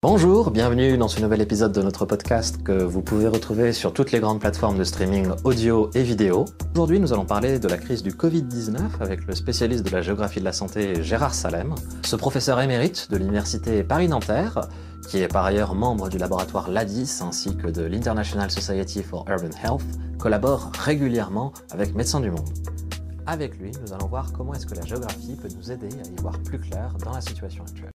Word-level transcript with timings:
Bonjour, 0.00 0.52
bienvenue 0.52 0.96
dans 0.96 1.08
ce 1.08 1.20
nouvel 1.20 1.40
épisode 1.40 1.72
de 1.72 1.82
notre 1.82 2.06
podcast 2.06 2.62
que 2.62 2.84
vous 2.84 3.02
pouvez 3.02 3.26
retrouver 3.26 3.72
sur 3.72 3.92
toutes 3.92 4.12
les 4.12 4.20
grandes 4.20 4.38
plateformes 4.38 4.78
de 4.78 4.84
streaming 4.84 5.30
audio 5.42 5.90
et 5.92 6.04
vidéo. 6.04 6.44
Aujourd'hui, 6.72 7.00
nous 7.00 7.12
allons 7.12 7.24
parler 7.24 7.58
de 7.58 7.66
la 7.66 7.78
crise 7.78 8.04
du 8.04 8.12
Covid-19 8.12 8.78
avec 9.00 9.26
le 9.26 9.34
spécialiste 9.34 9.84
de 9.84 9.90
la 9.90 10.00
géographie 10.00 10.38
de 10.38 10.44
la 10.44 10.52
santé 10.52 11.02
Gérard 11.02 11.34
Salem. 11.34 11.74
Ce 12.04 12.14
professeur 12.14 12.60
émérite 12.60 13.10
de 13.10 13.16
l'université 13.16 13.82
Paris-Nanterre, 13.82 14.68
qui 15.08 15.18
est 15.18 15.26
par 15.26 15.44
ailleurs 15.44 15.74
membre 15.74 16.08
du 16.08 16.18
laboratoire 16.18 16.70
LADIS 16.70 17.18
ainsi 17.22 17.56
que 17.56 17.66
de 17.66 17.82
l'International 17.82 18.52
Society 18.52 19.02
for 19.02 19.24
Urban 19.28 19.50
Health, 19.64 19.82
collabore 20.16 20.70
régulièrement 20.78 21.52
avec 21.72 21.96
Médecins 21.96 22.20
du 22.20 22.30
Monde. 22.30 22.48
Avec 23.26 23.58
lui, 23.58 23.72
nous 23.84 23.92
allons 23.92 24.06
voir 24.06 24.32
comment 24.32 24.54
est-ce 24.54 24.66
que 24.66 24.76
la 24.76 24.86
géographie 24.86 25.34
peut 25.34 25.48
nous 25.56 25.72
aider 25.72 25.88
à 25.88 26.08
y 26.08 26.22
voir 26.22 26.38
plus 26.38 26.60
clair 26.60 26.94
dans 27.04 27.14
la 27.14 27.20
situation 27.20 27.64
actuelle. 27.64 27.90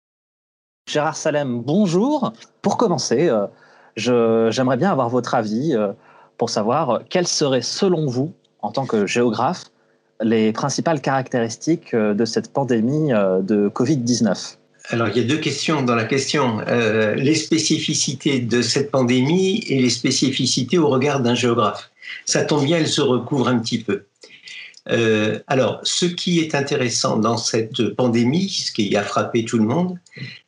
Gérard 0.89 1.16
Salem, 1.18 1.61
bonjour. 1.61 2.32
Pour 2.62 2.79
commencer, 2.79 3.29
euh, 3.29 4.51
j'aimerais 4.51 4.79
bien 4.79 4.91
avoir 4.91 5.10
votre 5.10 5.34
avis 5.34 5.77
euh, 5.77 5.92
pour 6.38 6.48
savoir 6.48 6.91
euh, 6.91 6.98
quelles 7.10 7.29
seraient, 7.29 7.60
selon 7.60 8.06
vous, 8.06 8.33
en 8.62 8.73
tant 8.73 8.87
que 8.87 9.06
géographe, 9.06 9.65
les 10.23 10.51
principales 10.51 11.02
caractéristiques 11.02 11.95
de 11.95 12.24
cette 12.24 12.52
pandémie 12.52 13.10
de 13.10 13.69
Covid-19 13.69 14.56
alors, 14.91 15.09
il 15.09 15.19
y 15.19 15.20
a 15.20 15.29
deux 15.29 15.37
questions 15.37 15.82
dans 15.82 15.95
la 15.95 16.05
question. 16.05 16.60
les 16.66 17.34
spécificités 17.34 18.41
de 18.41 18.62
cette 18.62 18.91
pandémie 18.91 19.62
et 19.68 19.82
les 19.82 19.91
spécificités 19.91 20.79
au 20.79 20.88
regard 20.88 21.20
d'un 21.20 21.34
géographe. 21.34 21.91
Ça 22.24 22.43
tombe 22.43 22.65
bien, 22.65 22.79
elles 22.79 22.88
se 22.88 23.02
recouvrent 23.02 23.48
un 23.48 23.59
petit 23.59 23.82
peu. 23.82 24.05
Euh, 24.91 25.38
alors, 25.47 25.80
ce 25.83 26.06
qui 26.06 26.41
est 26.41 26.55
intéressant 26.55 27.19
dans 27.19 27.37
cette 27.37 27.91
pandémie, 27.95 28.48
ce 28.48 28.73
qui 28.73 28.96
a 28.96 29.02
frappé 29.02 29.45
tout 29.45 29.59
le 29.59 29.65
monde, 29.65 29.98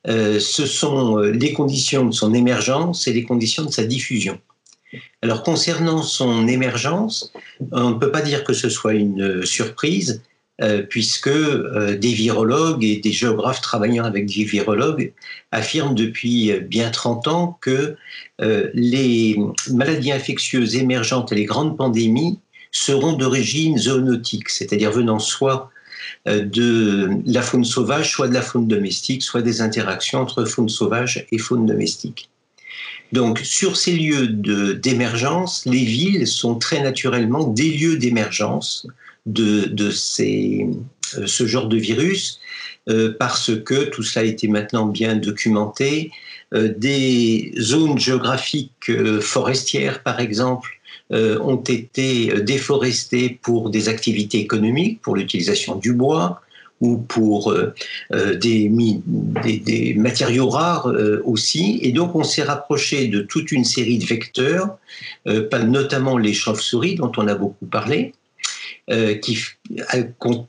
euh, 0.09 0.41
ce 0.41 0.67
sont 0.67 1.19
euh, 1.19 1.31
les 1.31 1.53
conditions 1.53 2.07
de 2.07 2.13
son 2.13 2.33
émergence 2.33 3.07
et 3.07 3.13
les 3.13 3.25
conditions 3.25 3.65
de 3.65 3.71
sa 3.71 3.85
diffusion. 3.85 4.39
Alors, 5.23 5.43
concernant 5.43 6.03
son 6.03 6.49
émergence, 6.49 7.33
on 7.71 7.91
ne 7.91 7.95
peut 7.95 8.11
pas 8.11 8.23
dire 8.23 8.45
que 8.45 8.55
ce 8.55 8.69
soit 8.69 8.95
une 8.95 9.45
surprise, 9.45 10.23
puisque 10.91 11.31
des 11.31 12.13
virologues 12.13 12.85
et 12.85 12.97
des 12.97 13.13
géographes 13.13 13.63
travaillant 13.63 14.05
avec 14.05 14.27
des 14.27 14.45
virologues 14.45 15.15
affirment 15.53 15.95
depuis 15.95 16.53
bien 16.61 16.91
30 16.91 17.29
ans 17.29 17.59
que 17.63 17.97
les 18.75 19.39
maladies 19.71 20.13
infectieuses 20.13 20.77
émergentes 20.77 21.33
et 21.33 21.37
les 21.37 21.47
grandes 21.47 21.79
pandémies 21.79 22.41
seront 22.73 23.15
d'origine 23.15 23.79
zoonotique, 23.79 24.49
c'est-à-dire 24.49 24.93
venant 24.93 25.19
soit 25.19 25.71
euh, 26.29 26.43
de 26.43 27.09
la 27.27 27.43
faune 27.43 27.65
sauvage, 27.65 28.11
soit 28.13 28.29
de 28.29 28.35
la 28.35 28.43
faune 28.43 28.69
domestique, 28.69 29.23
soit 29.23 29.43
des 29.43 29.61
interactions 29.61 30.21
entre 30.21 30.45
faune 30.45 30.69
sauvage 30.69 31.27
et 31.31 31.39
faune 31.39 31.67
domestique. 31.67 32.29
Donc, 33.13 33.41
sur 33.41 33.77
ces 33.77 33.93
lieux 33.93 34.29
d'émergence, 34.29 35.65
les 35.67 35.85
villes 35.85 36.27
sont 36.27 36.57
très 36.57 36.81
naturellement 36.83 37.45
des 37.45 37.71
lieux 37.71 37.97
d'émergence 37.97 38.87
de, 39.27 39.65
de 39.65 39.89
euh, 39.89 41.27
ce 41.27 41.47
genre 41.47 41.67
de 41.67 41.77
virus, 41.77 42.41
euh, 42.89 43.17
parce 43.19 43.51
que 43.65 43.85
tout 43.85 44.05
cela 44.05 44.25
a 44.25 44.29
été 44.29 44.47
maintenant 44.47 44.87
bien 44.87 45.17
documenté. 45.17 46.13
des 46.53 47.53
zones 47.61 47.97
géographiques 47.97 48.91
forestières, 49.21 50.03
par 50.03 50.19
exemple, 50.19 50.80
ont 51.13 51.57
été 51.57 52.41
déforestés 52.43 53.39
pour 53.43 53.71
des 53.71 53.89
activités 53.89 54.39
économiques, 54.39 55.01
pour 55.03 55.17
l'utilisation 55.17 55.75
du 55.77 55.93
bois 55.93 56.41
ou 56.81 56.97
pour 56.97 57.53
euh, 57.53 57.75
euh, 58.13 58.35
des, 58.37 58.71
matériaux 59.97 60.49
rares 60.49 60.93
aussi. 61.25 61.79
Et 61.83 61.93
donc 61.93 62.15
on 62.15 62.25
s'est 62.25 62.43
rapproché 62.43 63.09
de 63.09 63.21
toute 63.23 63.53
une 63.53 63.65
série 63.65 63.99
de 63.99 64.07
vecteurs, 64.07 64.79
notamment 65.27 66.17
les 66.17 66.33
chauves-souris 66.33 66.95
dont 66.95 67.13
on 67.17 67.27
a 67.29 67.35
beaucoup 67.35 67.67
parlé, 67.67 68.15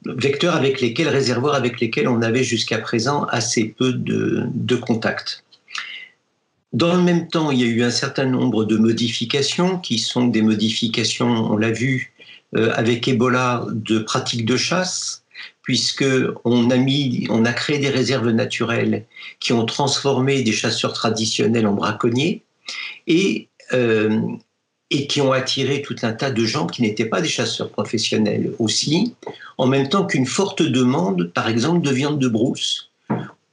vecteurs 0.05 0.55
avec 0.55 0.81
lesquels, 0.81 1.09
réservoirs 1.09 1.55
avec 1.55 1.79
lesquels 1.79 2.07
on 2.07 2.21
avait 2.21 2.43
jusqu'à 2.43 2.77
présent 2.79 3.25
assez 3.25 3.65
peu 3.65 3.93
de, 3.93 4.43
de 4.53 4.75
contacts. 4.75 5.43
Dans 6.73 6.95
le 6.95 7.01
même 7.01 7.27
temps, 7.27 7.51
il 7.51 7.59
y 7.59 7.63
a 7.63 7.67
eu 7.67 7.83
un 7.83 7.91
certain 7.91 8.25
nombre 8.25 8.63
de 8.63 8.77
modifications 8.77 9.77
qui 9.77 9.99
sont 9.99 10.27
des 10.27 10.41
modifications, 10.41 11.27
on 11.27 11.57
l'a 11.57 11.71
vu 11.71 12.13
euh, 12.55 12.71
avec 12.75 13.07
Ebola, 13.07 13.65
de 13.71 13.99
pratiques 13.99 14.45
de 14.45 14.55
chasse, 14.57 15.23
puisque 15.63 16.05
on 16.43 16.69
a 16.69 17.53
créé 17.53 17.79
des 17.79 17.89
réserves 17.89 18.29
naturelles 18.29 19.05
qui 19.39 19.53
ont 19.53 19.65
transformé 19.65 20.43
des 20.43 20.51
chasseurs 20.51 20.93
traditionnels 20.93 21.67
en 21.67 21.73
braconniers 21.73 22.43
et 23.07 23.47
euh, 23.73 24.21
et 24.91 25.07
qui 25.07 25.21
ont 25.21 25.31
attiré 25.31 25.81
tout 25.81 25.95
un 26.03 26.11
tas 26.11 26.31
de 26.31 26.43
gens 26.43 26.67
qui 26.67 26.81
n'étaient 26.81 27.05
pas 27.05 27.21
des 27.21 27.29
chasseurs 27.29 27.69
professionnels 27.69 28.51
aussi, 28.59 29.15
en 29.57 29.65
même 29.65 29.87
temps 29.87 30.05
qu'une 30.05 30.25
forte 30.25 30.61
demande, 30.61 31.31
par 31.33 31.47
exemple, 31.47 31.81
de 31.81 31.91
viande 31.91 32.19
de 32.19 32.27
brousse 32.27 32.91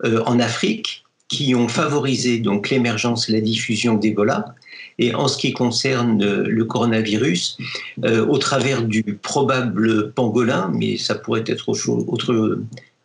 euh, 0.04 0.22
en 0.26 0.40
Afrique, 0.40 1.04
qui 1.28 1.54
ont 1.54 1.68
favorisé 1.68 2.38
donc 2.38 2.70
l'émergence 2.70 3.28
et 3.28 3.32
la 3.32 3.40
diffusion 3.40 3.94
d'Ebola. 3.94 4.54
Et 4.98 5.14
en 5.14 5.28
ce 5.28 5.38
qui 5.38 5.52
concerne 5.52 6.42
le 6.42 6.64
coronavirus, 6.64 7.58
euh, 8.04 8.26
au 8.26 8.38
travers 8.38 8.82
du 8.82 9.02
probable 9.22 10.12
pangolin, 10.12 10.72
mais 10.74 10.96
ça 10.96 11.14
pourrait 11.14 11.44
être 11.46 11.68
autre, 11.68 12.58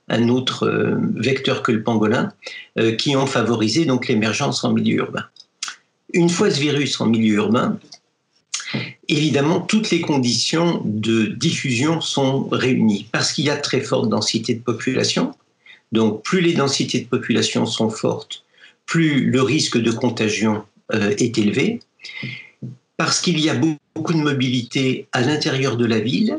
un 0.10 0.30
autre 0.30 0.68
euh, 0.68 0.96
vecteur 1.16 1.62
que 1.62 1.72
le 1.72 1.84
pangolin, 1.84 2.32
euh, 2.80 2.96
qui 2.96 3.16
ont 3.16 3.28
favorisé 3.28 3.86
donc 3.86 4.08
l'émergence 4.08 4.64
en 4.64 4.74
milieu 4.74 4.98
urbain. 4.98 5.26
Une 6.14 6.30
fois 6.30 6.50
ce 6.50 6.60
virus 6.60 7.00
en 7.00 7.08
milieu 7.08 7.36
urbain, 7.36 7.78
évidemment, 9.08 9.60
toutes 9.60 9.92
les 9.92 10.02
conditions 10.02 10.82
de 10.86 11.26
diffusion 11.26 12.02
sont 12.02 12.48
réunies 12.52 13.08
parce 13.12 13.34
qu'il 13.34 13.46
y 13.46 13.50
a 13.50 13.58
très 13.58 13.82
forte 13.82 14.10
densité 14.10 14.56
de 14.56 14.62
population, 14.62 15.34
donc 15.94 16.24
plus 16.24 16.42
les 16.42 16.54
densités 16.54 17.00
de 17.00 17.08
population 17.08 17.66
sont 17.66 17.90
fortes, 17.90 18.44
plus 18.86 19.30
le 19.30 19.42
risque 19.42 19.78
de 19.78 19.92
contagion 19.92 20.64
euh, 20.94 21.16
est 21.18 21.38
élevé, 21.38 21.80
parce 22.98 23.22
qu'il 23.22 23.40
y 23.40 23.50
a 23.50 23.56
beaucoup 23.96 24.14
de 24.14 24.18
mobilité 24.18 25.08
à 25.12 25.22
l'intérieur 25.22 25.78
de 25.78 25.86
la 25.86 26.00
ville, 26.00 26.38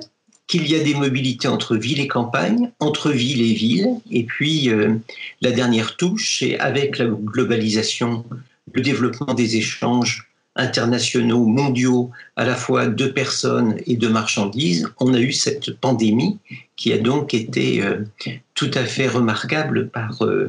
qu'il 0.48 0.68
y 0.68 0.74
a 0.74 0.82
des 0.82 0.94
mobilités 0.94 1.48
entre 1.48 1.76
ville 1.76 2.00
et 2.00 2.08
campagne, 2.08 2.70
entre 2.80 3.10
ville 3.10 3.40
et 3.40 3.54
ville, 3.54 3.88
et 4.10 4.24
puis 4.24 4.68
euh, 4.68 4.96
la 5.40 5.52
dernière 5.52 5.96
touche, 5.96 6.38
c'est 6.40 6.58
avec 6.58 6.98
la 6.98 7.06
globalisation, 7.06 8.24
le 8.72 8.82
développement 8.82 9.34
des 9.34 9.56
échanges 9.56 10.28
internationaux, 10.56 11.46
mondiaux, 11.46 12.10
à 12.36 12.44
la 12.44 12.54
fois 12.54 12.86
de 12.86 13.06
personnes 13.06 13.76
et 13.86 13.96
de 13.96 14.08
marchandises, 14.08 14.88
on 15.00 15.14
a 15.14 15.20
eu 15.20 15.32
cette 15.32 15.72
pandémie 15.78 16.38
qui 16.76 16.92
a 16.92 16.98
donc 16.98 17.34
été 17.34 17.82
euh, 17.82 18.04
tout 18.54 18.70
à 18.74 18.84
fait 18.84 19.08
remarquable 19.08 19.88
par 19.88 20.24
euh, 20.24 20.48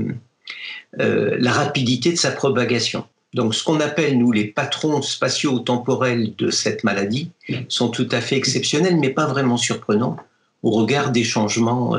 euh, 0.99 1.35
la 1.39 1.51
rapidité 1.51 2.11
de 2.11 2.17
sa 2.17 2.31
propagation. 2.31 3.05
Donc 3.33 3.53
ce 3.53 3.63
qu'on 3.63 3.79
appelle, 3.81 4.17
nous, 4.17 4.31
les 4.31 4.45
patrons 4.45 5.01
spatio-temporels 5.01 6.35
de 6.37 6.49
cette 6.49 6.83
maladie 6.83 7.31
sont 7.67 7.89
tout 7.89 8.07
à 8.11 8.21
fait 8.21 8.37
exceptionnels, 8.37 8.97
mais 8.97 9.09
pas 9.09 9.25
vraiment 9.25 9.57
surprenants 9.57 10.15
au 10.63 10.71
regard 10.71 11.11
des 11.11 11.25
changements 11.25 11.97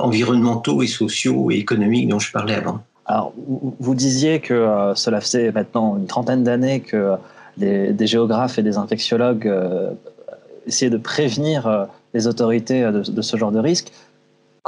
environnementaux 0.00 0.82
et 0.82 0.88
sociaux 0.88 1.52
et 1.52 1.54
économiques 1.54 2.08
dont 2.08 2.18
je 2.18 2.32
parlais 2.32 2.54
avant. 2.54 2.82
Alors, 3.08 3.32
vous 3.80 3.94
disiez 3.94 4.38
que 4.38 4.52
euh, 4.52 4.94
cela 4.94 5.22
faisait 5.22 5.50
maintenant 5.50 5.96
une 5.96 6.06
trentaine 6.06 6.44
d'années 6.44 6.80
que 6.80 7.16
des 7.56 8.06
géographes 8.06 8.58
et 8.58 8.62
des 8.62 8.76
infectiologues 8.76 9.48
euh, 9.48 9.90
essayaient 10.66 10.90
de 10.90 10.98
prévenir 10.98 11.66
euh, 11.66 11.86
les 12.14 12.28
autorités 12.28 12.82
de, 12.82 13.22
ce 13.22 13.36
genre 13.36 13.50
de 13.50 13.58
risque. 13.58 13.90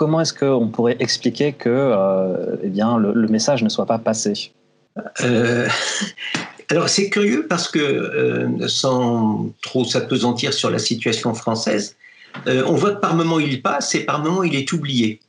Comment 0.01 0.23
est-ce 0.23 0.33
qu'on 0.33 0.69
pourrait 0.69 0.97
expliquer 0.99 1.53
que 1.53 1.95
eh 2.63 2.69
bien, 2.69 2.97
le, 2.97 3.29
message 3.29 3.63
ne 3.63 3.69
soit 3.69 3.85
pas 3.85 3.99
passé? 3.99 4.51
Alors 6.71 6.89
c'est 6.89 7.11
curieux 7.11 7.47
parce 7.47 7.69
que, 7.69 8.57
sans 8.67 9.51
trop 9.61 9.85
s'apesantir 9.85 10.55
sur 10.55 10.71
la 10.71 10.79
situation 10.79 11.35
française, 11.35 11.97
on 12.47 12.77
voit 12.77 12.93
que 12.93 13.01
par 13.01 13.15
moment 13.15 13.41
il 13.41 13.61
passe 13.61 13.95
et 13.95 14.07
par 14.07 14.25
moment 14.25 14.43
il 14.43 14.57
est 14.57 14.73
oublié. 14.73 15.21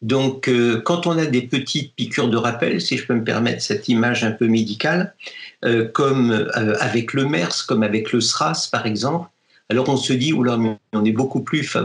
Donc, 0.00 0.48
euh, 0.48 0.80
quand 0.80 1.06
on 1.06 1.18
a 1.18 1.26
des 1.26 1.42
petites 1.42 1.94
piqûres 1.94 2.28
de 2.28 2.36
rappel, 2.36 2.80
si 2.80 2.96
je 2.96 3.06
peux 3.06 3.14
me 3.14 3.24
permettre 3.24 3.62
cette 3.62 3.88
image 3.88 4.22
un 4.22 4.30
peu 4.30 4.46
médicale, 4.46 5.14
euh, 5.64 5.88
comme 5.88 6.30
euh, 6.30 6.76
avec 6.80 7.14
le 7.14 7.24
MERS, 7.24 7.66
comme 7.66 7.82
avec 7.82 8.12
le 8.12 8.20
SRAS 8.20 8.68
par 8.70 8.86
exemple, 8.86 9.28
alors 9.70 9.88
on 9.88 9.96
se 9.96 10.12
dit, 10.12 10.32
oula, 10.32 10.58
on 10.92 11.04
est 11.04 11.12
beaucoup 11.12 11.40
plus 11.40 11.76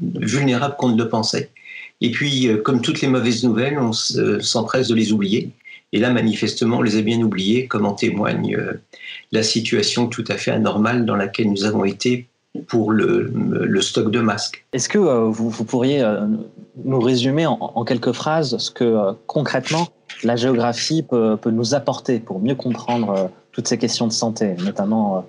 vulnérable 0.00 0.76
qu'on 0.78 0.90
ne 0.90 0.96
le 0.96 1.08
pensait. 1.08 1.50
Et 2.00 2.10
puis, 2.10 2.50
comme 2.64 2.82
toutes 2.82 3.00
les 3.00 3.08
mauvaises 3.08 3.44
nouvelles, 3.44 3.78
on 3.78 3.92
s'empresse 3.92 4.88
de 4.88 4.94
les 4.94 5.12
oublier. 5.12 5.50
Et 5.92 5.98
là, 5.98 6.10
manifestement, 6.10 6.78
on 6.78 6.82
les 6.82 6.96
a 6.96 7.02
bien 7.02 7.20
oubliés, 7.22 7.66
comme 7.66 7.86
en 7.86 7.94
témoigne 7.94 8.56
la 9.32 9.42
situation 9.42 10.06
tout 10.06 10.24
à 10.28 10.34
fait 10.34 10.50
anormale 10.50 11.06
dans 11.06 11.16
laquelle 11.16 11.50
nous 11.50 11.64
avons 11.64 11.84
été 11.84 12.26
pour 12.66 12.92
le, 12.92 13.80
stock 13.80 14.10
de 14.10 14.20
masques. 14.20 14.64
Est-ce 14.72 14.88
que 14.88 14.98
euh, 14.98 15.28
vous, 15.28 15.64
pourriez 15.64 16.02
euh, 16.02 16.26
nous 16.84 17.00
résumer 17.00 17.46
en, 17.46 17.84
quelques 17.84 18.12
phrases 18.12 18.56
ce 18.58 18.70
que 18.70 18.84
euh, 18.84 19.12
concrètement 19.26 19.88
la 20.22 20.36
géographie 20.36 21.02
peut, 21.02 21.38
nous 21.46 21.74
apporter 21.74 22.20
pour 22.20 22.40
mieux 22.40 22.54
comprendre 22.54 23.30
toutes 23.52 23.68
ces 23.68 23.76
questions 23.76 24.06
de 24.06 24.12
santé, 24.12 24.54
notamment 24.64 25.26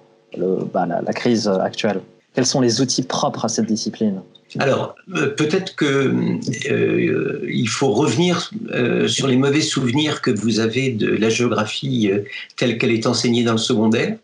bah, 0.73 0.85
la 0.85 1.13
crise 1.13 1.47
actuelle? 1.47 2.01
Quels 2.33 2.45
sont 2.45 2.61
les 2.61 2.79
outils 2.79 3.03
propres 3.03 3.45
à 3.45 3.49
cette 3.49 3.65
discipline? 3.65 4.21
Alors, 4.59 4.95
euh, 5.13 5.29
peut-être 5.29 5.75
qu'il 5.75 6.71
euh, 6.71 7.65
faut 7.67 7.91
revenir 7.91 8.49
euh, 8.71 9.07
sur 9.07 9.27
les 9.27 9.35
mauvais 9.35 9.61
souvenirs 9.61 10.21
que 10.21 10.31
vous 10.31 10.59
avez 10.59 10.89
de 10.89 11.07
la 11.07 11.29
géographie 11.29 12.09
telle 12.55 12.77
qu'elle 12.77 12.91
est 12.91 13.05
enseignée 13.07 13.43
dans 13.43 13.53
le 13.53 13.57
secondaire, 13.57 14.17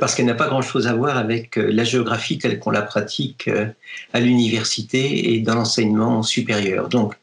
parce 0.00 0.14
qu'elle 0.14 0.26
n'a 0.26 0.34
pas 0.34 0.48
grand-chose 0.48 0.86
à 0.86 0.94
voir 0.94 1.16
avec 1.16 1.56
la 1.56 1.84
géographie 1.84 2.38
telle 2.38 2.58
qu'on 2.58 2.70
la 2.70 2.82
pratique 2.82 3.50
à 4.12 4.20
l'université 4.20 5.34
et 5.34 5.40
dans 5.40 5.56
l'enseignement 5.56 6.22
supérieur. 6.22 6.88
Donc, 6.88 7.14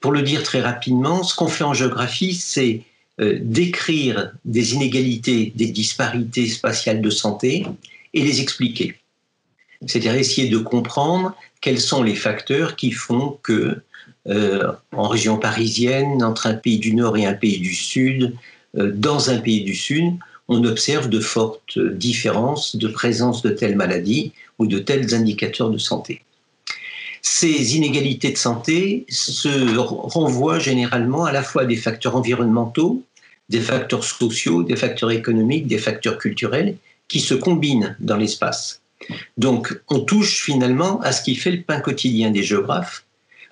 pour 0.00 0.12
le 0.12 0.22
dire 0.22 0.42
très 0.42 0.60
rapidement, 0.60 1.22
ce 1.22 1.34
qu'on 1.34 1.48
fait 1.48 1.64
en 1.64 1.74
géographie, 1.74 2.34
c'est 2.34 2.82
décrire 3.18 4.32
des 4.46 4.74
inégalités, 4.74 5.52
des 5.54 5.66
disparités 5.66 6.46
spatiales 6.46 7.02
de 7.02 7.10
santé 7.10 7.66
et 8.14 8.22
les 8.22 8.40
expliquer 8.40 8.96
c'est-à-dire 9.86 10.14
essayer 10.14 10.48
de 10.48 10.58
comprendre 10.58 11.34
quels 11.60 11.80
sont 11.80 12.02
les 12.02 12.14
facteurs 12.14 12.76
qui 12.76 12.92
font 12.92 13.38
que, 13.42 13.82
euh, 14.28 14.72
en 14.92 15.08
région 15.08 15.38
parisienne, 15.38 16.22
entre 16.22 16.46
un 16.46 16.54
pays 16.54 16.78
du 16.78 16.94
Nord 16.94 17.16
et 17.16 17.26
un 17.26 17.34
pays 17.34 17.58
du 17.58 17.74
Sud, 17.74 18.34
euh, 18.76 18.92
dans 18.94 19.30
un 19.30 19.38
pays 19.38 19.62
du 19.62 19.74
Sud, 19.74 20.14
on 20.48 20.64
observe 20.64 21.08
de 21.08 21.20
fortes 21.20 21.78
différences 21.78 22.76
de 22.76 22.88
présence 22.88 23.42
de 23.42 23.50
telles 23.50 23.76
maladies 23.76 24.32
ou 24.58 24.66
de 24.66 24.78
tels 24.78 25.14
indicateurs 25.14 25.70
de 25.70 25.78
santé. 25.78 26.22
Ces 27.22 27.76
inégalités 27.76 28.32
de 28.32 28.36
santé 28.36 29.04
se 29.08 29.76
renvoient 29.76 30.58
généralement 30.58 31.24
à 31.24 31.32
la 31.32 31.42
fois 31.42 31.66
des 31.66 31.76
facteurs 31.76 32.16
environnementaux, 32.16 33.02
des 33.48 33.60
facteurs 33.60 34.04
sociaux, 34.04 34.62
des 34.62 34.76
facteurs 34.76 35.10
économiques, 35.10 35.66
des 35.66 35.78
facteurs 35.78 36.18
culturels 36.18 36.76
qui 37.08 37.20
se 37.20 37.34
combinent 37.34 37.96
dans 38.00 38.16
l'espace. 38.16 38.79
Donc, 39.36 39.80
on 39.88 40.00
touche 40.00 40.42
finalement 40.42 41.00
à 41.00 41.12
ce 41.12 41.22
qui 41.22 41.34
fait 41.34 41.50
le 41.50 41.62
pain 41.62 41.80
quotidien 41.80 42.30
des 42.30 42.42
géographes, 42.42 43.04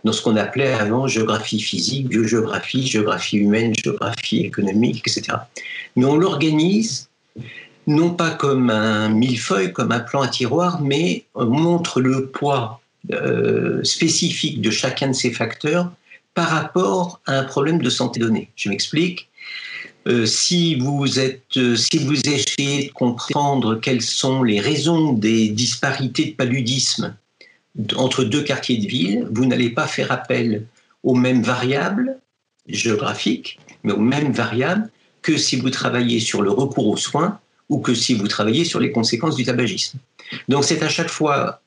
dans 0.04 0.12
ce 0.12 0.22
qu'on 0.22 0.36
appelait 0.36 0.72
avant 0.72 1.06
géographie 1.06 1.60
physique, 1.60 2.08
biogéographie, 2.08 2.86
géographie 2.86 3.38
humaine, 3.38 3.74
géographie 3.74 4.40
économique, 4.40 5.02
etc. 5.06 5.38
Mais 5.96 6.04
on 6.04 6.16
l'organise 6.16 7.08
non 7.86 8.10
pas 8.10 8.30
comme 8.30 8.70
un 8.70 9.08
millefeuille, 9.08 9.72
comme 9.72 9.92
un 9.92 10.00
plan 10.00 10.20
à 10.20 10.28
tiroir, 10.28 10.80
mais 10.82 11.24
on 11.34 11.46
montre 11.46 12.00
le 12.00 12.26
poids 12.26 12.80
euh, 13.12 13.82
spécifique 13.82 14.60
de 14.60 14.70
chacun 14.70 15.08
de 15.08 15.12
ces 15.14 15.32
facteurs 15.32 15.90
par 16.34 16.50
rapport 16.50 17.20
à 17.26 17.38
un 17.38 17.44
problème 17.44 17.80
de 17.80 17.90
santé 17.90 18.20
donnée. 18.20 18.50
Je 18.54 18.68
m'explique. 18.68 19.27
Euh, 20.08 20.24
si 20.24 20.76
vous 20.76 21.18
êtes, 21.18 21.56
euh, 21.58 21.76
si 21.76 21.98
vous 21.98 22.18
essayez 22.20 22.86
de 22.88 22.92
comprendre 22.92 23.74
quelles 23.74 24.00
sont 24.00 24.42
les 24.42 24.58
raisons 24.58 25.12
des 25.12 25.50
disparités 25.50 26.26
de 26.26 26.34
paludisme 26.34 27.14
entre 27.94 28.24
deux 28.24 28.42
quartiers 28.42 28.78
de 28.78 28.86
ville, 28.86 29.28
vous 29.30 29.44
n'allez 29.44 29.70
pas 29.70 29.86
faire 29.86 30.10
appel 30.10 30.64
aux 31.02 31.14
mêmes 31.14 31.42
variables 31.42 32.18
géographiques, 32.66 33.60
mais 33.82 33.92
aux 33.92 34.00
mêmes 34.00 34.32
variables 34.32 34.90
que 35.20 35.36
si 35.36 35.56
vous 35.56 35.70
travaillez 35.70 36.20
sur 36.20 36.40
le 36.40 36.50
recours 36.50 36.88
aux 36.88 36.96
soins 36.96 37.38
ou 37.68 37.78
que 37.78 37.94
si 37.94 38.14
vous 38.14 38.28
travaillez 38.28 38.64
sur 38.64 38.80
les 38.80 38.90
conséquences 38.90 39.36
du 39.36 39.44
tabagisme. 39.44 39.98
Donc 40.48 40.64
c'est 40.64 40.82
à 40.82 40.88
chaque 40.88 41.10
fois 41.10 41.60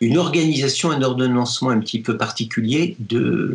une 0.00 0.16
organisation, 0.16 0.90
un 0.90 1.02
ordonnancement 1.02 1.70
un 1.70 1.80
petit 1.80 2.00
peu 2.00 2.16
particulier 2.16 2.96
de, 2.98 3.54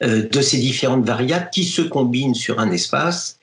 de 0.00 0.40
ces 0.40 0.58
différentes 0.58 1.04
variables 1.04 1.48
qui 1.52 1.64
se 1.64 1.82
combinent 1.82 2.34
sur 2.34 2.60
un 2.60 2.70
espace 2.70 3.38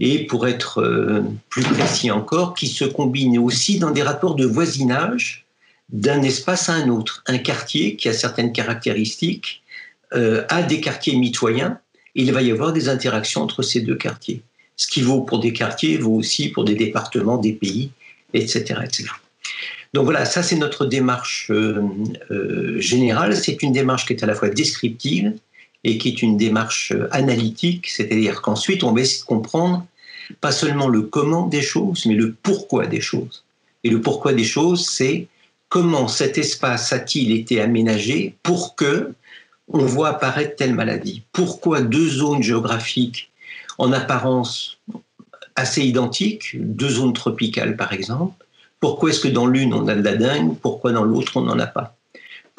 et 0.00 0.26
pour 0.26 0.48
être 0.48 0.80
euh, 0.80 1.22
plus 1.50 1.62
précis 1.62 2.10
encore, 2.10 2.54
qui 2.54 2.66
se 2.66 2.86
combinent 2.86 3.38
aussi 3.38 3.78
dans 3.78 3.90
des 3.90 4.02
rapports 4.02 4.34
de 4.34 4.46
voisinage 4.46 5.44
d'un 5.90 6.22
espace 6.22 6.68
à 6.68 6.72
un 6.72 6.88
autre. 6.88 7.22
Un 7.26 7.38
quartier 7.38 7.96
qui 7.96 8.08
a 8.08 8.14
certaines 8.14 8.52
caractéristiques 8.52 9.62
euh, 10.14 10.44
a 10.48 10.62
des 10.62 10.80
quartiers 10.80 11.14
mitoyens, 11.16 11.78
et 12.16 12.22
il 12.22 12.32
va 12.32 12.42
y 12.42 12.50
avoir 12.50 12.72
des 12.72 12.88
interactions 12.88 13.42
entre 13.42 13.62
ces 13.62 13.82
deux 13.82 13.94
quartiers. 13.94 14.42
Ce 14.76 14.88
qui 14.88 15.02
vaut 15.02 15.20
pour 15.20 15.38
des 15.38 15.52
quartiers 15.52 15.98
vaut 15.98 16.14
aussi 16.14 16.48
pour 16.48 16.64
des 16.64 16.74
départements, 16.74 17.36
des 17.36 17.52
pays, 17.52 17.90
etc. 18.32 18.80
etc. 18.82 19.04
Donc 19.92 20.04
voilà, 20.04 20.24
ça 20.24 20.42
c'est 20.42 20.56
notre 20.56 20.86
démarche 20.86 21.52
générale. 22.76 23.36
C'est 23.36 23.62
une 23.62 23.72
démarche 23.72 24.06
qui 24.06 24.14
est 24.14 24.24
à 24.24 24.26
la 24.26 24.34
fois 24.34 24.48
descriptive, 24.48 25.34
et 25.84 25.98
qui 25.98 26.08
est 26.08 26.22
une 26.22 26.36
démarche 26.36 26.92
euh, 26.92 27.08
analytique, 27.12 27.88
c'est-à-dire 27.88 28.42
qu'ensuite 28.42 28.84
on 28.84 28.92
va 28.92 29.00
essayer 29.00 29.20
de 29.20 29.26
comprendre 29.26 29.86
pas 30.40 30.52
seulement 30.52 30.88
le 30.88 31.02
comment 31.02 31.46
des 31.46 31.62
choses, 31.62 32.06
mais 32.06 32.14
le 32.14 32.32
pourquoi 32.32 32.86
des 32.86 33.00
choses. 33.00 33.44
Et 33.82 33.90
le 33.90 34.00
pourquoi 34.00 34.32
des 34.32 34.44
choses, 34.44 34.86
c'est 34.86 35.26
comment 35.68 36.08
cet 36.08 36.38
espace 36.38 36.92
a-t-il 36.92 37.32
été 37.32 37.60
aménagé 37.60 38.34
pour 38.42 38.76
que 38.76 39.14
on 39.72 39.86
voit 39.86 40.08
apparaître 40.08 40.56
telle 40.56 40.74
maladie? 40.74 41.22
Pourquoi 41.32 41.80
deux 41.80 42.08
zones 42.08 42.42
géographiques 42.42 43.30
en 43.78 43.92
apparence 43.92 44.78
assez 45.56 45.82
identiques, 45.82 46.56
deux 46.60 46.88
zones 46.88 47.12
tropicales 47.12 47.76
par 47.76 47.92
exemple? 47.92 48.44
Pourquoi 48.80 49.10
est-ce 49.10 49.20
que 49.20 49.28
dans 49.28 49.46
l'une 49.46 49.74
on 49.74 49.88
a 49.88 49.94
de 49.94 50.02
la 50.02 50.16
dengue? 50.16 50.56
Pourquoi 50.58 50.92
dans 50.92 51.04
l'autre 51.04 51.36
on 51.36 51.42
n'en 51.42 51.58
a 51.58 51.66
pas? 51.66 51.96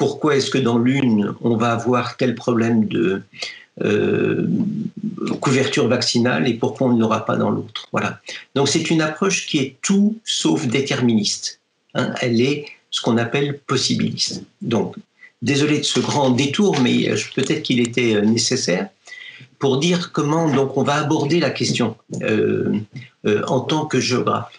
Pourquoi 0.02 0.34
est-ce 0.34 0.50
que 0.50 0.58
dans 0.58 0.78
l'une, 0.78 1.32
on 1.42 1.56
va 1.56 1.70
avoir 1.70 2.16
tel 2.16 2.34
problème 2.34 2.86
de 2.88 3.22
euh, 3.82 4.48
couverture 5.40 5.86
vaccinale 5.86 6.48
et 6.48 6.54
pourquoi 6.54 6.88
on 6.88 6.94
ne 6.94 7.00
l'aura 7.00 7.24
pas 7.24 7.36
dans 7.36 7.50
l'autre? 7.50 7.86
Voilà. 7.92 8.20
Donc 8.56 8.68
c'est 8.68 8.90
une 8.90 9.00
approche 9.00 9.46
qui 9.46 9.58
est 9.58 9.76
tout 9.80 10.18
sauf 10.24 10.66
déterministe. 10.66 11.60
Hein. 11.94 12.12
Elle 12.20 12.40
est 12.40 12.66
ce 12.90 13.00
qu'on 13.00 13.16
appelle 13.16 13.60
possibiliste. 13.60 14.42
Donc, 14.60 14.96
désolé 15.40 15.78
de 15.78 15.84
ce 15.84 16.00
grand 16.00 16.30
détour, 16.30 16.80
mais 16.80 17.08
euh, 17.08 17.16
peut-être 17.36 17.62
qu'il 17.62 17.78
était 17.78 18.16
euh, 18.16 18.22
nécessaire 18.22 18.88
pour 19.60 19.78
dire 19.78 20.10
comment 20.10 20.52
donc 20.52 20.76
on 20.76 20.82
va 20.82 20.94
aborder 20.94 21.38
la 21.38 21.50
question 21.50 21.96
en 23.46 23.60
tant 23.60 23.86
que 23.86 24.00
géographe 24.00 24.58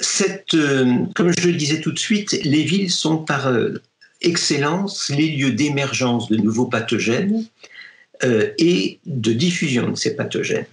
cette, 0.00 0.54
euh, 0.54 1.04
comme 1.14 1.32
je 1.36 1.48
le 1.48 1.54
disais 1.54 1.80
tout 1.80 1.92
de 1.92 1.98
suite, 1.98 2.38
les 2.44 2.62
villes 2.62 2.90
sont 2.90 3.18
par 3.18 3.48
euh, 3.48 3.82
excellence 4.20 5.10
les 5.10 5.28
lieux 5.28 5.52
d'émergence 5.52 6.28
de 6.28 6.36
nouveaux 6.36 6.66
pathogènes 6.66 7.44
euh, 8.24 8.50
et 8.58 9.00
de 9.06 9.32
diffusion 9.32 9.90
de 9.90 9.96
ces 9.96 10.14
pathogènes. 10.14 10.66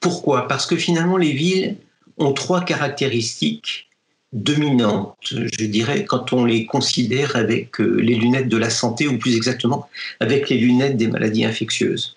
Pourquoi? 0.00 0.48
Parce 0.48 0.66
que 0.66 0.76
finalement, 0.76 1.16
les 1.16 1.32
villes 1.32 1.76
ont 2.18 2.32
trois 2.32 2.64
caractéristiques 2.64 3.88
dominantes, 4.32 5.16
je 5.30 5.64
dirais, 5.64 6.04
quand 6.04 6.32
on 6.32 6.44
les 6.44 6.66
considère 6.66 7.36
avec 7.36 7.78
les 7.78 8.14
lunettes 8.16 8.48
de 8.48 8.56
la 8.56 8.70
santé, 8.70 9.06
ou 9.06 9.16
plus 9.18 9.36
exactement 9.36 9.88
avec 10.20 10.50
les 10.50 10.58
lunettes 10.58 10.96
des 10.96 11.06
maladies 11.06 11.44
infectieuses. 11.44 12.16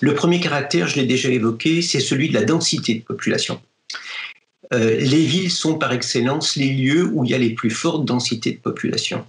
Le 0.00 0.14
premier 0.14 0.40
caractère, 0.40 0.88
je 0.88 0.96
l'ai 0.96 1.06
déjà 1.06 1.28
évoqué, 1.28 1.82
c'est 1.82 2.00
celui 2.00 2.28
de 2.28 2.34
la 2.34 2.44
densité 2.44 2.94
de 2.94 3.02
population. 3.02 3.60
Euh, 4.72 4.98
les 4.98 5.24
villes 5.24 5.50
sont 5.50 5.76
par 5.78 5.92
excellence 5.92 6.56
les 6.56 6.72
lieux 6.72 7.06
où 7.12 7.24
il 7.24 7.30
y 7.30 7.34
a 7.34 7.38
les 7.38 7.50
plus 7.50 7.70
fortes 7.70 8.04
densités 8.04 8.52
de 8.52 8.58
population. 8.58 9.24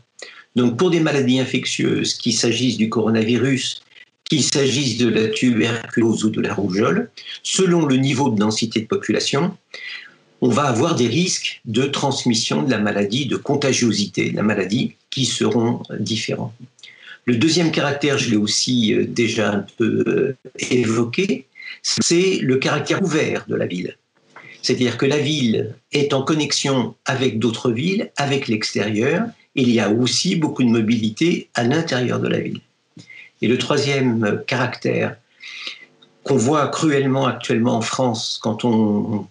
Donc 0.55 0.77
pour 0.77 0.89
des 0.89 0.99
maladies 0.99 1.39
infectieuses, 1.39 2.13
qu'il 2.13 2.33
s'agisse 2.33 2.77
du 2.77 2.89
coronavirus, 2.89 3.81
qu'il 4.23 4.43
s'agisse 4.43 4.97
de 4.97 5.09
la 5.09 5.27
tuberculose 5.27 6.23
ou 6.23 6.29
de 6.29 6.41
la 6.41 6.53
rougeole, 6.53 7.09
selon 7.43 7.85
le 7.85 7.97
niveau 7.97 8.29
de 8.29 8.37
densité 8.37 8.81
de 8.81 8.87
population, 8.87 9.55
on 10.41 10.49
va 10.49 10.63
avoir 10.63 10.95
des 10.95 11.07
risques 11.07 11.61
de 11.65 11.83
transmission 11.83 12.63
de 12.63 12.71
la 12.71 12.79
maladie, 12.79 13.25
de 13.25 13.35
contagiosité 13.35 14.31
de 14.31 14.35
la 14.35 14.43
maladie 14.43 14.95
qui 15.09 15.25
seront 15.25 15.81
différents. 15.99 16.53
Le 17.25 17.35
deuxième 17.35 17.71
caractère, 17.71 18.17
je 18.17 18.29
l'ai 18.29 18.37
aussi 18.37 18.93
euh, 18.93 19.05
déjà 19.07 19.51
un 19.51 19.65
peu 19.77 20.03
euh, 20.07 20.37
évoqué, 20.69 21.47
c'est 21.81 22.37
le 22.37 22.57
caractère 22.57 23.01
ouvert 23.01 23.45
de 23.47 23.55
la 23.55 23.65
ville. 23.65 23.97
C'est-à-dire 24.65 24.97
que 24.97 25.05
la 25.05 25.19
ville 25.19 25.75
est 25.91 26.11
en 26.11 26.23
connexion 26.23 26.95
avec 27.05 27.37
d'autres 27.37 27.69
villes, 27.69 28.09
avec 28.17 28.47
l'extérieur. 28.47 29.27
Il 29.53 29.69
y 29.69 29.79
a 29.79 29.91
aussi 29.91 30.35
beaucoup 30.35 30.63
de 30.63 30.69
mobilité 30.69 31.49
à 31.53 31.63
l'intérieur 31.63 32.19
de 32.19 32.27
la 32.27 32.39
ville. 32.39 32.61
Et 33.43 33.47
le 33.47 33.59
troisième 33.59 34.41
caractère 34.47 35.17
qu'on 36.23 36.37
voit 36.37 36.67
cruellement 36.69 37.27
actuellement 37.27 37.75
en 37.75 37.81
France 37.81 38.39
quand 38.41 38.65
on, 38.65 39.27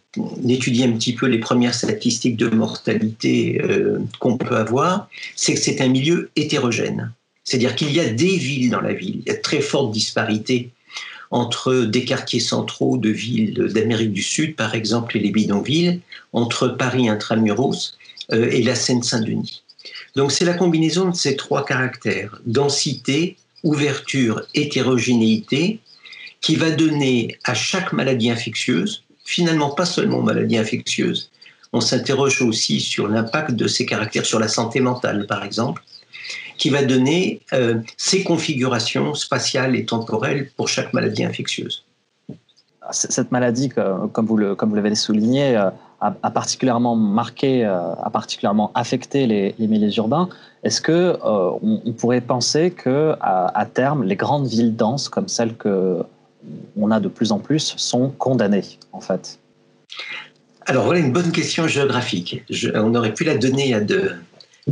étudie 0.49 0.85
un 0.85 0.93
petit 0.93 1.14
peu 1.14 1.26
les 1.26 1.41
premières 1.41 1.75
statistiques 1.75 2.37
de 2.37 2.49
mortalité 2.50 3.61
euh, 3.61 3.99
qu'on 4.21 4.37
peut 4.37 4.55
avoir, 4.55 5.09
c'est 5.35 5.55
que 5.55 5.61
c'est 5.61 5.81
un 5.81 5.88
milieu 5.88 6.31
hétérogène. 6.37 7.12
C'est-à-dire 7.43 7.75
qu'il 7.75 7.91
y 7.91 7.99
a 7.99 8.09
des 8.09 8.37
villes 8.37 8.71
dans 8.71 8.81
la 8.81 8.93
ville, 8.93 9.23
il 9.26 9.33
y 9.33 9.35
a 9.35 9.37
très 9.37 9.61
forte 9.61 9.91
disparité 9.91 10.71
entre 11.35 11.75
des 11.75 12.05
quartiers 12.05 12.38
centraux 12.38 12.97
de 12.97 13.11
villes 13.11 13.69
d'Amérique 13.75 14.12
du 14.12 14.23
Sud, 14.23 14.55
par 14.55 14.76
exemple, 14.76 15.17
et 15.17 15.21
les 15.21 15.33
bidonvilles, 15.33 16.00
entre 16.33 16.69
Paris 16.69 17.09
intramuros 17.09 17.99
euh, 18.33 18.49
et 18.53 18.62
la 18.62 18.76
Seine-Saint-Denis. 18.76 19.64
Donc 20.14 20.31
c'est 20.31 20.45
la 20.45 20.55
combinaison 20.55 21.11
de 21.11 21.17
ces 21.17 21.35
trois 21.35 21.64
caractères, 21.64 22.41
densité, 22.47 23.37
ouverture, 23.64 24.43
hétérogénéité, 24.55 25.81
qui 26.41 26.55
va 26.55 26.71
donner 26.71 27.37
à 27.43 27.55
chaque 27.55 27.93
maladie 27.93 28.31
infectieuse, 28.31 29.03
finalement 29.25 29.71
pas 29.71 29.87
seulement 29.87 30.23
maladie 30.23 30.57
infectieuse, 30.57 31.31
on 31.73 31.81
s'interroge 31.81 32.43
aussi 32.43 32.81
sur 32.81 33.09
l'impact 33.09 33.50
de 33.57 33.67
ces 33.67 33.87
caractères 33.87 34.25
sur 34.25 34.38
la 34.38 34.47
santé 34.47 34.79
mentale, 34.79 35.26
par 35.26 35.43
exemple, 35.43 35.83
qui 36.57 36.71
va 36.71 36.83
donner 36.85 37.41
euh, 37.53 37.81
ces 37.97 38.23
configurations 38.23 39.15
spatiales 39.15 39.77
et 39.77 39.85
temporelles 39.85 40.51
pour 40.57 40.69
chaque 40.69 40.93
maladie 40.93 41.25
infectieuse. 41.25 41.85
Cette 42.91 43.33
maladie, 43.33 43.71
comme 43.71 44.27
vous 44.27 44.37
l'avez 44.37 44.95
souligné, 44.95 45.57
euh, 45.57 45.71
a, 46.01 46.31
particulièrement 46.31 46.97
marqué, 46.97 47.65
euh, 47.65 47.95
a 47.95 48.11
particulièrement 48.11 48.71
affecté 48.75 49.27
les, 49.27 49.55
milieux 49.59 49.97
urbains. 49.97 50.29
Est-ce 50.65 50.83
que 50.83 51.17
on, 51.23 51.93
pourrait 51.93 52.21
penser 52.21 52.71
que 52.71 53.15
à, 53.21 53.67
terme, 53.73 54.05
les 54.05 54.17
grandes 54.17 54.47
villes 54.47 54.77
denses 54.77 55.09
comme 55.09 55.29
celles 55.29 55.57
que 55.57 56.03
on 56.77 56.91
a 56.91 57.01
de 57.01 57.09
plus 57.09 57.33
en 57.33 57.39
plus 57.39 57.75
sont 57.79 58.11
condamnées, 58.11 58.65
en 58.93 59.01
fait? 59.01 59.39
Alors 60.67 60.85
voilà 60.85 61.01
une 61.01 61.13
bonne 61.13 61.33
question 61.33 61.67
géographique. 61.67 62.45
on 62.75 62.95
aurait 62.95 63.15
pu 63.15 63.25
la 63.25 63.39
donner 63.39 63.73
à, 63.73 63.81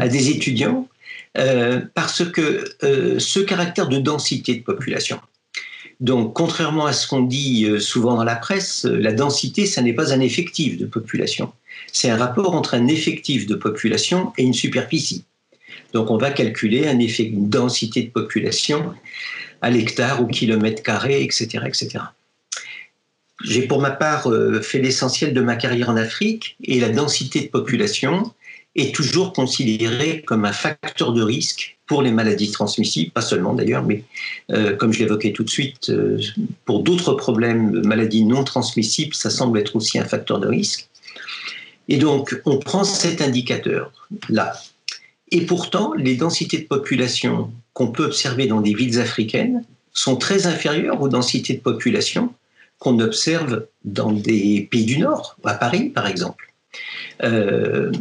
à 0.00 0.08
des 0.08 0.30
étudiants 0.30 0.86
euh, 1.38 1.80
parce 1.94 2.24
que 2.24 2.64
euh, 2.82 3.18
ce 3.18 3.40
caractère 3.40 3.88
de 3.88 3.98
densité 3.98 4.54
de 4.54 4.62
population, 4.62 5.18
donc, 6.00 6.34
contrairement 6.34 6.86
à 6.86 6.92
ce 6.92 7.06
qu'on 7.06 7.22
dit 7.22 7.64
euh, 7.64 7.78
souvent 7.78 8.16
dans 8.16 8.24
la 8.24 8.36
presse, 8.36 8.84
la 8.84 9.12
densité, 9.12 9.66
ça 9.66 9.82
n'est 9.82 9.92
pas 9.92 10.12
un 10.12 10.20
effectif 10.20 10.76
de 10.76 10.84
population. 10.84 11.52
C'est 11.92 12.10
un 12.10 12.16
rapport 12.16 12.54
entre 12.54 12.74
un 12.74 12.88
effectif 12.88 13.46
de 13.46 13.54
population 13.54 14.32
et 14.36 14.42
une 14.42 14.52
superficie. 14.52 15.24
Donc, 15.94 16.10
on 16.10 16.18
va 16.18 16.30
calculer 16.30 16.88
un 16.88 16.98
effet, 16.98 17.24
une 17.24 17.48
densité 17.48 18.02
de 18.02 18.10
population 18.10 18.92
à 19.60 19.70
l'hectare, 19.70 20.20
au 20.20 20.26
kilomètre 20.26 20.82
carré, 20.82 21.22
etc., 21.22 21.64
etc. 21.66 21.88
J'ai 23.44 23.62
pour 23.62 23.80
ma 23.80 23.90
part 23.90 24.28
fait 24.62 24.80
l'essentiel 24.80 25.34
de 25.34 25.40
ma 25.40 25.56
carrière 25.56 25.88
en 25.88 25.96
Afrique 25.96 26.56
et 26.64 26.80
la 26.80 26.88
densité 26.88 27.40
de 27.40 27.48
population, 27.48 28.32
est 28.74 28.94
toujours 28.94 29.32
considéré 29.32 30.22
comme 30.22 30.44
un 30.44 30.52
facteur 30.52 31.12
de 31.12 31.22
risque 31.22 31.76
pour 31.86 32.02
les 32.02 32.10
maladies 32.10 32.50
transmissibles, 32.50 33.10
pas 33.10 33.20
seulement 33.20 33.52
d'ailleurs, 33.52 33.84
mais 33.84 34.04
euh, 34.50 34.76
comme 34.76 34.92
je 34.92 35.00
l'évoquais 35.00 35.32
tout 35.32 35.44
de 35.44 35.50
suite, 35.50 35.90
euh, 35.90 36.18
pour 36.64 36.82
d'autres 36.82 37.12
problèmes, 37.12 37.82
maladies 37.84 38.24
non 38.24 38.44
transmissibles, 38.44 39.14
ça 39.14 39.28
semble 39.28 39.58
être 39.58 39.76
aussi 39.76 39.98
un 39.98 40.04
facteur 40.04 40.40
de 40.40 40.48
risque. 40.48 40.88
Et 41.88 41.98
donc, 41.98 42.40
on 42.46 42.58
prend 42.58 42.84
cet 42.84 43.20
indicateur-là. 43.20 44.54
Et 45.30 45.42
pourtant, 45.42 45.92
les 45.94 46.14
densités 46.14 46.58
de 46.58 46.66
population 46.66 47.52
qu'on 47.74 47.88
peut 47.88 48.04
observer 48.04 48.46
dans 48.46 48.60
des 48.60 48.74
villes 48.74 49.00
africaines 49.00 49.64
sont 49.92 50.16
très 50.16 50.46
inférieures 50.46 51.00
aux 51.02 51.08
densités 51.08 51.54
de 51.54 51.60
population 51.60 52.32
qu'on 52.78 52.98
observe 53.00 53.66
dans 53.84 54.12
des 54.12 54.66
pays 54.70 54.84
du 54.84 54.98
Nord, 54.98 55.36
à 55.44 55.54
Paris 55.54 55.90
par 55.90 56.06
exemple. 56.06 56.51
Euh, 57.22 57.92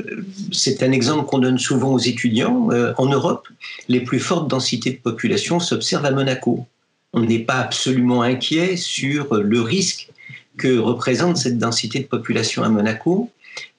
c'est 0.52 0.84
un 0.84 0.92
exemple 0.92 1.26
qu'on 1.26 1.40
donne 1.40 1.60
souvent 1.60 1.94
aux 1.94 2.00
étudiants. 2.00 2.70
Euh, 2.72 2.94
en 2.98 3.08
Europe, 3.08 3.48
les 3.88 4.02
plus 4.02 4.20
fortes 4.20 4.50
densités 4.50 4.92
de 4.92 4.98
population 4.98 5.60
s'observent 5.60 6.06
à 6.06 6.12
Monaco. 6.12 6.66
On 7.14 7.22
n'est 7.22 7.40
pas 7.40 7.60
absolument 7.60 8.22
inquiet 8.22 8.78
sur 8.78 9.36
le 9.36 9.62
risque 9.62 10.10
que 10.58 10.78
représente 10.78 11.38
cette 11.38 11.58
densité 11.58 12.00
de 12.00 12.06
population 12.06 12.64
à 12.64 12.70
Monaco, 12.70 13.30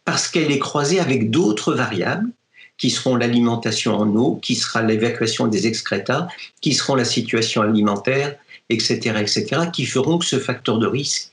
parce 0.05 0.29
qu'elle 0.29 0.51
est 0.51 0.59
croisée 0.59 1.01
avec 1.01 1.31
d'autres 1.31 1.75
variables 1.75 2.29
qui 2.77 2.91
seront 2.91 3.17
l'alimentation 3.17 3.95
en 3.97 4.09
eau, 4.17 4.37
qui 4.37 4.57
sera 4.57 4.83
l'évacuation 4.83 5.47
des 5.47 5.67
excrétats, 5.67 6.29
qui 6.61 6.75
seront 6.75 6.95
la 6.95 7.05
situation 7.05 7.63
alimentaire, 7.63 8.37
etc., 8.69 9.15
etc., 9.21 9.63
qui 9.73 9.87
feront 9.87 10.19
que 10.19 10.25
ce 10.25 10.39
facteur 10.39 10.79
de 10.79 10.87
risque 10.87 11.32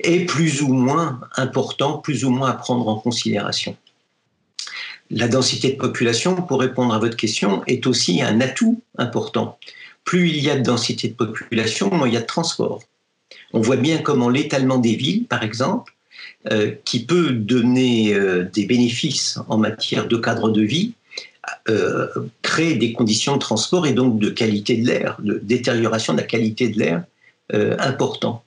est 0.00 0.26
plus 0.26 0.62
ou 0.62 0.72
moins 0.72 1.20
important, 1.36 1.98
plus 1.98 2.24
ou 2.24 2.30
moins 2.30 2.50
à 2.50 2.54
prendre 2.54 2.88
en 2.88 2.96
considération. 2.96 3.76
La 5.10 5.28
densité 5.28 5.72
de 5.72 5.76
population, 5.76 6.36
pour 6.36 6.60
répondre 6.60 6.92
à 6.92 6.98
votre 6.98 7.16
question, 7.16 7.62
est 7.66 7.86
aussi 7.86 8.22
un 8.22 8.40
atout 8.40 8.82
important. 8.98 9.58
Plus 10.04 10.28
il 10.28 10.42
y 10.42 10.50
a 10.50 10.56
de 10.56 10.62
densité 10.62 11.08
de 11.08 11.14
population, 11.14 11.90
moins 11.90 12.08
il 12.08 12.14
y 12.14 12.16
a 12.16 12.20
de 12.20 12.26
transport. 12.26 12.82
On 13.52 13.60
voit 13.60 13.76
bien 13.76 13.98
comment 13.98 14.28
l'étalement 14.28 14.78
des 14.78 14.94
villes, 14.94 15.24
par 15.24 15.42
exemple, 15.42 15.94
euh, 16.50 16.72
qui 16.84 17.04
peut 17.04 17.30
donner 17.30 18.14
euh, 18.14 18.44
des 18.52 18.66
bénéfices 18.66 19.38
en 19.48 19.58
matière 19.58 20.06
de 20.06 20.16
cadre 20.16 20.50
de 20.50 20.62
vie, 20.62 20.92
euh, 21.68 22.06
crée 22.42 22.74
des 22.74 22.92
conditions 22.92 23.34
de 23.34 23.40
transport 23.40 23.86
et 23.86 23.92
donc 23.92 24.18
de 24.18 24.28
qualité 24.28 24.76
de 24.76 24.86
l'air, 24.86 25.16
de 25.20 25.40
détérioration 25.42 26.12
de 26.12 26.18
la 26.18 26.26
qualité 26.26 26.68
de 26.68 26.78
l'air 26.78 27.04
important. 27.78 28.44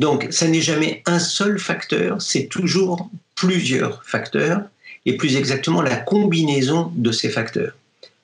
Donc, 0.00 0.28
ça 0.30 0.48
n'est 0.48 0.62
jamais 0.62 1.02
un 1.04 1.18
seul 1.18 1.58
facteur, 1.58 2.22
c'est 2.22 2.46
toujours 2.46 3.10
plusieurs 3.34 4.02
facteurs, 4.06 4.62
et 5.04 5.18
plus 5.18 5.36
exactement 5.36 5.82
la 5.82 5.96
combinaison 5.96 6.90
de 6.96 7.12
ces 7.12 7.28
facteurs. 7.28 7.74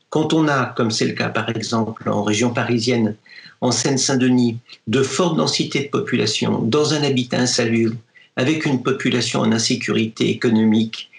Quand 0.09 0.33
on 0.33 0.49
a, 0.49 0.73
comme 0.75 0.90
c'est 0.90 1.04
le 1.04 1.12
cas 1.12 1.28
par 1.28 1.50
exemple 1.50 2.09
en 2.09 2.23
région 2.23 2.54
parisienne, 2.54 3.14
en 3.61 3.73
Seine-Saint-Denis, 3.73 4.56
de 4.87 5.02
fortes 5.02 5.37
densités 5.37 5.85
de 5.85 5.88
population 5.88 6.61
dans 6.62 6.95
un 6.95 7.02
habitat 7.02 7.40
insalubre, 7.40 7.97
avec 8.37 8.64
une 8.64 8.83
population 8.83 9.40
en 9.40 9.52
insécurité 9.52 10.30
économique, 10.30 11.11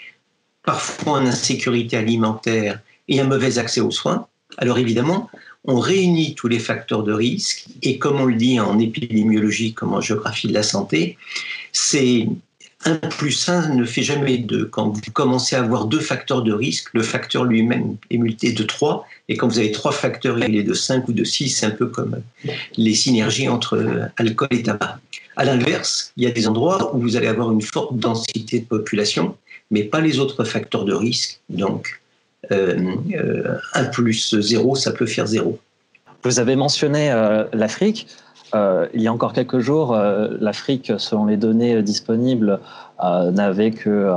parfois 0.64 1.20
en 1.20 1.26
insécurité 1.28 1.98
alimentaire 1.98 2.80
et 3.08 3.22
un 3.22 3.26
mauvais 3.26 3.60
accès 3.60 3.82
aux 3.82 3.92
soins, 3.92 4.26
alors 4.58 4.80
évidemment, 4.80 5.30
on 5.68 5.80
réunit 5.80 6.34
tous 6.34 6.48
les 6.48 6.60
facteurs 6.60 7.04
de 7.04 7.14
risque 7.14 7.66
et 7.82 8.00
comme 8.00 8.22
on 8.22 8.26
le 8.26 8.36
dit 8.36 8.60
en 8.60 8.80
épidémiologie 8.80 9.74
comme 9.74 9.94
en 9.94 10.02
géographie 10.02 10.48
de 10.48 10.54
la 10.54 10.64
santé, 10.64 11.18
c'est 11.74 12.28
1 12.86 12.96
plus 12.96 13.50
1 13.50 13.76
ne 13.76 13.86
fait 13.86 14.04
jamais 14.04 14.38
2. 14.38 14.66
Quand 14.66 14.90
vous 14.90 15.12
commencez 15.12 15.56
à 15.56 15.64
avoir 15.64 15.86
deux 15.86 16.00
facteurs 16.00 16.42
de 16.42 16.54
risque, 16.54 16.90
le 16.94 17.02
facteur 17.02 17.44
lui-même 17.44 17.98
est 18.10 18.18
multiplié 18.18 18.54
de 18.54 18.64
3. 18.64 19.06
Et 19.30 19.36
quand 19.36 19.48
vous 19.48 19.60
avez 19.60 19.72
trois 19.72 19.92
facteurs, 19.92 20.40
il 20.40 20.56
est 20.56 20.64
de 20.64 20.74
5 20.74 21.08
ou 21.08 21.14
de 21.14 21.24
6. 21.24 21.50
C'est 21.50 21.66
un 21.66 21.72
peu 21.72 21.88
comme 21.88 22.22
les 22.78 22.94
synergies 22.94 23.50
entre 23.50 24.10
alcool 24.18 24.48
et 24.52 24.64
tabac. 24.64 25.00
À 25.36 25.44
l'inverse, 25.44 26.14
il 26.18 26.24
y 26.24 26.28
a 26.28 26.32
des 26.32 26.48
endroits 26.48 26.96
où 26.96 27.00
vous 27.00 27.16
allez 27.16 27.28
avoir 27.28 27.52
une 27.52 27.62
forte 27.62 27.98
densité 27.98 28.60
de 28.60 28.66
population, 28.66 29.36
mais 29.70 29.84
pas 29.84 30.00
les 30.00 30.20
autres 30.20 30.44
facteurs 30.44 30.86
de 30.86 30.94
risque. 30.94 31.40
Donc, 31.50 32.00
1 32.52 32.56
euh, 32.56 33.60
plus 33.92 34.40
0, 34.40 34.76
ça 34.76 34.92
peut 34.92 35.06
faire 35.06 35.28
0. 35.28 35.58
Vous 36.24 36.40
avez 36.40 36.56
mentionné 36.56 37.12
euh, 37.12 37.44
l'Afrique. 37.54 38.08
Euh, 38.56 38.88
il 38.94 39.02
y 39.02 39.08
a 39.08 39.14
encore 39.14 39.34
quelques 39.34 39.60
jours, 39.60 39.96
l'Afrique, 40.40 40.94
selon 40.98 41.26
les 41.26 41.38
données 41.38 41.82
disponibles, 41.82 42.60
n'avait 43.02 43.72
que 43.72 44.10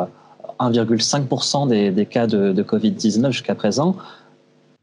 1,5% 0.60 1.68
des, 1.68 2.06
cas 2.06 2.26
de, 2.26 2.62
Covid-19 2.62 3.32
jusqu'à 3.32 3.54
présent. 3.54 3.96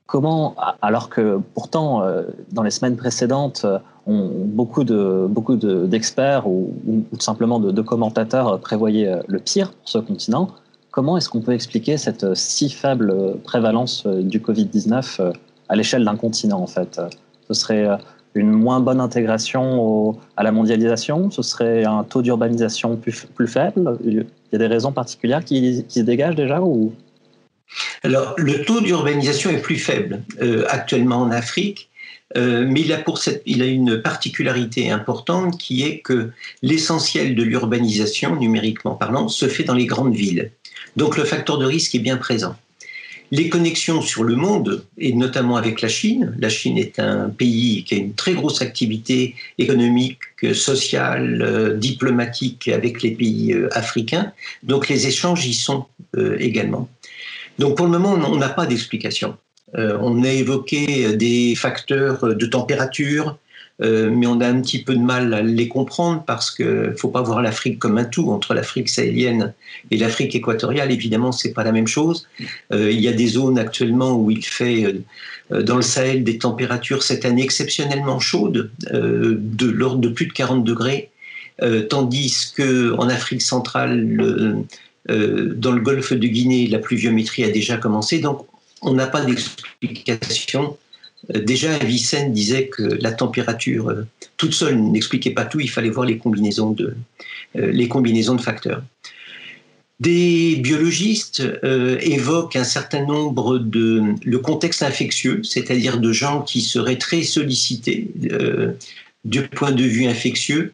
Comment, 0.06 0.56
alors 0.82 1.10
que 1.10 1.40
pourtant, 1.54 2.04
dans 2.52 2.64
les 2.64 2.72
semaines 2.72 2.98
précédentes, 2.98 3.66
beaucoup 4.06 4.84
de 4.84 5.86
d'experts 5.86 6.48
ou, 6.48 6.74
tout 7.14 7.22
simplement 7.22 7.60
de, 7.60 7.72
de, 7.72 7.82
commentateurs 7.82 8.60
prévoyaient 8.60 9.20
le 9.28 9.40
pire 9.40 9.72
pour 9.72 9.88
ce 9.88 9.98
continent, 10.00 10.50
Comment 10.98 11.16
est-ce 11.16 11.30
qu'on 11.30 11.42
peut 11.42 11.54
expliquer 11.54 11.96
cette 11.98 12.24
euh, 12.24 12.34
si 12.34 12.72
faible 12.72 13.12
euh, 13.12 13.36
prévalence 13.44 14.08
euh, 14.08 14.24
du 14.24 14.40
Covid-19 14.40 15.32
à 15.70 15.76
l'échelle 15.76 16.04
d'un 16.04 16.16
continent 16.16 16.60
en 16.60 16.66
fait? 16.66 17.00
Ce 17.48 17.54
serait 17.54 17.88
une 18.34 18.50
moins 18.50 18.80
bonne 18.80 19.00
intégration 19.00 20.18
à 20.38 20.42
la 20.42 20.52
mondialisation? 20.52 21.30
Ce 21.30 21.44
serait 21.44 21.86
un 21.86 22.04
taux 22.04 22.24
d'urbanisation 22.24 22.98
plus, 22.98 23.48
faible? 23.48 24.00
Il 24.04 24.26
y 24.52 24.56
a 24.56 24.58
des 24.58 24.66
raisons 24.66 24.92
particulières 24.92 25.46
qui, 25.46 25.86
se 25.88 26.00
dégagent 26.00 26.36
déjà 26.36 26.62
ou? 26.62 26.92
Alors, 28.02 28.34
le 28.38 28.66
taux 28.66 28.82
d'urbanisation 28.82 29.52
est 29.52 29.62
plus 29.62 29.78
faible 29.78 30.24
actuellement 30.68 31.18
en 31.18 31.30
Afrique, 31.30 31.92
mais 32.36 32.82
il 32.82 32.92
a, 32.92 32.98
pour 32.98 33.18
cette, 33.20 33.42
il 33.46 33.62
a 33.62 33.66
une 33.66 34.02
particularité 34.02 34.92
importante 34.92 35.58
qui 35.58 35.84
est 35.84 36.00
que 36.00 36.32
l'essentiel 36.62 37.36
de 37.36 37.44
l'urbanisation, 37.44 38.36
numériquement 38.36 38.96
parlant, 38.96 39.28
se 39.28 39.48
fait 39.48 39.64
dans 39.64 39.74
les 39.74 39.86
grandes 39.86 40.16
villes. 40.16 40.52
Donc 40.98 41.18
le 41.18 41.24
facteur 41.24 41.58
de 41.58 41.66
risque 41.66 41.96
est 41.96 42.00
bien 42.00 42.18
présent. 42.18 42.56
Les 43.32 43.50
connexions 43.50 44.02
sur 44.02 44.24
le 44.24 44.36
monde, 44.36 44.86
et 44.98 45.12
notamment 45.12 45.58
avec 45.58 45.82
la 45.82 45.90
Chine, 45.90 46.34
la 46.40 46.48
Chine 46.48 46.78
est 46.78 46.98
un 46.98 47.30
pays 47.30 47.84
qui 47.84 47.96
a 47.96 47.98
une 47.98 48.14
très 48.14 48.34
grosse 48.34 48.62
activité 48.62 49.36
économique, 49.58 50.20
sociale, 50.54 51.42
euh, 51.42 51.76
diplomatique 51.76 52.70
avec 52.70 53.04
les 53.04 53.12
pays 53.12 53.54
euh, 53.54 53.68
africains, 53.78 54.32
donc 54.64 54.88
les 54.88 55.08
échanges 55.08 55.46
y 55.46 55.54
sont 55.54 55.88
euh, 56.16 56.38
également. 56.40 56.88
Donc 57.60 57.76
pour 57.76 57.86
le 57.88 57.92
moment, 57.92 58.14
on 58.14 58.38
n'a 58.38 58.50
pas 58.50 58.66
d'explication. 58.66 59.36
On 59.76 60.24
a 60.24 60.30
évoqué 60.30 61.16
des 61.16 61.56
facteurs 61.56 62.36
de 62.36 62.46
température, 62.46 63.38
euh, 63.80 64.10
mais 64.12 64.26
on 64.26 64.42
a 64.42 64.48
un 64.48 64.62
petit 64.62 64.84
peu 64.84 64.96
de 64.96 65.02
mal 65.02 65.34
à 65.34 65.42
les 65.42 65.68
comprendre 65.68 66.24
parce 66.26 66.50
qu'il 66.50 66.66
ne 66.66 66.96
faut 66.96 67.10
pas 67.10 67.22
voir 67.22 67.42
l'Afrique 67.42 67.78
comme 67.78 67.98
un 67.98 68.06
tout. 68.06 68.32
Entre 68.32 68.54
l'Afrique 68.54 68.90
sahélienne 68.90 69.54
et 69.92 69.98
l'Afrique 69.98 70.36
équatoriale, 70.36 70.92
évidemment, 70.92 71.32
c'est 71.32 71.54
pas 71.54 71.64
la 71.64 71.72
même 71.72 71.88
chose. 71.88 72.28
Euh, 72.72 72.92
il 72.92 73.00
y 73.00 73.08
a 73.08 73.14
des 73.14 73.28
zones 73.28 73.60
actuellement 73.60 74.18
où 74.18 74.32
il 74.32 74.44
fait 74.44 74.84
euh, 75.52 75.62
dans 75.62 75.76
le 75.76 75.84
Sahel 75.84 76.24
des 76.24 76.40
températures 76.40 77.04
cette 77.04 77.24
année 77.24 77.44
exceptionnellement 77.44 78.20
chaudes, 78.20 78.70
de 78.92 79.68
l'ordre 79.70 80.02
de 80.02 80.10
plus 80.10 80.26
de 80.26 80.34
40 80.34 80.66
degrés, 80.66 81.10
tandis 81.90 82.52
qu'en 82.58 83.08
Afrique 83.08 83.42
centrale, 83.42 84.58
dans 85.08 85.72
le 85.72 85.80
golfe 85.80 86.12
de 86.12 86.28
Guinée, 86.28 86.68
la 86.68 86.80
pluviométrie 86.80 87.46
a 87.46 87.50
déjà 87.50 87.78
commencé. 87.78 88.20
On 88.82 88.94
n'a 88.94 89.08
pas 89.08 89.22
d'explication 89.26 90.78
euh, 91.36 91.42
déjà, 91.42 91.74
Avicenne 91.76 92.34
disait 92.34 92.68
que 92.68 92.84
la 93.02 93.12
température 93.12 93.90
euh, 93.90 94.04
toute 94.38 94.54
seule 94.54 94.78
n'expliquait 94.80 95.32
pas 95.32 95.46
tout, 95.46 95.60
il 95.60 95.70
fallait 95.70 95.90
voir 95.90 96.06
les 96.06 96.18
combinaisons 96.18 96.72
de, 96.72 96.96
euh, 97.56 97.72
les 97.72 97.88
combinaisons 97.88 98.36
de 98.36 98.42
facteurs. 98.42 98.84
Des 100.00 100.58
biologistes 100.58 101.42
évoquent 101.64 102.56
un 102.56 102.64
certain 102.64 103.04
nombre 103.04 103.58
de 103.58 104.14
le 104.24 104.38
contexte 104.38 104.84
infectieux, 104.84 105.42
c'est-à-dire 105.44 105.98
de 106.00 106.12
gens 106.12 106.44
qui 106.44 106.62
seraient 106.62 107.00
très 107.00 107.24
sollicités 107.24 108.12
du 109.26 109.42
point 109.48 109.72
de 109.72 109.82
vue 109.82 110.06
infectieux. 110.06 110.72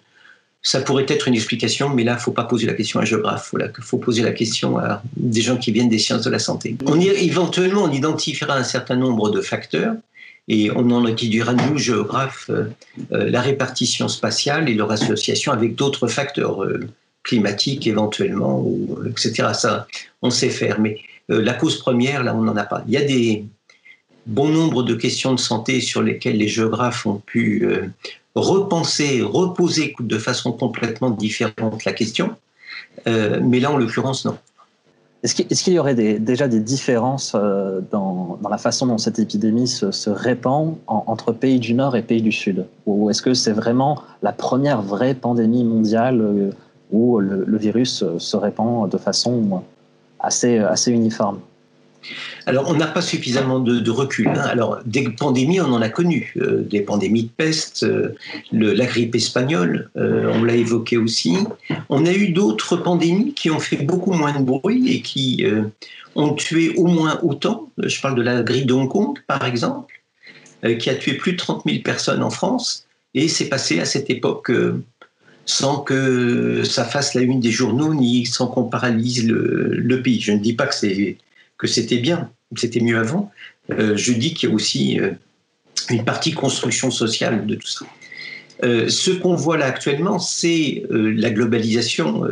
Ça 0.65 0.79
pourrait 0.79 1.05
être 1.09 1.27
une 1.27 1.35
explication, 1.35 1.89
mais 1.89 2.05
là, 2.05 2.17
faut 2.17 2.31
pas 2.31 2.45
poser 2.45 2.65
la 2.65 2.73
question 2.73 2.99
à 2.99 3.03
un 3.03 3.05
géographe. 3.05 3.53
Il 3.53 3.83
faut, 3.83 3.97
poser 3.97 4.21
la 4.21 4.31
question 4.31 4.77
à 4.77 5.03
des 5.17 5.41
gens 5.41 5.57
qui 5.57 5.73
viennent 5.73 5.89
des 5.89 5.99
sciences 5.99 6.23
de 6.23 6.29
la 6.29 6.39
santé. 6.39 6.77
On 6.85 6.97
éventuellement, 6.99 7.83
on 7.83 7.91
identifiera 7.91 8.55
un 8.55 8.63
certain 8.63 8.95
nombre 8.95 9.29
de 9.29 9.41
facteurs 9.41 9.95
et 10.47 10.71
on 10.71 10.89
en 10.91 11.05
étudiera, 11.05 11.53
nous, 11.53 11.77
géographes, 11.77 12.49
euh, 12.49 12.65
euh, 13.11 13.29
la 13.29 13.41
répartition 13.41 14.07
spatiale 14.07 14.69
et 14.69 14.73
leur 14.73 14.91
association 14.91 15.51
avec 15.51 15.75
d'autres 15.75 16.07
facteurs 16.07 16.63
euh, 16.63 16.87
climatiques 17.23 17.85
éventuellement, 17.85 18.61
ou, 18.61 18.99
etc. 19.05 19.49
Ça, 19.53 19.87
on 20.21 20.29
sait 20.29 20.49
faire. 20.49 20.79
Mais 20.79 20.97
la 21.29 21.53
cause 21.53 21.79
première, 21.79 22.23
là, 22.23 22.35
on 22.35 22.41
n'en 22.41 22.55
a 22.57 22.63
pas. 22.63 22.83
Il 22.87 22.93
y 22.93 22.97
a 22.97 23.03
des 23.03 23.45
bon 24.25 24.49
nombre 24.49 24.83
de 24.83 24.95
questions 24.95 25.33
de 25.33 25.39
santé 25.39 25.81
sur 25.81 26.01
lesquelles 26.01 26.37
les 26.37 26.47
géographes 26.47 27.05
ont 27.05 27.21
pu 27.25 27.67
repenser, 28.35 29.21
reposer 29.21 29.95
de 29.99 30.17
façon 30.17 30.51
complètement 30.51 31.09
différente 31.09 31.85
la 31.85 31.93
question. 31.93 32.35
mais 33.05 33.59
là, 33.59 33.71
en 33.71 33.77
l'occurrence, 33.77 34.25
non. 34.25 34.37
Est-ce 35.23 35.63
qu'il 35.63 35.73
y 35.73 35.79
aurait 35.79 35.95
déjà 35.95 36.49
des 36.49 36.59
différences 36.59 37.31
euh, 37.33 37.79
dans, 37.91 38.37
la 38.49 38.57
façon 38.57 38.87
dont 38.87 38.97
cette 38.97 39.19
épidémie 39.19 39.69
se, 39.69 40.09
répand 40.09 40.75
entre 40.87 41.31
pays 41.31 41.59
du 41.59 41.73
Nord 41.73 41.95
et 41.95 42.01
pays 42.01 42.21
du 42.21 42.33
Sud? 42.33 42.65
Ou 42.85 43.09
est-ce 43.09 43.21
que 43.21 43.33
c'est 43.33 43.53
vraiment 43.53 44.01
la 44.21 44.33
première 44.33 44.81
vraie 44.81 45.13
pandémie 45.13 45.63
mondiale 45.63 46.19
euh, 46.19 46.51
où 46.91 47.19
le, 47.19 47.57
virus 47.57 48.03
se 48.17 48.37
répand 48.37 48.89
de 48.89 48.97
façon 48.97 49.63
assez 50.19 50.91
uniforme? 50.91 51.39
Alors, 52.45 52.69
on 52.69 52.73
n'a 52.73 52.87
pas 52.87 53.01
suffisamment 53.01 53.59
de, 53.59 53.91
recul. 53.91 54.27
Hein. 54.27 54.41
Alors, 54.41 54.79
des 54.85 55.09
pandémies, 55.09 55.61
on 55.61 55.71
en 55.73 55.81
a 55.81 55.89
connu. 55.89 56.33
Euh, 56.37 56.61
des 56.61 56.81
pandémies 56.81 57.23
de 57.23 57.29
peste, 57.29 57.83
euh, 57.83 58.15
la 58.51 58.85
grippe 58.85 59.15
espagnole, 59.15 59.89
euh, 59.97 60.31
on 60.33 60.43
l'a 60.43 60.55
évoqué 60.55 60.97
aussi. 60.97 61.37
On 61.89 62.05
a 62.05 62.11
eu 62.11 62.29
d'autres 62.29 62.77
pandémies 62.77 63.33
qui 63.33 63.49
ont 63.49 63.59
fait 63.59 63.77
beaucoup 63.77 64.11
moins 64.11 64.37
de 64.37 64.43
bruit 64.43 64.91
et 64.91 65.01
qui 65.01 65.45
ont 66.15 66.33
tué 66.33 66.73
au 66.75 66.87
moins 66.87 67.19
autant. 67.23 67.69
Je 67.77 68.01
parle 68.01 68.15
de 68.15 68.21
la 68.21 68.43
grippe 68.43 68.67
de 68.67 68.73
Hong 68.73 68.89
Kong, 68.89 69.19
par 69.27 69.45
exemple, 69.45 70.01
qui 70.79 70.89
a 70.89 70.95
tué 70.95 71.13
plus 71.13 71.33
de 71.33 71.37
30 71.37 71.63
000 71.65 71.81
personnes 71.83 72.23
en 72.23 72.29
France. 72.29 72.85
Et 73.13 73.27
c'est 73.27 73.49
passé 73.49 73.79
à 73.79 73.85
cette 73.85 74.09
époque 74.09 74.51
sans 75.45 75.79
que 75.79 76.63
ça 76.63 76.85
fasse 76.85 77.13
la 77.13 77.21
une 77.21 77.39
des 77.39 77.51
journaux 77.51 77.93
ni 77.93 78.25
sans 78.25 78.47
qu'on 78.47 78.63
paralyse 78.63 79.27
le, 79.27 79.75
le 79.75 80.01
pays. 80.01 80.21
Je 80.21 80.31
ne 80.31 80.39
dis 80.39 80.53
pas 80.53 80.67
que 80.67 80.75
c'est 80.75 81.17
que 81.57 81.67
c'était 81.67 81.97
bien, 81.97 82.31
c'était 82.55 82.79
mieux 82.79 82.97
avant. 82.97 83.31
Euh, 83.71 83.95
je 83.95 84.13
dis 84.13 84.33
qu'il 84.33 84.49
y 84.49 84.51
a 84.51 84.55
aussi 84.55 84.99
euh, 84.99 85.11
une 85.89 86.03
partie 86.03 86.33
construction 86.33 86.91
sociale 86.91 87.45
de 87.45 87.55
tout 87.55 87.67
ça. 87.67 87.85
Euh, 88.63 88.87
ce 88.89 89.11
qu'on 89.11 89.35
voit 89.35 89.57
là 89.57 89.65
actuellement, 89.65 90.19
c'est 90.19 90.83
la 90.89 91.29
globalisation 91.29 92.23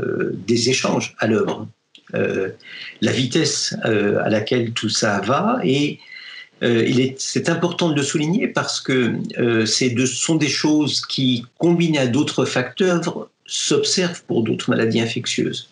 des 0.48 0.70
échanges 0.70 1.16
à 1.20 1.28
l'œuvre, 1.28 1.68
la 2.14 3.12
vitesse 3.12 3.76
à 3.84 4.30
laquelle 4.30 4.72
tout 4.72 4.90
ça 4.90 5.20
va. 5.22 5.60
Et 5.64 6.00
c'est 7.18 7.50
important 7.50 7.90
de 7.90 7.96
le 7.96 8.04
souligner 8.04 8.48
parce 8.48 8.80
que 8.80 9.14
ce 9.36 10.06
sont 10.06 10.36
des 10.36 10.48
choses 10.48 11.02
qui, 11.02 11.44
combinées 11.58 12.00
à 12.00 12.08
d'autres 12.08 12.46
facteurs, 12.46 13.28
s'observent 13.46 14.24
pour 14.24 14.44
d'autres 14.44 14.70
maladies 14.70 15.02
infectieuses. 15.02 15.71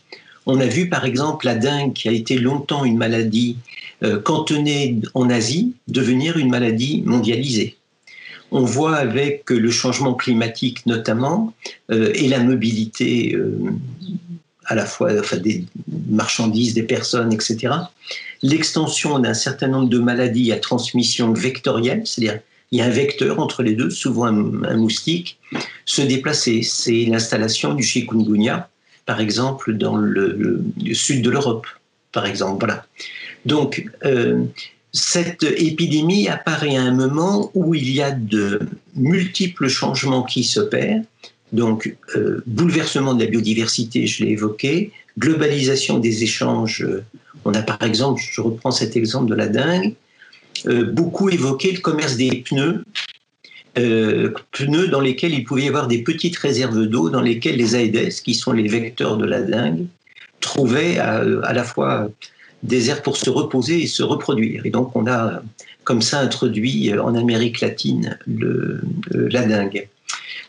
On 0.52 0.60
a 0.60 0.66
vu 0.66 0.90
par 0.90 1.06
exemple 1.06 1.46
la 1.46 1.54
dengue, 1.54 1.94
qui 1.94 2.10
a 2.10 2.12
été 2.12 2.40
longtemps 2.40 2.84
une 2.84 2.98
maladie 2.98 3.58
euh, 4.02 4.20
cantonnée 4.20 5.00
en 5.14 5.30
Asie, 5.30 5.74
devenir 5.88 6.38
une 6.38 6.50
maladie 6.50 7.04
mondialisée. 7.06 7.78
On 8.50 8.64
voit 8.64 8.96
avec 8.96 9.48
le 9.52 9.70
changement 9.70 10.16
climatique 10.16 10.88
notamment 10.88 11.54
euh, 11.92 12.12
et 12.16 12.28
la 12.28 12.40
mobilité 12.40 13.36
euh, 13.36 13.60
à 14.66 14.74
la 14.74 14.88
fois 14.88 15.14
des 15.38 15.66
marchandises, 16.10 16.74
des 16.74 16.82
personnes, 16.82 17.32
etc., 17.32 17.76
l'extension 18.42 19.20
d'un 19.20 19.36
certain 19.36 19.68
nombre 19.68 19.90
de 19.90 20.00
maladies 20.00 20.52
à 20.52 20.58
transmission 20.58 21.32
vectorielle, 21.32 22.02
c'est-à-dire 22.06 22.40
il 22.72 22.80
y 22.80 22.82
a 22.82 22.86
un 22.86 22.90
vecteur 22.90 23.40
entre 23.40 23.62
les 23.62 23.74
deux, 23.74 23.92
souvent 23.92 24.26
un, 24.26 24.64
un 24.64 24.78
moustique, 24.78 25.38
se 25.86 26.02
déplacer. 26.02 26.64
C'est 26.64 27.06
l'installation 27.06 27.76
du 27.76 27.84
chikungunya, 27.84 28.68
par 29.10 29.22
exemple, 29.22 29.74
dans 29.74 29.98
le, 29.98 30.64
sud 30.94 31.24
de 31.24 31.32
l'Europe, 31.32 31.66
par 32.12 32.28
exemple. 32.28 32.60
Voilà. 32.60 32.86
Donc, 33.44 33.84
euh, 34.06 34.44
cette 34.94 35.42
épidémie 35.42 36.28
apparaît 36.28 36.76
à 36.76 36.84
un 36.84 36.92
moment 36.92 37.50
où 37.56 37.74
il 37.74 37.90
y 37.90 38.04
a 38.04 38.12
de 38.12 38.60
multiples 38.96 39.68
changements 39.68 40.22
qui 40.22 40.44
s'opèrent. 40.44 41.02
Donc, 41.54 41.98
euh, 42.16 42.44
bouleversement 42.46 43.16
de 43.16 43.24
la 43.24 43.32
biodiversité, 43.32 44.06
je 44.06 44.24
l'ai 44.24 44.34
évoqué, 44.34 44.92
globalisation 45.18 45.98
des 45.98 46.22
échanges. 46.22 46.86
On 47.46 47.56
a 47.56 47.64
par 47.64 47.82
exemple, 47.82 48.22
je 48.24 48.42
reprends 48.42 48.70
cet 48.70 48.96
exemple 48.96 49.32
de 49.32 49.36
la 49.36 49.48
dingue, 49.48 49.96
euh, 50.68 50.84
beaucoup 50.84 51.32
évoqué 51.32 51.72
le 51.72 51.80
commerce 51.80 52.16
des 52.16 52.44
pneus 52.46 52.84
euh, 53.78 54.34
pneus 54.52 54.88
dans 54.88 55.00
lesquels 55.00 55.34
il 55.34 55.44
pouvait 55.44 55.64
y 55.64 55.68
avoir 55.68 55.88
des 55.88 56.02
petites 56.02 56.36
réserves 56.38 56.88
d'eau 56.88 57.10
dans 57.10 57.22
lesquelles 57.22 57.58
les 57.58 57.76
Aedes, 57.76 58.14
qui 58.24 58.34
sont 58.34 58.52
les 58.52 58.68
vecteurs 58.68 59.18
de 59.18 59.26
la 59.26 59.42
dengue, 59.42 59.86
trouvaient 60.40 60.98
à, 60.98 61.24
la 61.24 61.64
fois 61.64 62.10
des 62.64 62.90
aires 62.90 63.04
pour 63.04 63.16
se 63.18 63.30
reposer 63.30 63.84
et 63.84 63.88
se 63.88 64.02
reproduire. 64.02 64.66
Et 64.66 64.70
donc 64.70 64.96
on 64.96 65.06
a 65.08 65.44
comme 65.84 66.02
ça 66.02 66.20
introduit 66.20 66.92
en 66.98 67.16
Amérique 67.16 67.62
latine 67.62 68.18
euh, 68.28 68.82
la 69.32 69.46
dengue. 69.46 69.88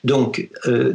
Donc, 0.02 0.48
euh, 0.66 0.92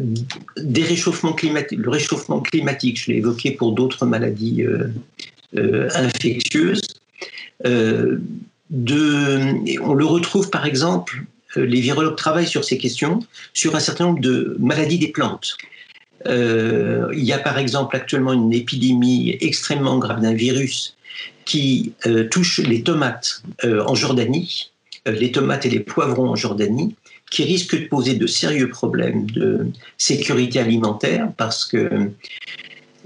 des 0.58 0.82
le 0.82 1.90
réchauffement 1.90 2.42
climatique, 2.42 3.00
je 3.00 3.12
l'ai 3.12 3.18
évoqué 3.18 3.52
pour 3.52 3.74
d'autres 3.74 4.06
maladies 4.08 4.66
infectieuses. 5.54 6.82
de, 7.64 8.20
on 9.82 9.94
le 9.94 10.06
retrouve 10.06 10.50
par 10.50 10.66
exemple 10.66 11.24
euh, 11.24 11.35
les 11.62 11.82
virologues 11.82 12.16
travaillent 12.16 12.48
sur 12.48 12.64
ces 12.64 12.78
questions, 12.78 13.20
sur 13.54 13.76
un 13.76 13.80
certain 13.80 14.06
nombre 14.06 14.22
de 14.22 14.56
maladies 14.60 15.00
des 15.00 15.10
plantes. 15.10 15.58
Euh, 16.28 17.08
il 17.14 17.24
y 17.24 17.34
a 17.34 17.38
par 17.38 17.58
exemple 17.58 17.96
actuellement 17.96 18.34
une 18.34 18.54
épidémie 18.54 19.38
extrêmement 19.42 19.98
grave 20.00 20.22
d'un 20.22 20.34
virus 20.34 20.98
qui 21.46 21.94
euh, 22.08 22.28
touche 22.28 22.60
les 22.60 22.82
tomates 22.82 23.44
en 23.64 23.94
Jordanie, 23.94 24.72
les 25.06 25.32
tomates 25.32 25.66
et 25.66 25.70
les 25.70 25.80
poivrons 25.80 26.30
en 26.30 26.36
Jordanie, 26.36 26.96
qui 27.30 27.44
risque 27.44 27.80
de 27.80 27.88
poser 27.88 28.16
de 28.16 28.28
sérieux 28.28 28.70
problèmes 28.70 29.30
de 29.32 29.68
sécurité 29.98 30.60
alimentaire 30.60 31.32
parce 31.38 31.66
que 31.66 32.10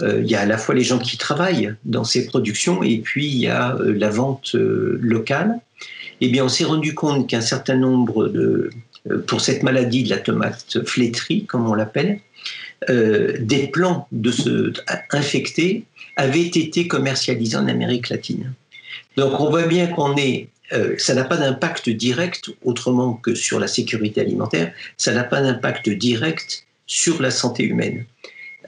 il 0.01 0.31
y 0.31 0.35
a 0.35 0.41
à 0.41 0.45
la 0.45 0.57
fois 0.57 0.75
les 0.75 0.83
gens 0.83 0.97
qui 0.97 1.17
travaillent 1.17 1.73
dans 1.83 2.05
ces 2.05 2.25
productions 2.25 2.83
et 2.83 2.99
puis 2.99 3.27
il 3.27 3.35
y 3.35 3.47
a 3.47 3.77
la 3.81 4.09
vente 4.09 4.53
locale 4.53 5.59
eh 6.21 6.29
bien, 6.29 6.45
on 6.45 6.49
s'est 6.49 6.65
rendu 6.65 6.93
compte 6.93 7.29
qu'un 7.29 7.41
certain 7.41 7.75
nombre 7.75 8.27
de, 8.27 8.69
euh, 9.09 9.19
pour 9.19 9.41
cette 9.41 9.63
maladie 9.63 10.03
de 10.03 10.09
la 10.09 10.17
tomate 10.17 10.83
flétrie, 10.85 11.45
comme 11.45 11.69
on 11.69 11.73
l'appelle, 11.73 12.19
euh, 12.89 13.37
des 13.39 13.67
plants 13.67 14.07
de 14.11 14.31
ce 14.31 14.73
infectés 15.11 15.85
avaient 16.15 16.45
été 16.45 16.87
commercialisés 16.87 17.57
en 17.57 17.67
Amérique 17.67 18.09
latine. 18.09 18.53
Donc, 19.17 19.39
on 19.39 19.49
voit 19.49 19.67
bien 19.67 19.87
qu'on 19.87 20.15
est 20.17 20.49
euh, 20.71 20.93
ça 20.99 21.15
n'a 21.15 21.23
pas 21.23 21.37
d'impact 21.37 21.89
direct 21.89 22.51
autrement 22.63 23.15
que 23.15 23.33
sur 23.33 23.59
la 23.59 23.67
sécurité 23.67 24.21
alimentaire, 24.21 24.71
ça 24.97 25.11
n'a 25.13 25.23
pas 25.23 25.41
d'impact 25.41 25.89
direct 25.89 26.67
sur 26.85 27.19
la 27.23 27.31
santé 27.31 27.63
humaine. 27.63 28.05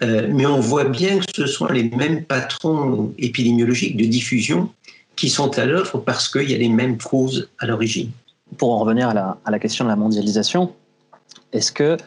mais 0.02 0.47
on 0.47 0.60
voit 0.60 0.86
bien 0.86 1.19
que 1.19 1.26
ce 1.36 1.45
sont 1.45 1.67
les 1.67 1.84
mêmes 1.84 2.24
patrons 2.24 3.13
épidémiologiques 3.19 3.97
de 3.97 4.06
diffusion 4.06 4.71
qui 5.15 5.30
sont 5.30 5.58
à 5.58 5.65
l'œuvre 5.65 6.00
parce 6.00 6.28
qu'il 6.30 6.50
y 6.50 6.54
a 6.54 6.58
les 6.58 6.69
mêmes 6.69 6.97
causes 6.97 7.50
à 7.60 7.65
l'origine. 7.65 8.12
Pour 8.58 8.74
en 8.74 8.80
revenir 8.80 9.10
à 9.10 9.38
la, 9.50 9.60
question 9.60 9.86
de 9.86 9.89
la 9.89 9.95
mondialisation, 9.95 10.74
Est-ce 11.54 11.71
que 11.71 11.97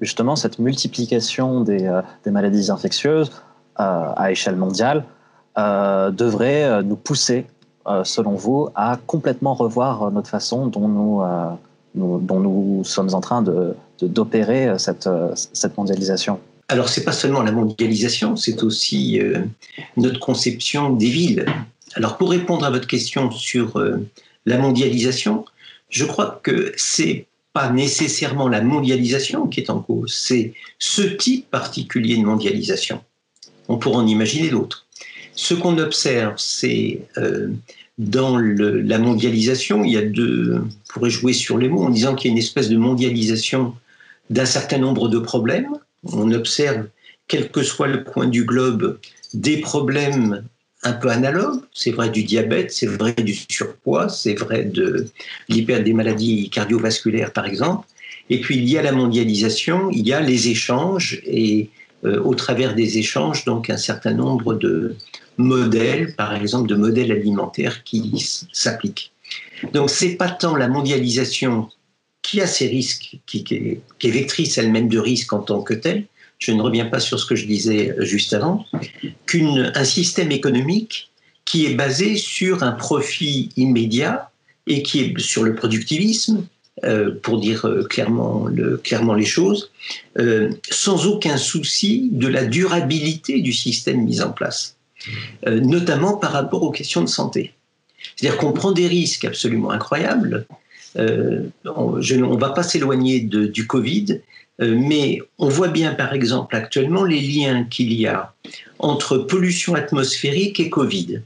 justement 0.00 0.36
cette 0.36 0.58
multiplication 0.58 1.60
des, 1.60 1.88
maladies 2.26 2.70
infectieuses 2.70 3.30
à 3.76 4.30
échelle 4.30 4.56
mondiale 4.56 5.04
devrait 5.56 6.82
nous 6.82 6.96
pousser, 6.96 7.46
selon 8.04 8.32
vous, 8.32 8.68
à 8.74 8.98
complètement 9.06 9.54
revoir 9.54 10.10
notre 10.10 10.28
façon 10.28 10.66
dont 10.66 10.88
nous, 10.88 11.22
dont 11.94 12.40
nous 12.40 12.82
sommes 12.84 13.14
en 13.14 13.20
train 13.20 13.44
d'opérer 14.00 14.76
cette, 14.78 15.08
cette 15.52 15.76
mondialisation? 15.76 16.40
Alors, 16.72 16.88
c'est 16.88 17.04
pas 17.04 17.12
seulement 17.12 17.42
la 17.42 17.52
mondialisation, 17.52 18.34
c'est 18.34 18.62
aussi 18.62 19.20
euh, 19.20 19.44
notre 19.98 20.18
conception 20.20 20.90
des 20.90 21.10
villes. 21.10 21.44
Alors, 21.94 22.16
pour 22.16 22.30
répondre 22.30 22.64
à 22.64 22.70
votre 22.70 22.86
question 22.86 23.30
sur 23.30 23.78
euh, 23.78 24.06
la 24.46 24.58
mondialisation, 24.58 25.44
je 25.90 26.04
crois 26.04 26.40
que 26.42 26.72
c'est 26.76 27.26
pas 27.52 27.70
nécessairement 27.70 28.48
la 28.48 28.62
mondialisation 28.62 29.46
qui 29.46 29.60
est 29.60 29.70
en 29.70 29.80
cause, 29.80 30.14
c'est 30.14 30.54
ce 30.78 31.02
type 31.02 31.50
particulier 31.50 32.16
de 32.16 32.22
mondialisation. 32.22 33.02
On 33.68 33.76
pourrait 33.76 33.98
en 33.98 34.06
imaginer 34.06 34.48
d'autres. 34.48 34.86
Ce 35.34 35.52
qu'on 35.52 35.78
observe, 35.78 36.34
c'est 36.38 37.02
euh, 37.18 37.48
dans 37.98 38.38
la 38.38 38.98
mondialisation, 38.98 39.84
il 39.84 39.92
y 39.92 39.96
a 39.98 40.02
deux, 40.02 40.62
on 40.62 40.92
pourrait 40.92 41.10
jouer 41.10 41.34
sur 41.34 41.58
les 41.58 41.68
mots 41.68 41.84
en 41.84 41.90
disant 41.90 42.14
qu'il 42.14 42.30
y 42.30 42.30
a 42.30 42.32
une 42.32 42.38
espèce 42.38 42.70
de 42.70 42.76
mondialisation 42.76 43.74
d'un 44.30 44.46
certain 44.46 44.78
nombre 44.78 45.08
de 45.08 45.18
problèmes 45.18 45.68
on 46.04 46.32
observe, 46.32 46.88
quel 47.28 47.50
que 47.50 47.62
soit 47.62 47.88
le 47.88 47.98
coin 47.98 48.26
du 48.26 48.44
globe, 48.44 48.98
des 49.34 49.58
problèmes 49.58 50.44
un 50.82 50.92
peu 50.92 51.08
analogues. 51.08 51.62
C'est 51.72 51.92
vrai 51.92 52.10
du 52.10 52.24
diabète, 52.24 52.72
c'est 52.72 52.86
vrai 52.86 53.12
du 53.14 53.34
surpoids, 53.34 54.08
c'est 54.08 54.34
vrai 54.34 54.64
de 54.64 55.06
l'hyper 55.48 55.82
des 55.82 55.92
maladies 55.92 56.50
cardiovasculaires, 56.50 57.32
par 57.32 57.46
exemple. 57.46 57.86
Et 58.30 58.40
puis 58.40 58.56
il 58.56 58.68
y 58.68 58.78
a 58.78 58.82
la 58.82 58.92
mondialisation, 58.92 59.90
il 59.90 60.06
y 60.06 60.12
a 60.12 60.20
les 60.20 60.48
échanges 60.48 61.20
et 61.24 61.70
euh, 62.04 62.20
au 62.22 62.34
travers 62.34 62.74
des 62.74 62.98
échanges, 62.98 63.44
donc 63.44 63.70
un 63.70 63.76
certain 63.76 64.12
nombre 64.12 64.54
de 64.54 64.96
modèles, 65.38 66.14
par 66.16 66.34
exemple 66.34 66.68
de 66.68 66.74
modèles 66.74 67.12
alimentaires 67.12 67.84
qui 67.84 68.24
s'appliquent. 68.52 69.12
Donc 69.72 69.90
c'est 69.90 70.16
pas 70.16 70.28
tant 70.28 70.56
la 70.56 70.68
mondialisation 70.68 71.68
qui 72.22 72.40
a 72.40 72.46
ses 72.46 72.68
risques, 72.68 73.18
qui, 73.26 73.44
est, 73.50 74.08
vectrice 74.08 74.58
elle-même 74.58 74.88
de 74.88 74.98
risques 74.98 75.32
en 75.32 75.40
tant 75.40 75.62
que 75.62 75.74
telle, 75.74 76.04
je 76.42 76.50
ne 76.50 76.60
reviens 76.60 76.86
pas 76.86 76.98
sur 76.98 77.20
ce 77.20 77.26
que 77.26 77.36
je 77.36 77.46
disais 77.46 77.94
juste 78.00 78.32
avant, 78.32 78.66
qu'un 79.26 79.84
système 79.84 80.32
économique 80.32 81.10
qui 81.44 81.66
est 81.66 81.74
basé 81.74 82.16
sur 82.16 82.64
un 82.64 82.72
profit 82.72 83.50
immédiat 83.56 84.30
et 84.66 84.82
qui 84.82 85.00
est 85.00 85.20
sur 85.20 85.44
le 85.44 85.54
productivisme, 85.54 86.44
euh, 86.84 87.12
pour 87.22 87.38
dire 87.38 87.64
euh, 87.66 87.84
clairement, 87.84 88.46
le, 88.48 88.76
clairement 88.76 89.14
les 89.14 89.24
choses, 89.24 89.70
euh, 90.18 90.50
sans 90.68 91.06
aucun 91.06 91.36
souci 91.36 92.08
de 92.10 92.26
la 92.26 92.44
durabilité 92.44 93.40
du 93.40 93.52
système 93.52 94.02
mis 94.02 94.20
en 94.20 94.32
place, 94.32 94.76
notamment 95.46 96.16
par 96.16 96.32
rapport 96.32 96.64
aux 96.64 96.72
questions 96.72 97.02
de 97.02 97.08
santé. 97.08 97.52
C'est-à-dire 98.16 98.38
qu'on 98.38 98.52
prend 98.52 98.72
des 98.72 98.88
risques 98.88 99.24
absolument 99.24 99.70
incroyables 99.70 100.46
on 100.96 101.96
ne 101.96 102.38
va 102.38 102.50
pas 102.50 102.62
s'éloigner 102.62 103.20
du 103.20 103.66
Covid, 103.66 104.20
mais 104.58 105.20
on 105.38 105.48
voit 105.48 105.68
bien 105.68 105.94
par 105.94 106.12
exemple 106.12 106.54
actuellement 106.54 107.04
les 107.04 107.20
liens 107.20 107.64
qu'il 107.64 107.92
y 107.92 108.06
a 108.06 108.34
entre 108.78 109.18
pollution 109.18 109.74
atmosphérique 109.74 110.60
et 110.60 110.70
Covid. 110.70 111.22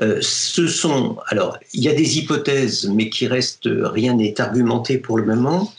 Euh, 0.00 0.18
ce 0.20 0.66
sont, 0.66 1.18
alors, 1.26 1.58
il 1.74 1.82
y 1.82 1.88
a 1.88 1.94
des 1.94 2.18
hypothèses, 2.18 2.88
mais 2.88 3.10
qui 3.10 3.26
restent, 3.26 3.68
rien 3.68 4.14
n'est 4.14 4.40
argumenté 4.40 4.98
pour 4.98 5.18
le 5.18 5.24
moment, 5.24 5.72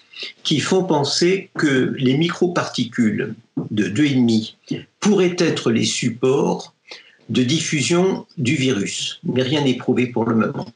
qui 0.43 0.59
font 0.59 0.83
penser 0.83 1.49
que 1.57 1.93
les 1.97 2.15
microparticules 2.15 3.33
de 3.71 3.89
2,5 3.89 4.85
pourraient 4.99 5.35
être 5.39 5.71
les 5.71 5.85
supports 5.85 6.73
de 7.29 7.43
diffusion 7.43 8.25
du 8.37 8.55
virus, 8.55 9.19
mais 9.23 9.41
rien 9.41 9.61
n'est 9.61 9.77
prouvé 9.77 10.07
pour 10.07 10.25
le 10.25 10.35
moment. 10.35 10.67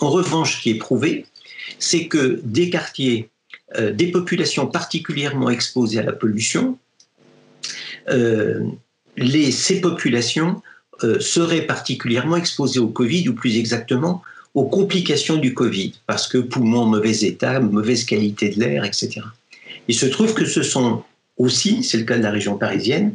En 0.00 0.10
revanche, 0.10 0.56
ce 0.56 0.62
qui 0.62 0.70
est 0.70 0.78
prouvé, 0.78 1.26
c'est 1.78 2.06
que 2.06 2.40
des 2.44 2.70
quartiers, 2.70 3.30
euh, 3.76 3.92
des 3.92 4.10
populations 4.10 4.66
particulièrement 4.66 5.50
exposées 5.50 5.98
à 5.98 6.02
la 6.02 6.12
pollution, 6.12 6.78
euh, 8.08 8.60
ces 9.50 9.82
populations 9.82 10.62
euh, 11.04 11.20
seraient 11.20 11.66
particulièrement 11.66 12.36
exposées 12.36 12.78
au 12.78 12.88
Covid, 12.88 13.28
ou 13.28 13.34
plus 13.34 13.58
exactement 13.58 14.22
aux 14.54 14.64
complications 14.64 15.36
du 15.36 15.52
Covid, 15.52 15.92
parce 16.06 16.28
que 16.28 16.38
poumons 16.38 16.80
en 16.80 16.86
mauvais 16.86 17.20
état, 17.20 17.60
mauvaise 17.60 18.04
qualité 18.04 18.48
de 18.48 18.58
l'air, 18.58 18.84
etc. 18.84 19.20
Il 19.86 19.94
se 19.94 20.06
trouve 20.06 20.32
que 20.32 20.46
ce 20.46 20.62
sont 20.62 21.04
aussi, 21.36 21.84
c'est 21.84 21.98
le 21.98 22.04
cas 22.04 22.16
de 22.16 22.22
la 22.22 22.30
région 22.30 22.56
parisienne, 22.56 23.14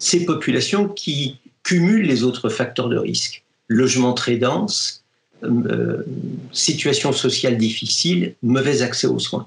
ces 0.00 0.24
populations 0.24 0.88
qui 0.88 1.38
cumulent 1.62 2.06
les 2.06 2.24
autres 2.24 2.48
facteurs 2.48 2.88
de 2.88 2.98
risque. 2.98 3.44
Logement 3.68 4.14
très 4.14 4.36
dense, 4.36 5.04
situation 6.50 7.12
sociale 7.12 7.56
difficile, 7.56 8.34
mauvais 8.42 8.82
accès 8.82 9.06
aux 9.06 9.20
soins. 9.20 9.46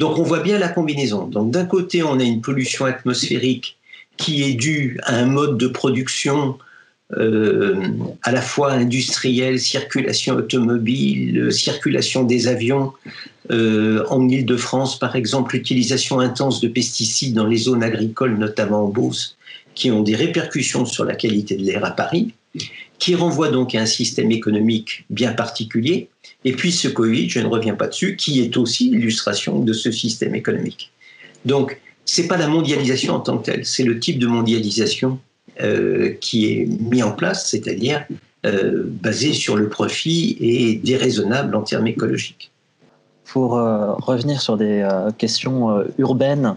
Donc 0.00 0.18
on 0.18 0.22
voit 0.22 0.40
bien 0.40 0.58
la 0.58 0.68
combinaison. 0.68 1.26
D'un 1.26 1.66
côté, 1.66 2.02
on 2.02 2.18
a 2.18 2.24
une 2.24 2.40
pollution 2.40 2.86
atmosphérique 2.86 3.76
qui 4.16 4.42
est 4.42 4.54
due 4.54 4.98
à 5.02 5.16
un 5.16 5.26
mode 5.26 5.58
de 5.58 5.68
production 5.68 6.58
euh, 7.18 7.74
à 8.22 8.32
la 8.32 8.40
fois 8.40 8.72
industriel, 8.72 9.60
circulation 9.60 10.36
automobile, 10.36 11.52
circulation 11.52 12.24
des 12.24 12.48
avions. 12.48 12.94
Euh, 13.50 14.02
en 14.08 14.26
Ile-de-France, 14.26 14.98
par 14.98 15.16
exemple, 15.16 15.54
l'utilisation 15.54 16.18
intense 16.18 16.60
de 16.60 16.68
pesticides 16.68 17.34
dans 17.34 17.46
les 17.46 17.58
zones 17.58 17.82
agricoles, 17.82 18.38
notamment 18.38 18.84
en 18.84 18.88
Beauce, 18.88 19.36
qui 19.74 19.90
ont 19.90 20.02
des 20.02 20.16
répercussions 20.16 20.86
sur 20.86 21.04
la 21.04 21.14
qualité 21.14 21.56
de 21.56 21.64
l'air 21.64 21.84
à 21.84 21.90
Paris 21.90 22.32
qui 23.00 23.14
renvoie 23.14 23.48
donc 23.48 23.74
à 23.74 23.80
un 23.80 23.86
système 23.86 24.30
économique 24.30 25.06
bien 25.10 25.32
particulier. 25.32 26.10
Et 26.44 26.52
puis 26.52 26.70
ce 26.70 26.86
Covid, 26.86 27.28
je 27.28 27.40
ne 27.40 27.46
reviens 27.46 27.74
pas 27.74 27.88
dessus, 27.88 28.14
qui 28.14 28.40
est 28.40 28.56
aussi 28.56 28.90
l'illustration 28.90 29.58
de 29.58 29.72
ce 29.72 29.90
système 29.90 30.34
économique. 30.34 30.92
Donc, 31.44 31.80
ce 32.04 32.20
n'est 32.20 32.28
pas 32.28 32.36
la 32.36 32.46
mondialisation 32.46 33.14
en 33.14 33.20
tant 33.20 33.38
que 33.38 33.46
telle, 33.46 33.64
c'est 33.64 33.84
le 33.84 33.98
type 33.98 34.18
de 34.18 34.26
mondialisation 34.26 35.18
euh, 35.62 36.10
qui 36.20 36.52
est 36.52 36.66
mis 36.66 37.02
en 37.02 37.12
place, 37.12 37.48
c'est-à-dire 37.48 38.04
euh, 38.46 38.84
basé 38.86 39.32
sur 39.32 39.56
le 39.56 39.68
profit 39.68 40.36
et 40.40 40.74
déraisonnable 40.76 41.54
en 41.56 41.62
termes 41.62 41.86
écologiques. 41.86 42.52
Pour 43.24 43.56
euh, 43.56 43.92
revenir 43.94 44.42
sur 44.42 44.56
des 44.58 44.86
questions 45.16 45.84
urbaines, 45.98 46.56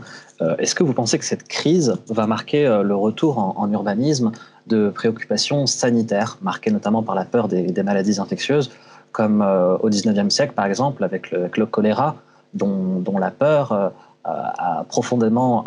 est-ce 0.60 0.76
que 0.76 0.84
vous 0.84 0.94
pensez 0.94 1.18
que 1.18 1.24
cette 1.24 1.48
crise 1.48 1.96
va 2.10 2.28
marquer 2.28 2.64
le 2.84 2.96
retour 2.96 3.38
en 3.38 3.72
urbanisme? 3.72 4.32
De 4.68 4.90
préoccupations 4.90 5.68
sanitaires, 5.68 6.38
marquées 6.42 6.72
notamment 6.72 7.04
par 7.04 7.16
la 7.16 7.26
peur 7.26 7.48
des, 7.48 7.84
maladies 7.84 8.20
infectieuses, 8.20 8.72
comme 9.12 9.42
euh, 9.42 9.78
au 9.78 9.90
19e 9.90 10.30
siècle, 10.30 10.54
par 10.54 10.66
exemple, 10.66 11.04
avec 11.04 11.32
le, 11.32 11.66
choléra, 11.66 12.16
dont, 12.54 13.04
la 13.20 13.32
peur 13.32 13.72
euh, 13.72 13.90
a, 14.24 14.86
profondément 14.88 15.64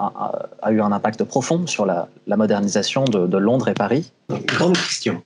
a, 0.63 0.73
eu 0.73 0.81
un 0.81 0.93
impact 0.93 1.25
profond 1.25 1.67
sur 1.67 1.87
la, 1.87 2.09
modernisation 2.27 3.05
de, 3.05 3.39
Londres 3.39 3.69
et 3.69 3.75
Paris 3.75 4.13
Grande 4.29 4.77
question. 4.77 5.23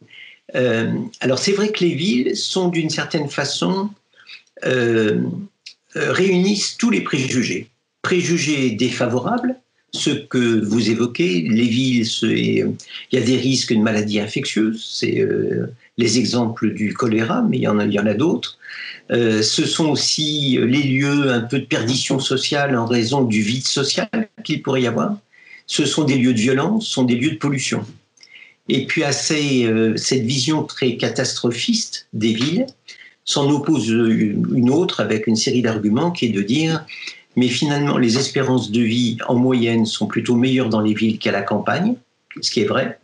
Euh, 0.57 0.93
alors 1.21 1.39
c'est 1.39 1.53
vrai 1.53 1.69
que 1.69 1.85
les 1.85 1.95
villes 1.95 2.37
sont 2.37 2.69
d'une 2.69 2.91
certaine 2.91 3.29
façon 3.29 3.91
réunissent 5.95 6.77
tous 6.77 6.91
les 6.91 7.01
préjugés. 7.01 7.71
Préjugés 8.03 8.71
défavorables, 8.71 9.57
ce 9.93 10.11
que 10.11 10.61
vous 10.65 10.91
évoquez, 10.91 11.43
les 11.43 11.67
villes, 11.67 12.07
il 12.23 12.77
y 13.13 13.17
a 13.17 13.21
des 13.21 13.37
risques 13.37 13.73
de 13.73 13.81
maladies 13.81 14.21
infectieuses, 14.21 14.85
c'est 14.93 15.21
euh, 15.21 15.67
les 15.99 16.19
exemples 16.19 16.73
du 16.73 16.95
choléra, 16.95 17.43
mais 17.49 17.59
il 17.59 17.63
y 17.63 17.69
en 17.69 17.79
a, 17.79 18.15
d'autres. 18.15 18.59
Euh, 19.11 19.43
ce 19.43 19.67
sont 19.67 19.89
aussi 19.89 20.59
les 20.63 20.83
lieux 20.83 21.33
un 21.33 21.41
peu 21.41 21.59
de 21.59 21.65
perdition 21.65 22.21
sociale 22.21 22.77
en 22.77 22.87
raison 22.87 23.25
du 23.25 23.43
vide 23.43 23.67
social 23.67 24.09
qu'il 24.45 24.63
pourrait 24.63 24.83
y 24.83 24.87
avoir. 24.87 25.17
Ce 25.67 25.85
sont 25.85 26.05
des 26.05 26.17
lieux 26.17 26.35
de 26.35 26.41
violence, 26.41 26.87
ce 26.87 26.93
sont 26.93 27.05
des 27.05 27.17
lieux 27.17 27.33
de 27.33 27.37
pollution. 27.37 27.85
Et 28.69 28.87
puis 28.87 29.03
à 29.03 29.11
euh, 29.33 29.97
cette 29.97 30.23
vision 30.23 30.63
très 30.63 30.97
catastrophiste 30.97 32.07
des 32.13 32.33
villes 32.33 32.67
s'en 33.25 33.51
oppose 33.51 33.89
une 33.89 34.71
autre 34.71 35.01
avec 35.01 35.27
une 35.27 35.37
série 35.37 35.63
d'arguments 35.63 36.13
qui 36.13 36.27
est 36.27 36.31
de 36.31 36.43
dire 36.43 36.85
mais 37.37 37.49
finalement, 37.49 37.97
les 37.97 38.19
espérances 38.19 38.71
de 38.71 38.81
vie 38.81 39.19
en 39.29 39.37
moyenne 39.37 39.87
sont 39.87 40.07
plutôt 40.07 40.35
meilleures 40.35 40.69
dans 40.69 40.81
les 40.81 40.95
villes 40.95 41.19
qu'à 41.19 41.33
la 41.33 41.43
campagne, 41.43 41.95
ce 42.41 42.51
qui 42.51 42.61
est 42.61 42.67
vrai. 42.67 42.99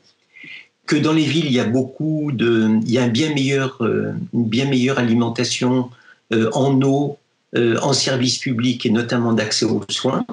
Que 0.87 0.97
dans 0.97 1.13
les 1.13 1.25
villes, 1.25 1.47
il 1.47 1.53
y 1.53 1.61
a 1.61 1.65
beaucoup 1.65 2.33
de, 2.33 2.79
il 2.83 2.91
y 2.91 2.99
a 2.99 3.05
un 3.05 3.09
bien 3.09 3.33
meilleur, 3.35 3.77
euh, 3.81 4.13
une 4.33 4.49
bien 4.49 4.67
meilleure 4.67 4.99
alimentation 4.99 5.91
euh, 6.33 6.51
en 6.53 6.81
eau, 6.83 7.19
euh, 7.57 7.79
en 7.83 7.93
services 7.93 8.39
publics 8.39 8.85
et 8.87 8.91
notamment 8.91 9.33
d'accès 9.33 9.65
aux 9.65 9.83
soins. 9.89 10.27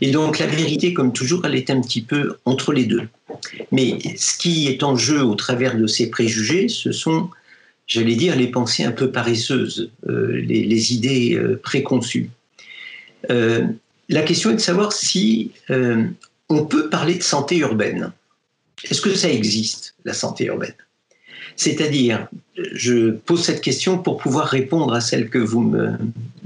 Et 0.00 0.10
donc 0.10 0.38
la 0.38 0.46
vérité, 0.46 0.92
comme 0.92 1.12
toujours, 1.12 1.46
elle 1.46 1.54
est 1.54 1.70
un 1.70 1.80
petit 1.80 2.02
peu 2.02 2.36
entre 2.44 2.72
les 2.72 2.84
deux. 2.84 3.08
Mais 3.72 3.98
ce 4.16 4.36
qui 4.36 4.68
est 4.68 4.82
en 4.82 4.96
jeu 4.96 5.22
au 5.22 5.34
travers 5.34 5.76
de 5.76 5.86
ces 5.86 6.10
préjugés, 6.10 6.68
ce 6.68 6.92
sont, 6.92 7.30
j'allais 7.86 8.14
dire, 8.14 8.36
les 8.36 8.48
pensées 8.48 8.84
un 8.84 8.92
peu 8.92 9.10
paresseuses, 9.10 9.90
les, 10.06 10.64
les, 10.64 10.92
idées 10.92 11.40
préconçues. 11.62 12.28
La 13.28 14.22
question 14.22 14.50
est 14.50 14.54
de 14.54 14.60
savoir 14.60 14.92
si 14.92 15.52
on 16.48 16.64
peut 16.64 16.88
parler 16.88 17.14
de 17.14 17.22
santé 17.22 17.56
urbaine. 17.58 18.12
Est-ce 18.88 19.00
que 19.00 19.14
ça 19.14 19.30
existe, 19.30 19.94
la 20.04 20.12
santé 20.12 20.44
urbaine? 20.46 20.74
C'est-à-dire, 21.56 22.28
je 22.72 23.10
pose 23.10 23.42
cette 23.42 23.62
question 23.62 23.98
pour 23.98 24.18
pouvoir 24.18 24.46
répondre 24.46 24.92
à 24.92 25.00
celle 25.00 25.30
que 25.30 25.38
vous 25.38 25.62
me, 25.62 25.92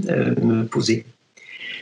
me 0.07 0.63
posez. 0.65 1.05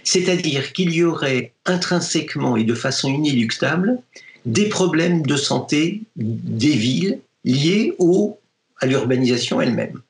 C'est-à-dire 0.05 0.73
qu'il 0.73 0.93
y 0.93 1.05
aurait 1.05 1.53
intrinsèquement 1.67 2.57
et 2.57 2.65
de 2.65 2.75
façon 2.75 3.13
inéluctable 3.13 3.99
des 4.47 4.69
problèmes 4.71 5.23
de 5.23 5.37
santé 5.37 6.03
des 6.17 6.75
villes 6.75 7.21
liés 7.45 7.95
au, 7.99 8.39
à 8.81 8.87
l'urbanisation 8.87 9.61
elle-même. 9.61 10.01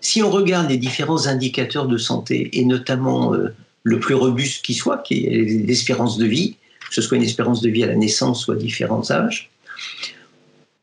Si 0.00 0.22
on 0.22 0.30
regarde 0.30 0.68
les 0.70 0.76
différents 0.76 1.26
indicateurs 1.26 1.86
de 1.86 1.96
santé, 1.96 2.50
et 2.52 2.64
notamment 2.64 3.34
euh, 3.34 3.54
le 3.82 4.00
plus 4.00 4.14
robuste 4.14 4.64
qui 4.64 4.74
soit, 4.74 4.98
qui 4.98 5.26
est 5.26 5.66
l'espérance 5.66 6.18
de 6.18 6.26
vie, 6.26 6.56
que 6.88 6.94
ce 6.94 7.02
soit 7.02 7.16
une 7.16 7.22
espérance 7.22 7.60
de 7.60 7.70
vie 7.70 7.84
à 7.84 7.86
la 7.86 7.96
naissance 7.96 8.46
ou 8.46 8.52
à 8.52 8.56
différents 8.56 9.10
âges, 9.10 9.50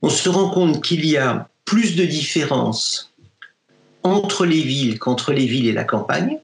on 0.02 0.10
se 0.10 0.30
rend 0.30 0.50
compte 0.50 0.84
qu'il 0.84 1.06
y 1.06 1.18
a 1.18 1.50
plus 1.66 1.96
de 1.96 2.06
différences 2.06 3.14
entre 4.04 4.46
les 4.46 4.62
villes 4.62 4.98
qu'entre 4.98 5.34
les 5.34 5.46
villes 5.46 5.68
et 5.68 5.74
la 5.74 5.84
campagne, 5.84 6.40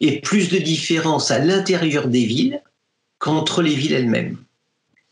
et 0.00 0.20
plus 0.20 0.48
de 0.48 0.58
différences 0.58 1.30
à 1.30 1.38
l'intérieur 1.38 2.08
des 2.08 2.24
villes 2.24 2.60
qu'entre 3.18 3.62
les 3.62 3.74
villes 3.74 3.92
elles-mêmes. 3.92 4.36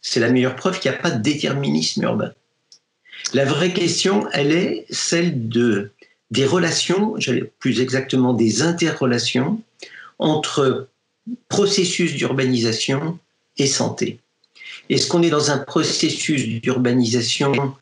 C'est 0.00 0.20
la 0.20 0.30
meilleure 0.30 0.56
preuve 0.56 0.78
qu'il 0.78 0.90
n'y 0.90 0.96
a 0.96 1.00
pas 1.00 1.10
de 1.10 1.22
déterminisme 1.22 2.02
urbain. 2.02 2.32
La 3.34 3.44
vraie 3.44 3.72
question, 3.72 4.28
elle 4.32 4.52
est 4.52 4.86
celle 4.90 5.48
de, 5.48 5.90
des 6.30 6.44
relations, 6.44 7.16
plus 7.58 7.80
exactement 7.80 8.32
des 8.32 8.62
interrelations 8.62 9.60
entre 10.18 10.88
processus 11.48 12.14
d'urbanisation 12.14 13.18
et 13.58 13.66
santé. 13.66 14.18
Est-ce 14.88 15.08
qu'on 15.08 15.22
est 15.22 15.30
dans 15.30 15.50
un 15.50 15.58
processus 15.58 16.46
d'urbanisation 16.46 17.74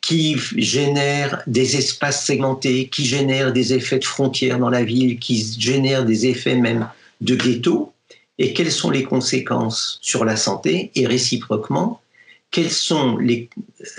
qui 0.00 0.36
génère 0.56 1.42
des 1.46 1.76
espaces 1.76 2.26
segmentés, 2.26 2.88
qui 2.88 3.06
génère 3.06 3.52
des 3.52 3.72
effets 3.72 3.98
de 3.98 4.04
frontières 4.04 4.58
dans 4.58 4.68
la 4.68 4.84
ville, 4.84 5.18
qui 5.18 5.46
génère 5.58 6.04
des 6.04 6.26
effets 6.26 6.56
même 6.56 6.88
de 7.22 7.34
ghetto, 7.34 7.92
et 8.38 8.52
quelles 8.52 8.72
sont 8.72 8.90
les 8.90 9.04
conséquences 9.04 9.98
sur 10.02 10.24
la 10.24 10.36
santé, 10.36 10.90
et 10.94 11.06
réciproquement, 11.06 12.02
quelles 12.50 12.70
sont 12.70 13.16
les, 13.16 13.48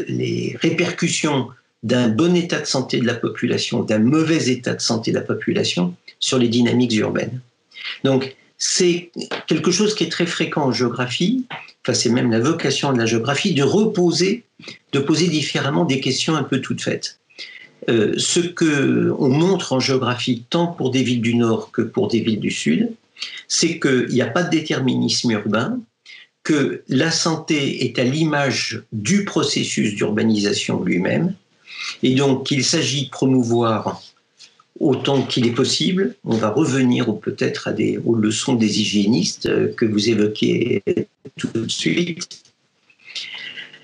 les 0.08 0.56
répercussions 0.62 1.48
d'un 1.82 2.10
bon 2.10 2.36
état 2.36 2.60
de 2.60 2.66
santé 2.66 3.00
de 3.00 3.06
la 3.06 3.16
population, 3.16 3.82
d'un 3.82 4.00
mauvais 4.00 4.48
état 4.50 4.76
de 4.76 4.82
santé 4.82 5.12
de 5.12 5.16
la 5.16 5.24
population 5.24 5.96
sur 6.20 6.38
les 6.38 6.50
dynamiques 6.50 6.96
urbaines? 6.96 7.42
Donc, 8.04 8.36
c'est 8.58 9.12
quelque 9.48 9.72
chose 9.72 9.96
qui 9.96 10.06
est 10.06 10.12
très 10.12 10.26
fréquent 10.26 10.68
en 10.68 10.72
géographie, 10.72 11.46
enfin 11.82 11.94
c'est 11.94 12.10
même 12.10 12.32
la 12.32 12.40
vocation 12.40 12.94
de 12.94 12.98
la 12.98 13.06
géographie, 13.06 13.54
de 13.54 13.64
reposer, 13.64 14.44
de 14.92 15.00
poser 15.00 15.28
différemment 15.28 15.86
des 15.86 16.00
questions 16.00 16.36
un 16.36 16.44
peu 16.44 16.62
toutes 16.62 16.82
faites. 16.82 17.20
Euh, 17.90 18.14
ce 18.18 18.40
que 18.40 19.14
on 19.20 19.30
montre 19.30 19.74
en 19.74 19.80
géographie, 19.80 20.46
tant 20.50 20.68
pour 20.68 20.90
des 20.90 21.04
villes 21.04 21.22
du 21.22 21.36
Nord 21.36 21.72
que 21.72 21.82
pour 21.82 22.08
des 22.08 22.22
villes 22.22 22.40
du 22.40 22.50
Sud, 22.50 22.92
c'est 23.48 23.80
qu'il 23.80 24.08
n'y 24.10 24.22
a 24.22 24.28
pas 24.28 24.44
de 24.44 24.50
déterminisme 24.50 25.32
urbain, 25.32 25.80
que 26.44 26.84
la 26.88 27.12
santé 27.12 27.86
est 27.86 28.00
à 28.00 28.04
l'image 28.04 28.84
du 28.92 29.26
processus 29.26 29.96
d'urbanisation 29.96 30.82
lui-même, 30.84 31.36
et 32.04 32.16
donc 32.16 32.48
qu'il 32.48 32.64
s'agit 32.64 33.06
de 33.06 33.10
promouvoir 33.10 34.02
autant 34.80 35.22
qu'il 35.22 35.48
est 35.48 35.52
possible. 35.54 36.16
On 36.24 36.36
va 36.36 36.50
revenir 36.50 37.18
peut-être 37.20 37.70
aux 38.06 38.16
leçons 38.16 38.56
des 38.56 38.82
hygiénistes 38.82 39.46
euh, 39.46 39.74
que 39.74 39.86
vous 39.86 40.10
évoquez 40.10 40.84
tout 41.38 41.50
de 41.54 41.68
suite, 41.68 42.44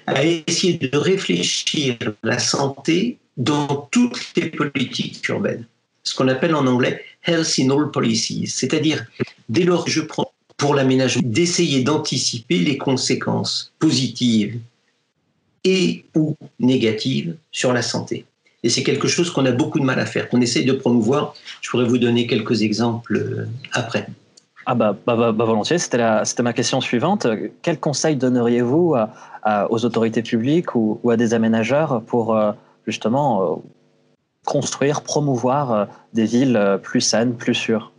à 0.08 0.24
essayer 0.26 0.78
de 0.78 0.98
réfléchir 0.98 1.98
la 2.24 2.40
santé 2.40 3.18
dans 3.38 3.88
toutes 3.92 4.34
les 4.36 4.50
politiques 4.50 5.28
urbaines, 5.30 5.66
ce 6.04 6.14
qu'on 6.16 6.28
appelle 6.28 6.56
en 6.56 6.68
anglais 6.68 7.04
health 7.26 7.60
in 7.60 7.70
all 7.70 7.92
policies, 7.92 8.48
c'est-à-dire 8.48 9.06
dès 9.50 9.64
lors 9.64 9.86
que 9.86 9.92
je 9.92 10.02
prends 10.02 10.32
pour 10.58 10.76
l'aménagement, 10.76 11.24
d'essayer 11.26 11.84
d'anticiper 11.84 12.60
les 12.60 12.78
conséquences 12.78 13.74
positives 13.80 14.60
et 15.64 16.06
ou 16.16 16.36
négatives 16.60 17.36
sur 17.52 17.74
la 17.74 17.82
santé. 17.82 18.26
Et 18.64 18.70
c'est 18.70 18.84
quelque 18.84 19.08
chose 19.08 19.32
qu'on 19.32 19.46
a 19.46 19.52
beaucoup 19.52 19.80
de 19.80 19.86
mal 19.86 20.00
à 20.00 20.06
faire, 20.06 20.30
qu'on 20.30 20.42
essaye 20.42 20.66
de 20.66 20.74
promouvoir. 20.74 21.34
Je 21.62 21.70
pourrais 21.70 21.86
vous 21.86 21.98
donner 21.98 22.28
quelques 22.28 22.62
exemples 22.62 23.16
euh, 23.16 23.48
après. 23.74 24.08
Ah 24.68 24.76
bah, 24.76 24.96
bah, 25.08 25.16
bah, 25.16 25.32
bah 25.32 25.46
volontiers, 25.46 25.80
c'était 25.80 26.44
ma 26.44 26.54
question 26.54 26.82
suivante. 26.82 27.26
Quel 27.64 27.80
conseil 27.80 28.16
donneriez-vous 28.16 28.96
aux 29.70 29.86
autorités 29.86 30.22
publiques 30.22 30.76
ou, 30.76 31.00
à 31.10 31.18
des 31.18 31.34
aménageurs 31.34 32.04
pour 32.04 32.38
euh, 32.38 32.52
justement 32.86 33.42
euh, 33.42 33.56
construire, 34.46 35.02
promouvoir 35.02 35.88
des 36.14 36.26
villes 36.26 36.80
plus 36.84 37.02
saines, 37.02 37.36
plus 37.36 37.56
sûres? 37.56 37.92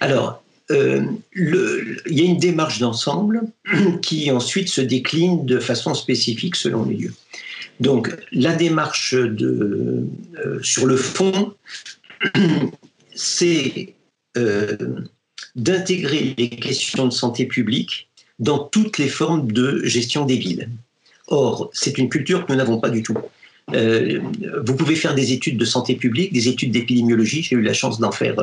Alors, 0.00 0.42
il 0.68 1.16
y 2.06 2.20
a 2.20 2.24
une 2.24 2.36
démarche 2.36 2.78
d'ensemble 2.78 3.44
qui 4.02 4.30
ensuite 4.30 4.68
se 4.68 4.82
décline 4.82 5.46
de 5.46 5.58
façon 5.58 5.94
spécifique 5.94 6.56
selon 6.56 6.84
les 6.84 6.96
lieux. 6.96 7.14
Donc 7.80 8.14
la 8.32 8.54
démarche 8.54 9.14
de, 9.14 10.06
euh, 10.44 10.58
sur 10.62 10.86
le 10.86 10.96
fond, 10.96 11.54
c'est 13.14 13.94
euh, 14.36 14.76
d'intégrer 15.56 16.34
les 16.38 16.50
questions 16.50 17.06
de 17.06 17.12
santé 17.12 17.46
publique 17.46 18.08
dans 18.38 18.58
toutes 18.58 18.98
les 18.98 19.08
formes 19.08 19.50
de 19.50 19.84
gestion 19.84 20.24
des 20.24 20.36
villes. 20.36 20.68
Or, 21.28 21.70
c'est 21.72 21.98
une 21.98 22.08
culture 22.08 22.46
que 22.46 22.52
nous 22.52 22.58
n'avons 22.58 22.78
pas 22.78 22.90
du 22.90 23.02
tout. 23.02 23.18
Euh, 23.72 24.20
vous 24.66 24.74
pouvez 24.74 24.96
faire 24.96 25.14
des 25.14 25.32
études 25.32 25.56
de 25.56 25.64
santé 25.64 25.94
publique, 25.94 26.32
des 26.32 26.48
études 26.48 26.72
d'épidémiologie. 26.72 27.42
J'ai 27.42 27.56
eu 27.56 27.62
la 27.62 27.74
chance 27.74 27.98
d'en 28.00 28.12
faire 28.12 28.36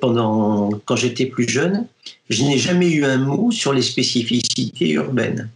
pendant 0.00 0.70
quand 0.84 0.94
j'étais 0.94 1.26
plus 1.26 1.48
jeune. 1.48 1.86
Je 2.30 2.44
n'ai 2.44 2.56
jamais 2.56 2.90
eu 2.90 3.04
un 3.04 3.18
mot 3.18 3.50
sur 3.50 3.72
les 3.72 3.82
spécificités 3.82 4.90
urbaines. 4.90 5.50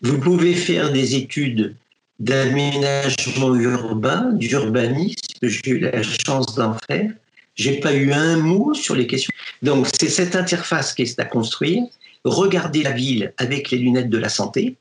Vous 0.00 0.18
pouvez 0.18 0.54
faire 0.54 0.90
des 0.90 1.16
études 1.16 1.74
d'aménagement 2.22 3.54
urbain, 3.56 4.30
d'urbanisme, 4.32 5.16
j'ai 5.42 5.70
eu 5.70 5.78
la 5.80 6.02
chance 6.02 6.54
d'en 6.54 6.76
faire. 6.86 7.10
J'ai 7.56 7.80
pas 7.80 7.92
eu 7.92 8.12
un 8.12 8.36
mot 8.36 8.74
sur 8.74 8.94
les 8.94 9.08
questions. 9.08 9.34
Donc 9.60 9.88
c'est 9.98 10.08
cette 10.08 10.36
interface 10.36 10.94
qui 10.94 11.02
est 11.02 11.18
à 11.18 11.24
construire, 11.24 11.82
regarder 12.24 12.84
la 12.84 12.92
ville 12.92 13.34
avec 13.38 13.72
les 13.72 13.78
lunettes 13.78 14.08
de 14.08 14.18
la 14.18 14.28
santé 14.28 14.76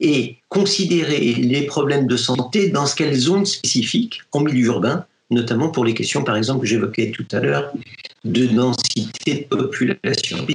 et 0.00 0.36
considérer 0.50 1.18
les 1.18 1.62
problèmes 1.62 2.06
de 2.06 2.18
santé 2.18 2.68
dans 2.68 2.84
ce 2.84 2.94
quelle 2.94 3.14
zone 3.14 3.46
spécifique 3.46 4.20
en 4.32 4.40
milieu 4.40 4.66
urbain, 4.66 5.06
notamment 5.30 5.70
pour 5.70 5.86
les 5.86 5.94
questions 5.94 6.22
par 6.22 6.36
exemple 6.36 6.60
que 6.60 6.66
j'évoquais 6.66 7.10
tout 7.10 7.26
à 7.32 7.40
l'heure 7.40 7.72
de 8.24 8.46
densité 8.46 9.48
de 9.50 9.56
population, 9.56 10.46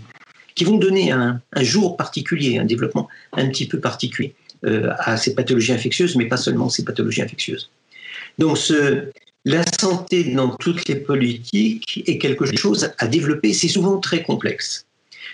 qui 0.54 0.64
vont 0.66 0.78
donner 0.78 1.12
un 1.12 1.42
jour 1.62 1.98
particulier, 1.98 2.60
un 2.60 2.66
développement 2.66 3.08
un 3.34 3.48
petit 3.50 3.68
peu 3.68 3.80
particulier. 3.80 4.36
Euh, 4.66 4.90
à 4.98 5.18
ces 5.18 5.36
pathologies 5.36 5.72
infectieuses, 5.72 6.16
mais 6.16 6.26
pas 6.26 6.36
seulement 6.36 6.68
ces 6.68 6.84
pathologies 6.84 7.22
infectieuses. 7.22 7.70
Donc 8.40 8.58
la 9.46 9.64
santé 9.80 10.24
dans 10.24 10.50
toutes 10.50 10.88
les 10.88 10.96
politiques 10.96 12.02
est 12.08 12.18
quelque 12.18 12.58
chose 12.58 12.90
à 12.98 13.08
développer. 13.08 13.54
C'est 13.54 13.68
souvent 13.68 14.00
très 14.00 14.24
complexe. 14.24 14.88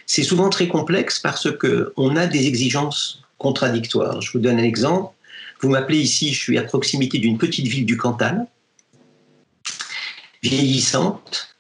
C'est 0.06 0.24
souvent 0.24 0.50
très 0.50 0.68
complexe 0.68 1.20
parce 1.20 1.48
qu'on 1.58 2.16
a 2.18 2.28
des 2.28 2.48
exigences 2.48 3.24
contradictoires. 3.38 4.20
Je 4.22 4.34
vous 4.34 4.40
donne 4.40 4.60
un 4.60 4.64
exemple. 4.64 5.14
Vous 5.62 5.70
m'appelez 5.70 6.00
ici, 6.00 6.34
je 6.34 6.40
suis 6.40 6.58
à 6.58 6.64
proximité 6.64 7.18
d'une 7.18 7.38
petite 7.38 7.68
ville 7.68 7.86
du 7.86 7.96
Cantal, 7.96 8.46
vieillissante, 10.42 11.56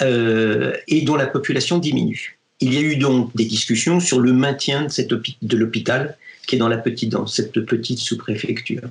euh, 0.00 0.72
et 0.88 1.02
dont 1.02 1.16
la 1.16 1.26
population 1.26 1.76
diminue. 1.76 2.38
Il 2.60 2.72
y 2.72 2.78
a 2.78 2.80
eu 2.80 2.96
donc 2.96 3.36
des 3.36 3.44
discussions 3.44 4.00
sur 4.00 4.18
le 4.18 4.32
maintien 4.32 4.84
de, 4.84 4.88
cette, 4.88 5.10
de 5.10 5.56
l'hôpital 5.58 6.16
qui 6.50 6.56
est 6.56 6.58
dans, 6.58 6.68
la 6.68 6.78
petite, 6.78 7.10
dans 7.10 7.28
cette 7.28 7.60
petite 7.64 8.00
sous-préfecture. 8.00 8.82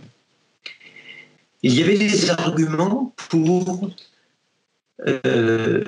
Il 1.61 1.73
y 1.77 1.83
avait 1.83 1.97
des 1.97 2.29
arguments 2.29 3.13
pour 3.29 3.91
euh, 5.05 5.83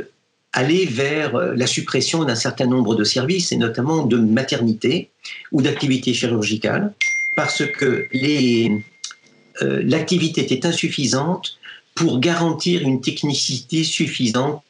aller 0.51 0.85
vers 0.85 1.33
la 1.55 1.67
suppression 1.67 2.25
d'un 2.25 2.35
certain 2.35 2.65
nombre 2.65 2.95
de 2.95 3.05
services, 3.05 3.53
et 3.53 3.55
notamment 3.55 4.05
de 4.05 4.17
maternité 4.17 5.11
ou 5.53 5.61
d'activités 5.61 6.13
chirurgicales, 6.13 6.93
parce 7.37 7.63
que 7.65 8.05
euh, 8.13 9.81
l'activité 9.85 10.41
était 10.41 10.65
insuffisante 10.65 11.57
pour 11.95 12.19
garantir 12.19 12.81
une 12.81 12.99
technicité 12.99 13.85
suffisante 13.85 14.61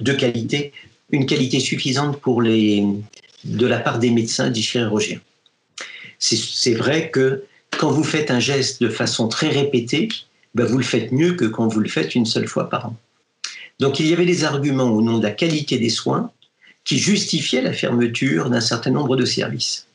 de 0.00 0.12
qualité, 0.12 0.72
une 1.12 1.24
qualité 1.24 1.60
suffisante 1.60 2.20
pour 2.20 2.42
les, 2.42 2.84
de 3.44 3.66
la 3.66 3.78
part 3.78 3.98
des 3.98 4.10
médecins 4.10 4.50
des 4.50 4.60
chirurgiens 4.60 5.20
c'est 6.18 6.74
vrai 6.74 7.10
que 7.10 7.44
quand 7.78 7.90
vous 7.90 8.04
faites 8.04 8.30
un 8.30 8.40
geste 8.40 8.82
de 8.82 8.88
façon 8.88 9.28
très 9.28 9.48
répétée, 9.48 10.08
ben 10.54 10.64
vous 10.64 10.78
le 10.78 10.84
faites 10.84 11.12
mieux 11.12 11.34
que 11.34 11.44
quand 11.44 11.68
vous 11.68 11.80
le 11.80 11.88
faites 11.88 12.14
une 12.14 12.26
seule 12.26 12.48
fois 12.48 12.68
par 12.68 12.86
an. 12.86 12.96
Donc 13.78 14.00
il 14.00 14.06
y 14.06 14.12
avait 14.12 14.24
des 14.24 14.44
arguments 14.44 14.90
au 14.90 15.02
nom 15.02 15.18
de 15.18 15.22
la 15.22 15.32
qualité 15.32 15.78
des 15.78 15.90
soins 15.90 16.30
qui 16.84 16.98
justifiaient 16.98 17.62
la 17.62 17.72
fermeture 17.72 18.48
d'un 18.48 18.60
certain 18.60 18.90
nombre 18.90 19.16
de 19.16 19.24
services. 19.24 19.86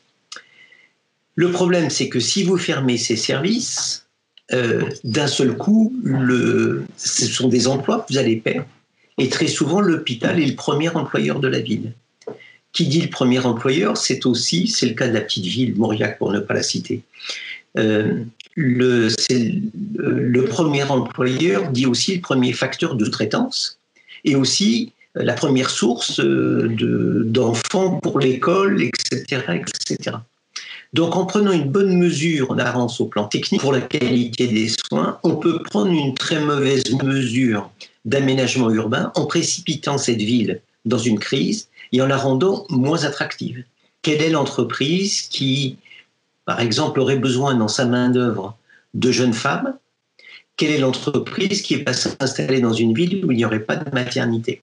Le 1.34 1.50
problème, 1.50 1.90
c'est 1.90 2.08
que 2.08 2.20
si 2.20 2.44
vous 2.44 2.58
fermez 2.58 2.98
ces 2.98 3.16
services, 3.16 4.06
euh, 4.52 4.82
d'un 5.02 5.26
seul 5.26 5.56
coup, 5.56 5.92
ce 6.96 7.26
sont 7.26 7.48
des 7.48 7.66
emplois 7.66 8.00
que 8.00 8.12
vous 8.12 8.18
allez 8.18 8.36
perdre. 8.36 8.68
Et 9.18 9.28
très 9.28 9.46
souvent, 9.46 9.80
l'hôpital 9.80 10.40
est 10.40 10.46
le 10.46 10.54
premier 10.54 10.90
employeur 10.90 11.40
de 11.40 11.48
la 11.48 11.60
ville. 11.60 11.94
Qui 12.72 12.86
dit 12.86 13.02
le 13.02 13.10
premier 13.10 13.38
employeur, 13.40 13.96
c'est 13.96 14.24
aussi, 14.24 14.66
c'est 14.66 14.86
le 14.86 14.94
cas 14.94 15.08
de 15.08 15.12
la 15.12 15.20
petite 15.20 15.44
ville, 15.44 15.74
Mauriac 15.76 16.18
pour 16.18 16.32
ne 16.32 16.40
pas 16.40 16.54
la 16.54 16.62
citer. 16.62 17.02
Euh, 17.78 18.24
le, 18.54 19.10
premier 20.44 20.82
employeur 20.84 21.70
dit 21.70 21.86
aussi 21.86 22.16
le 22.16 22.20
premier 22.20 22.52
facteur 22.52 22.94
de 22.94 23.06
traitance 23.06 23.78
et 24.24 24.36
aussi 24.36 24.92
la 25.14 25.34
première 25.34 25.70
source 25.70 26.20
euh, 26.20 27.24
d'enfants 27.26 27.98
pour 28.00 28.18
l'école, 28.18 28.82
etc., 28.82 29.62
etc. 29.88 30.16
Donc, 30.92 31.16
en 31.16 31.24
prenant 31.24 31.52
une 31.52 31.70
bonne 31.70 31.96
mesure 31.96 32.50
en 32.50 32.58
avance 32.58 33.00
au 33.00 33.06
plan 33.06 33.24
technique 33.24 33.62
pour 33.62 33.72
la 33.72 33.80
qualité 33.80 34.46
des 34.46 34.68
soins, 34.68 35.18
on 35.22 35.36
peut 35.36 35.62
prendre 35.62 35.90
une 35.90 36.14
très 36.14 36.40
mauvaise 36.40 36.84
mesure 37.02 37.70
d'aménagement 38.04 38.70
urbain 38.70 39.10
en 39.14 39.24
précipitant 39.24 39.96
cette 39.96 40.20
ville 40.20 40.60
dans 40.84 40.98
une 40.98 41.18
crise 41.18 41.68
et 41.92 42.00
en 42.02 42.06
la 42.06 42.16
rendant 42.16 42.66
moins 42.70 43.04
attractive. 43.04 43.64
Quelle 44.02 44.22
est 44.22 44.30
l'entreprise 44.30 45.22
qui, 45.22 45.78
par 46.44 46.60
exemple, 46.60 47.00
aurait 47.00 47.16
besoin 47.16 47.54
dans 47.54 47.68
sa 47.68 47.84
main-d'œuvre 47.84 48.56
de 48.94 49.12
jeunes 49.12 49.34
femmes? 49.34 49.78
Quelle 50.56 50.72
est 50.72 50.78
l'entreprise 50.78 51.62
qui 51.62 51.76
va 51.76 51.92
s'installer 51.92 52.60
dans 52.60 52.72
une 52.72 52.94
ville 52.94 53.24
où 53.24 53.32
il 53.32 53.36
n'y 53.36 53.44
aurait 53.44 53.60
pas 53.60 53.76
de 53.76 53.90
maternité? 53.90 54.62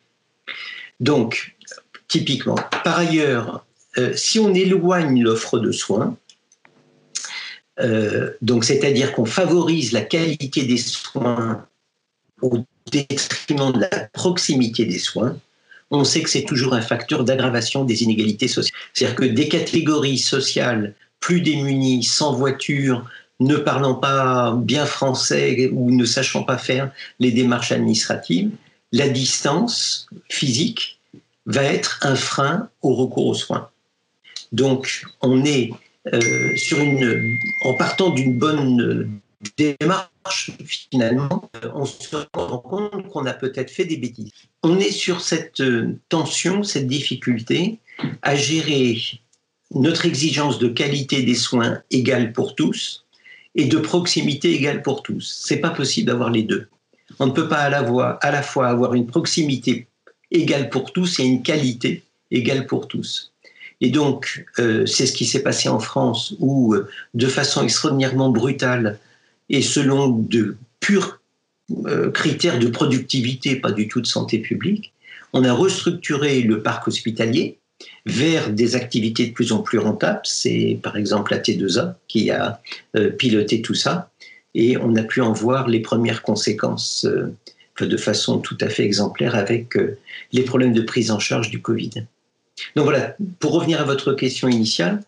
Donc, 0.99 1.55
typiquement, 2.07 2.57
par 2.83 2.99
ailleurs, 2.99 3.65
euh, 3.97 4.13
si 4.15 4.39
on 4.39 4.53
éloigne 4.53 5.23
l'offre 5.23 5.59
de 5.59 5.71
soins, 5.71 6.17
euh, 7.79 8.31
c'est-à-dire 8.61 9.13
qu'on 9.13 9.25
favorise 9.25 9.93
la 9.93 10.01
qualité 10.01 10.63
des 10.63 10.77
soins 10.77 11.65
au 12.41 12.59
détriment 12.91 13.71
de 13.71 13.79
la 13.79 14.09
proximité 14.11 14.85
des 14.85 14.99
soins, 14.99 15.37
on 15.91 16.03
sait 16.03 16.21
que 16.21 16.29
c'est 16.29 16.43
toujours 16.43 16.73
un 16.73 16.81
facteur 16.81 17.23
d'aggravation 17.23 17.83
des 17.83 18.03
inégalités 18.03 18.47
sociales. 18.47 18.77
C'est-à-dire 18.93 19.15
que 19.15 19.25
des 19.25 19.47
catégories 19.47 20.17
sociales 20.17 20.93
plus 21.19 21.41
démunies, 21.41 22.03
sans 22.03 22.33
voiture, 22.33 23.05
ne 23.39 23.55
parlant 23.55 23.95
pas 23.95 24.53
bien 24.55 24.85
français 24.85 25.69
ou 25.73 25.91
ne 25.91 26.05
sachant 26.05 26.43
pas 26.43 26.57
faire 26.57 26.91
les 27.19 27.31
démarches 27.31 27.71
administratives, 27.71 28.51
la 28.91 29.07
distance 29.07 30.07
physique 30.29 30.99
va 31.45 31.63
être 31.63 31.99
un 32.03 32.15
frein 32.15 32.69
au 32.81 32.93
recours 32.95 33.27
aux 33.27 33.33
soins. 33.33 33.69
Donc, 34.51 35.03
on 35.21 35.45
est 35.45 35.71
euh, 36.13 36.55
sur 36.55 36.79
une, 36.79 37.37
en 37.63 37.73
partant 37.73 38.09
d'une 38.09 38.37
bonne 38.37 39.19
démarche, 39.57 40.51
finalement, 40.65 41.49
on 41.73 41.85
se 41.85 42.15
rend 42.33 42.57
compte 42.59 43.07
qu'on 43.09 43.25
a 43.25 43.33
peut-être 43.33 43.71
fait 43.71 43.85
des 43.85 43.97
bêtises. 43.97 44.31
On 44.63 44.79
est 44.79 44.91
sur 44.91 45.21
cette 45.21 45.61
euh, 45.61 45.97
tension, 46.09 46.63
cette 46.63 46.87
difficulté 46.87 47.79
à 48.21 48.35
gérer 48.35 48.97
notre 49.73 50.05
exigence 50.05 50.59
de 50.59 50.67
qualité 50.67 51.23
des 51.23 51.35
soins 51.35 51.81
égale 51.91 52.33
pour 52.33 52.55
tous 52.55 53.05
et 53.55 53.65
de 53.65 53.77
proximité 53.77 54.53
égale 54.53 54.81
pour 54.81 55.03
tous. 55.03 55.41
C'est 55.43 55.57
pas 55.57 55.69
possible 55.69 56.07
d'avoir 56.07 56.29
les 56.29 56.43
deux. 56.43 56.67
On 57.19 57.27
ne 57.27 57.31
peut 57.31 57.47
pas 57.47 57.59
à 57.59 58.31
la, 58.31 58.43
fois 58.43 58.67
avoir 58.67 58.93
une 58.93 59.07
proximité 59.07 59.87
égale 60.31 60.69
pour 60.69 60.93
tous 60.93 61.19
et 61.19 61.23
une 61.23 61.43
qualité 61.43 62.03
égale 62.31 62.67
pour 62.67 62.87
tous. 62.87 63.31
Et 63.81 63.89
donc, 63.89 64.45
euh, 64.59 64.85
c'est 64.85 65.05
ce 65.05 65.13
qui 65.13 65.25
s'est 65.25 65.41
passé 65.41 65.69
en 65.69 65.79
France, 65.79 66.35
où, 66.39 66.73
euh, 66.73 66.89
de 67.13 67.27
façon 67.27 67.63
extraordinairement 67.63 68.29
brutale 68.29 68.99
et 69.49 69.61
selon 69.61 70.09
de 70.09 70.57
purs 70.79 71.19
euh, 71.85 72.11
critères 72.11 72.59
de 72.59 72.67
productivité, 72.67 73.55
pas 73.55 73.71
du 73.71 73.87
tout 73.87 74.01
de 74.01 74.07
santé 74.07 74.39
publique, 74.39 74.93
on 75.33 75.43
a 75.43 75.53
restructuré 75.53 76.41
le 76.41 76.61
parc 76.63 76.87
hospitalier 76.87 77.57
vers 78.05 78.51
des 78.51 78.75
activités 78.75 79.27
de 79.27 79.33
plus 79.33 79.51
en 79.51 79.59
plus 79.59 79.77
rentables. 79.77 80.21
C'est 80.23 80.79
par 80.81 80.97
exemple 80.97 81.31
la 81.31 81.39
T2A 81.39 81.95
qui 82.07 82.31
a 82.31 82.59
piloté 83.17 83.61
tout 83.61 83.75
ça, 83.75 84.09
et 84.55 84.75
on 84.77 84.95
a 84.95 85.03
pu 85.03 85.21
en 85.21 85.31
voir 85.31 85.67
les 85.67 85.79
premières 85.79 86.23
conséquences 86.23 87.07
de 87.79 87.97
façon 87.97 88.39
tout 88.39 88.57
à 88.59 88.67
fait 88.67 88.83
exemplaire 88.83 89.35
avec 89.35 89.77
les 90.33 90.41
problèmes 90.41 90.73
de 90.73 90.81
prise 90.81 91.11
en 91.11 91.19
charge 91.19 91.49
du 91.49 91.61
Covid. 91.61 91.91
Donc 92.75 92.85
voilà, 92.85 93.15
pour 93.39 93.53
revenir 93.53 93.79
à 93.81 93.83
votre 93.83 94.13
question 94.13 94.47
initiale, 94.47 95.01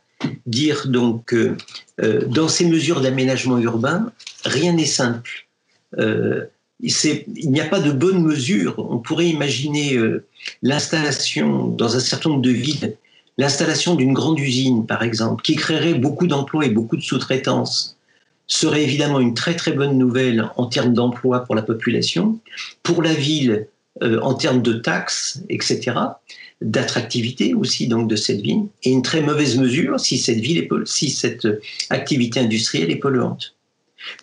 dire 0.46 0.88
donc 0.88 1.26
que 1.26 1.56
euh, 2.02 2.26
dans 2.28 2.48
ces 2.48 2.66
mesures 2.66 3.02
d'aménagement 3.02 3.58
urbain, 3.58 4.12
rien 4.46 4.74
n'est 4.74 4.86
simple. 4.86 5.48
Euh, 6.00 6.46
il 6.80 7.52
n'y 7.52 7.62
a 7.62 7.66
pas 7.66 7.80
de 7.80 7.92
bonne 7.92 8.24
mesure. 8.24 8.76
On 8.78 8.98
pourrait 8.98 9.28
imaginer 9.28 9.96
euh, 9.96 10.26
l'installation 10.64 11.68
dans 11.68 11.96
un 11.96 12.00
certain 12.00 12.30
nombre 12.30 12.42
de 12.42 12.50
villes, 12.50 12.96
l'installation 13.38 13.96
d'une 13.96 14.14
grande 14.14 14.40
usine, 14.40 14.86
par 14.88 15.04
exemple, 15.04 15.44
qui 15.44 15.56
créerait 15.56 15.94
beaucoup 15.94 16.28
d'emplois 16.28 16.66
et 16.66 16.70
beaucoup 16.70 16.98
de 16.98 17.02
sous-traitance, 17.02 17.98
serait 18.48 18.84
évidemment 18.84 19.20
une 19.20 19.34
très 19.34 19.56
très 19.56 19.72
bonne 19.72 19.98
nouvelle 19.98 20.50
en 20.58 20.66
termes 20.66 20.94
d'emploi 20.94 21.42
pour 21.42 21.56
la 21.56 21.62
population, 21.62 22.40
pour 22.84 23.02
la 23.02 23.14
ville 23.14 23.68
en 24.02 24.34
termes 24.34 24.62
de 24.62 24.74
taxes, 24.74 25.42
etc 25.50 25.94
d'attractivité 26.62 27.54
aussi 27.54 27.88
donc 27.88 28.08
de 28.08 28.16
cette 28.16 28.42
ville 28.42 28.66
et 28.84 28.92
une 28.92 29.02
très 29.02 29.22
mauvaise 29.22 29.58
mesure 29.58 30.00
si 30.00 30.18
cette 30.18 30.40
ville 30.40 30.60
est, 30.60 30.70
si 30.86 31.10
cette 31.10 31.48
activité 31.90 32.40
industrielle 32.40 32.92
est 32.92 32.98
polluante. 32.98 33.56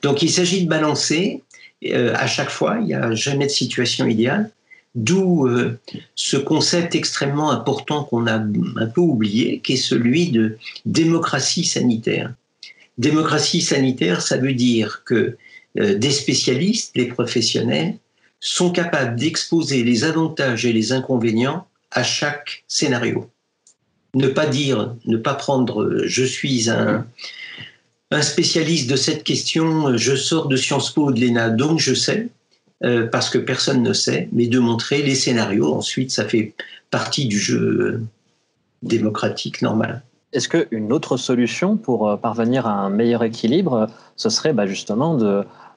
Donc 0.03 0.22
il 0.22 0.31
s'agit 0.31 0.64
de 0.64 0.68
balancer 0.68 1.42
euh, 1.87 2.12
à 2.16 2.27
chaque 2.27 2.51
fois, 2.51 2.79
il 2.81 2.87
n'y 2.87 2.94
a 2.94 3.14
jamais 3.14 3.46
de 3.46 3.51
situation 3.51 4.07
idéale, 4.07 4.51
d'où 4.94 5.46
euh, 5.46 5.79
ce 6.14 6.37
concept 6.37 6.94
extrêmement 6.94 7.51
important 7.51 8.05
qu'on 8.05 8.27
a 8.27 8.35
un 8.35 8.87
peu 8.87 9.01
oublié, 9.01 9.61
qui 9.61 9.74
est 9.74 9.77
celui 9.77 10.31
de 10.31 10.59
démocratie 10.87 11.64
sanitaire. 11.64 12.35
Démocratie 12.96 13.62
sanitaire, 13.62 14.22
ça 14.22 14.38
veut 14.38 14.55
dire 14.55 15.03
que 15.05 15.37
euh, 15.79 15.96
des 15.96 16.11
spécialistes, 16.11 16.96
les 16.96 17.07
professionnels, 17.07 17.96
sont 18.40 18.70
capables 18.70 19.16
d'exposer 19.16 19.85
les 19.85 20.05
avantages 20.05 20.64
et 20.64 20.72
les 20.72 20.92
inconvénients 20.92 21.66
à 21.90 22.03
chaque 22.03 22.64
scénario. 22.68 23.31
Ne 24.14 24.29
pas 24.29 24.46
dire, 24.46 24.94
ne 25.05 25.16
pas 25.16 25.35
prendre 25.35 26.03
je 26.05 26.24
suis 26.24 26.70
un, 26.70 27.07
spécialiste 28.22 28.90
de 28.90 28.96
cette 28.96 29.22
question, 29.22 29.96
je 29.96 30.16
sors 30.16 30.48
de 30.48 30.57
Sciences 30.57 30.92
Po 30.92 31.09
ou 31.09 31.12
de 31.12 31.20
l'ENA, 31.20 31.51
donc 31.51 31.79
je 31.79 31.92
sais, 31.92 32.29
euh, 32.85 33.07
parce 33.07 33.29
que 33.29 33.38
personne 33.38 33.83
ne 33.83 33.92
sait, 33.92 34.29
mais 34.33 34.46
de 34.46 34.59
montrer 34.59 35.03
les 35.03 35.14
scénarios. 35.14 35.74
Ensuite, 35.74 36.11
ça 36.11 36.24
fait 36.24 36.55
partie 36.90 37.27
du 37.27 37.38
jeu 37.38 38.03
démocratique 38.83 39.61
normal. 39.61 40.03
Est-ce 40.33 40.48
qu'une 40.48 40.92
autre 40.92 41.16
solution 41.16 41.77
pour 41.77 42.09
euh, 42.09 42.16
parvenir 42.16 42.66
à 42.66 42.72
un 42.72 42.90
meilleur 42.90 43.24
équilibre, 43.24 43.88
ce 44.16 44.31
serait 44.31 44.53
bah, 44.53 44.66
justement 44.66 45.18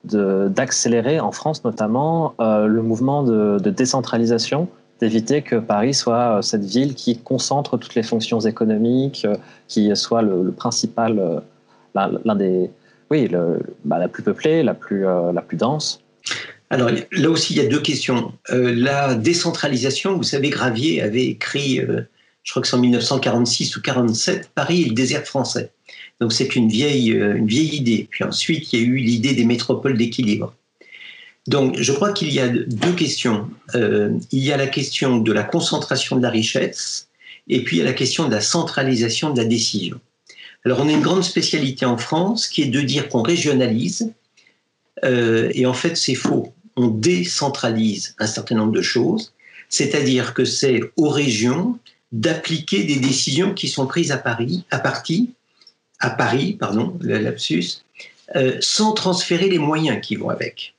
d'accélérer 0.03 1.19
en 1.19 1.31
France 1.31 1.63
notamment 1.63 2.33
euh, 2.39 2.65
le 2.65 2.81
mouvement 2.81 3.23
de 3.23 3.69
décentralisation 3.69 4.69
d'éviter 5.01 5.41
que 5.41 5.55
Paris 5.55 5.93
soit 5.93 6.37
euh, 6.37 6.41
cette 6.41 6.63
ville 6.63 6.93
qui 6.93 7.17
concentre 7.17 7.77
toutes 7.77 7.95
les 7.95 8.03
fonctions 8.03 8.39
économiques, 8.39 9.25
euh, 9.25 9.35
qui 9.67 9.93
soit 9.95 10.21
le, 10.21 10.51
principal, 10.51 11.19
euh, 11.19 11.39
l'un 11.95 12.35
des, 12.35 12.69
oui, 13.09 13.29
bah, 13.83 13.97
la 13.97 14.07
plus 14.07 14.23
peuplée, 14.23 14.63
la 14.63 14.73
plus, 14.73 15.01
la 15.01 15.41
plus 15.41 15.57
dense. 15.57 16.01
Alors 16.69 16.89
là 17.11 17.29
aussi, 17.29 17.53
il 17.53 17.57
y 17.57 17.65
a 17.65 17.67
deux 17.67 17.81
questions. 17.81 18.31
la 18.49 19.15
décentralisation, 19.15 20.15
vous 20.15 20.23
savez, 20.23 20.49
Gravier 20.49 21.01
avait 21.01 21.25
écrit, 21.25 21.81
je 22.43 22.51
crois 22.51 22.61
que 22.61 22.69
c'est 22.69 22.77
en 22.77 22.79
1946 22.79 23.75
ou 23.75 23.81
47, 23.81 24.51
Paris 24.55 24.83
est 24.83 24.87
le 24.87 24.93
désert 24.93 25.25
français. 25.25 25.71
Donc 26.21 26.31
c'est 26.31 26.55
une 26.55 26.69
vieille, 26.69 27.09
une 27.09 27.47
vieille 27.47 27.75
idée. 27.75 28.07
Puis 28.09 28.23
ensuite, 28.23 28.71
il 28.71 28.79
y 28.79 28.81
a 28.81 28.85
eu 28.85 28.95
l'idée 28.95 29.33
des 29.33 29.43
métropoles 29.43 29.97
d'équilibre. 29.97 30.53
Donc, 31.47 31.77
je 31.79 31.91
crois 31.91 32.13
qu'il 32.13 32.31
y 32.31 32.39
a 32.39 32.47
deux 32.47 32.93
questions. 32.93 33.49
Euh, 33.75 34.11
il 34.31 34.43
y 34.43 34.51
a 34.51 34.57
la 34.57 34.67
question 34.67 35.17
de 35.17 35.31
la 35.31 35.43
concentration 35.43 36.15
de 36.15 36.21
la 36.21 36.29
richesse 36.29 37.07
et 37.47 37.63
puis 37.63 37.77
il 37.77 37.79
y 37.79 37.81
a 37.81 37.85
la 37.85 37.93
question 37.93 38.27
de 38.27 38.31
la 38.31 38.41
centralisation 38.41 39.31
de 39.31 39.41
la 39.41 39.45
décision. 39.45 39.99
Alors, 40.65 40.79
on 40.79 40.87
a 40.87 40.91
une 40.91 41.01
grande 41.01 41.23
spécialité 41.23 41.85
en 41.85 41.97
France 41.97 42.47
qui 42.47 42.61
est 42.61 42.67
de 42.67 42.81
dire 42.81 43.09
qu'on 43.09 43.23
régionalise, 43.23 44.13
euh, 45.03 45.51
et 45.53 45.65
en 45.65 45.73
fait, 45.73 45.97
c'est 45.97 46.15
faux. 46.15 46.53
On 46.75 46.87
décentralise 46.87 48.15
un 48.19 48.27
certain 48.27 48.55
nombre 48.55 48.71
de 48.71 48.81
choses, 48.81 49.33
c'est-à-dire 49.69 50.33
que 50.33 50.45
c'est 50.45 50.81
aux 50.97 51.09
régions 51.09 51.79
d'appliquer 52.11 52.83
des 52.83 52.97
décisions 52.97 53.53
qui 53.53 53.69
sont 53.69 53.87
prises 53.87 54.11
à 54.11 54.17
Paris, 54.17 54.65
à 54.69 54.79
partie, 54.79 55.31
à 55.99 56.09
Paris, 56.09 56.57
pardon, 56.59 56.97
le 57.01 57.17
lapsus, 57.17 57.83
euh, 58.35 58.57
sans 58.59 58.93
transférer 58.93 59.49
les 59.49 59.59
moyens 59.59 59.99
qui 60.01 60.15
vont 60.15 60.29
avec. 60.29 60.75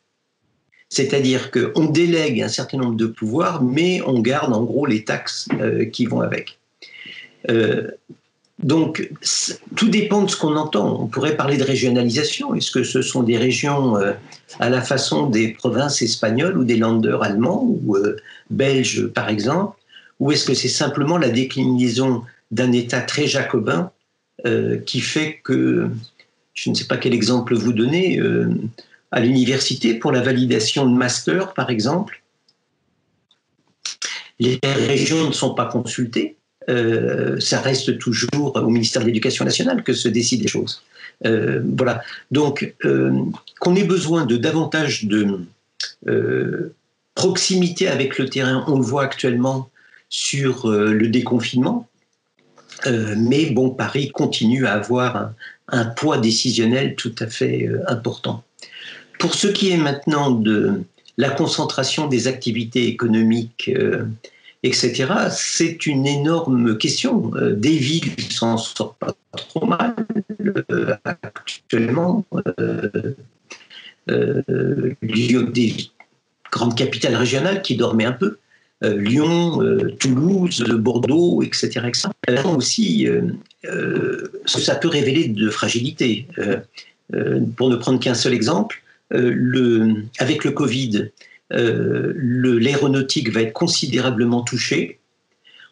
C'est-à-dire 0.93 1.51
qu'on 1.51 1.87
délègue 1.87 2.43
un 2.43 2.49
certain 2.49 2.77
nombre 2.77 2.97
de 2.97 3.07
pouvoirs, 3.07 3.63
mais 3.63 4.03
on 4.07 4.21
garde 4.21 4.53
en 4.53 4.63
gros 4.63 4.85
les 4.85 5.05
taxes 5.05 5.49
euh, 5.59 5.87
qui 5.87 6.05
vont 6.05 6.21
avec. 6.21 6.59
Euh, 7.49 7.89
donc, 8.63 9.11
tout 9.75 9.89
dépend 9.89 10.25
de 10.25 10.29
ce 10.29 10.37
qu'on 10.37 10.55
entend. 10.55 11.01
On 11.01 11.07
pourrait 11.07 11.35
parler 11.35 11.57
de 11.57 11.65
régionalisation. 11.65 12.55
Est-ce 12.55 12.71
que 12.71 12.85
ce 12.85 13.01
sont 13.01 13.23
des 13.23 13.39
régions 13.39 13.97
euh, 13.97 14.13
à 14.61 14.69
la 14.69 14.83
façon 14.83 15.31
des 15.31 15.49
provinces 15.49 16.03
espagnoles 16.03 16.59
ou 16.59 16.65
des 16.65 16.77
landers 16.77 17.23
allemands 17.23 17.63
ou 17.65 17.97
belges, 18.51 19.07
par 19.07 19.31
exemple 19.31 19.79
Ou 20.21 20.33
est-ce 20.33 20.45
que 20.45 20.53
c'est 20.53 20.69
simplement 20.69 21.17
la 21.17 21.31
déclinaison 21.31 22.23
d'un 22.51 22.71
État 22.71 23.01
très 23.01 23.27
jacobin 23.27 23.91
qui 24.85 25.01
fait 25.01 25.41
que, 25.43 25.89
je 26.53 26.69
ne 26.69 26.75
sais 26.75 26.85
pas 26.85 26.99
quel 26.99 27.15
exemple 27.15 27.55
vous 27.55 27.73
donner, 27.73 28.21
à 29.13 29.21
l'université 29.21 29.95
pour 29.95 30.11
la 30.11 30.23
validation 30.23 30.87
de 30.87 30.97
master, 30.97 31.53
par 31.53 31.71
exemple. 31.71 32.23
Les 34.41 34.59
régions 34.65 35.29
ne 35.29 35.33
sont 35.33 35.55
pas 35.55 35.67
consultées. 35.67 36.37
Euh, 36.69 37.39
ça 37.39 37.61
reste 37.61 37.99
toujours 37.99 38.57
au 38.57 38.71
ministère 38.71 39.03
de 39.03 39.07
l'Éducation 39.07 39.45
nationale 39.45 39.83
que 39.83 39.93
se 39.93 40.09
décident 40.09 40.43
les 40.43 40.49
choses. 40.49 40.83
Euh, 41.27 41.63
voilà. 41.77 42.03
Donc, 42.31 42.75
euh, 42.85 43.13
qu'on 43.61 43.77
ait 43.77 43.85
besoin 43.85 44.25
de 44.25 44.37
davantage 44.37 45.05
de 45.05 45.41
proximité 47.15 47.89
avec 47.89 48.19
le 48.19 48.29
terrain, 48.29 48.65
on 48.67 48.79
le 48.79 48.85
voit 48.85 49.05
actuellement 49.05 49.69
sur 50.09 50.69
le 50.69 51.09
déconfinement. 51.09 51.89
mais 52.87 53.47
bon, 53.51 53.71
Paris 53.71 54.11
continue 54.11 54.67
à 54.67 54.73
avoir 54.75 55.33
un 55.69 55.85
poids 55.85 56.19
décisionnel 56.19 56.95
tout 56.97 57.15
à 57.19 57.27
fait 57.27 57.69
important. 57.87 58.43
Pour 59.23 59.37
ce 59.37 59.47
qui 59.47 59.71
est 59.71 59.77
maintenant 59.77 60.33
de 60.33 60.83
la 61.17 61.31
concentration 61.31 62.09
des 62.09 62.27
activités 62.27 62.89
économiques, 62.89 63.71
euh, 63.73 64.07
etc., 64.65 65.13
c'est 65.31 65.87
une 65.87 66.09
énorme 66.09 66.77
question. 66.77 67.31
Euh, 67.37 67.53
des 67.53 67.77
villes 67.77 68.21
s'en 68.33 68.57
sortent 68.57 68.99
pas 68.99 69.15
trop 69.37 69.65
mal 69.65 69.95
euh, 70.73 70.97
actuellement. 71.05 72.27
des 74.09 75.77
grandes 76.51 76.77
capitales 76.77 77.15
régionales 77.15 77.63
qui 77.63 77.77
dormaient 77.77 78.07
un 78.07 78.13
peu. 78.13 78.39
Lyon, 78.83 79.61
Toulouse, 80.01 80.65
Bordeaux, 80.69 81.45
etc. 81.45 81.87
etc. 81.87 82.09
aussi, 82.57 83.07
ça 84.47 84.75
peut 84.75 84.89
révéler 84.89 85.29
de 85.29 85.49
fragilité. 85.49 86.27
pour 87.57 87.71
ne 87.71 87.77
prendre 87.77 88.01
qu'un 88.01 88.15
seul 88.15 88.35
exemple, 88.35 88.82
le, 89.13 90.05
avec 90.19 90.45
le 90.45 90.53
Covid, 90.53 91.11
euh, 91.53 92.15
l'aéronautique 92.17 93.31
va 93.31 93.43
être 93.43 93.53
considérablement 93.53 94.43
touchée. 94.43 94.99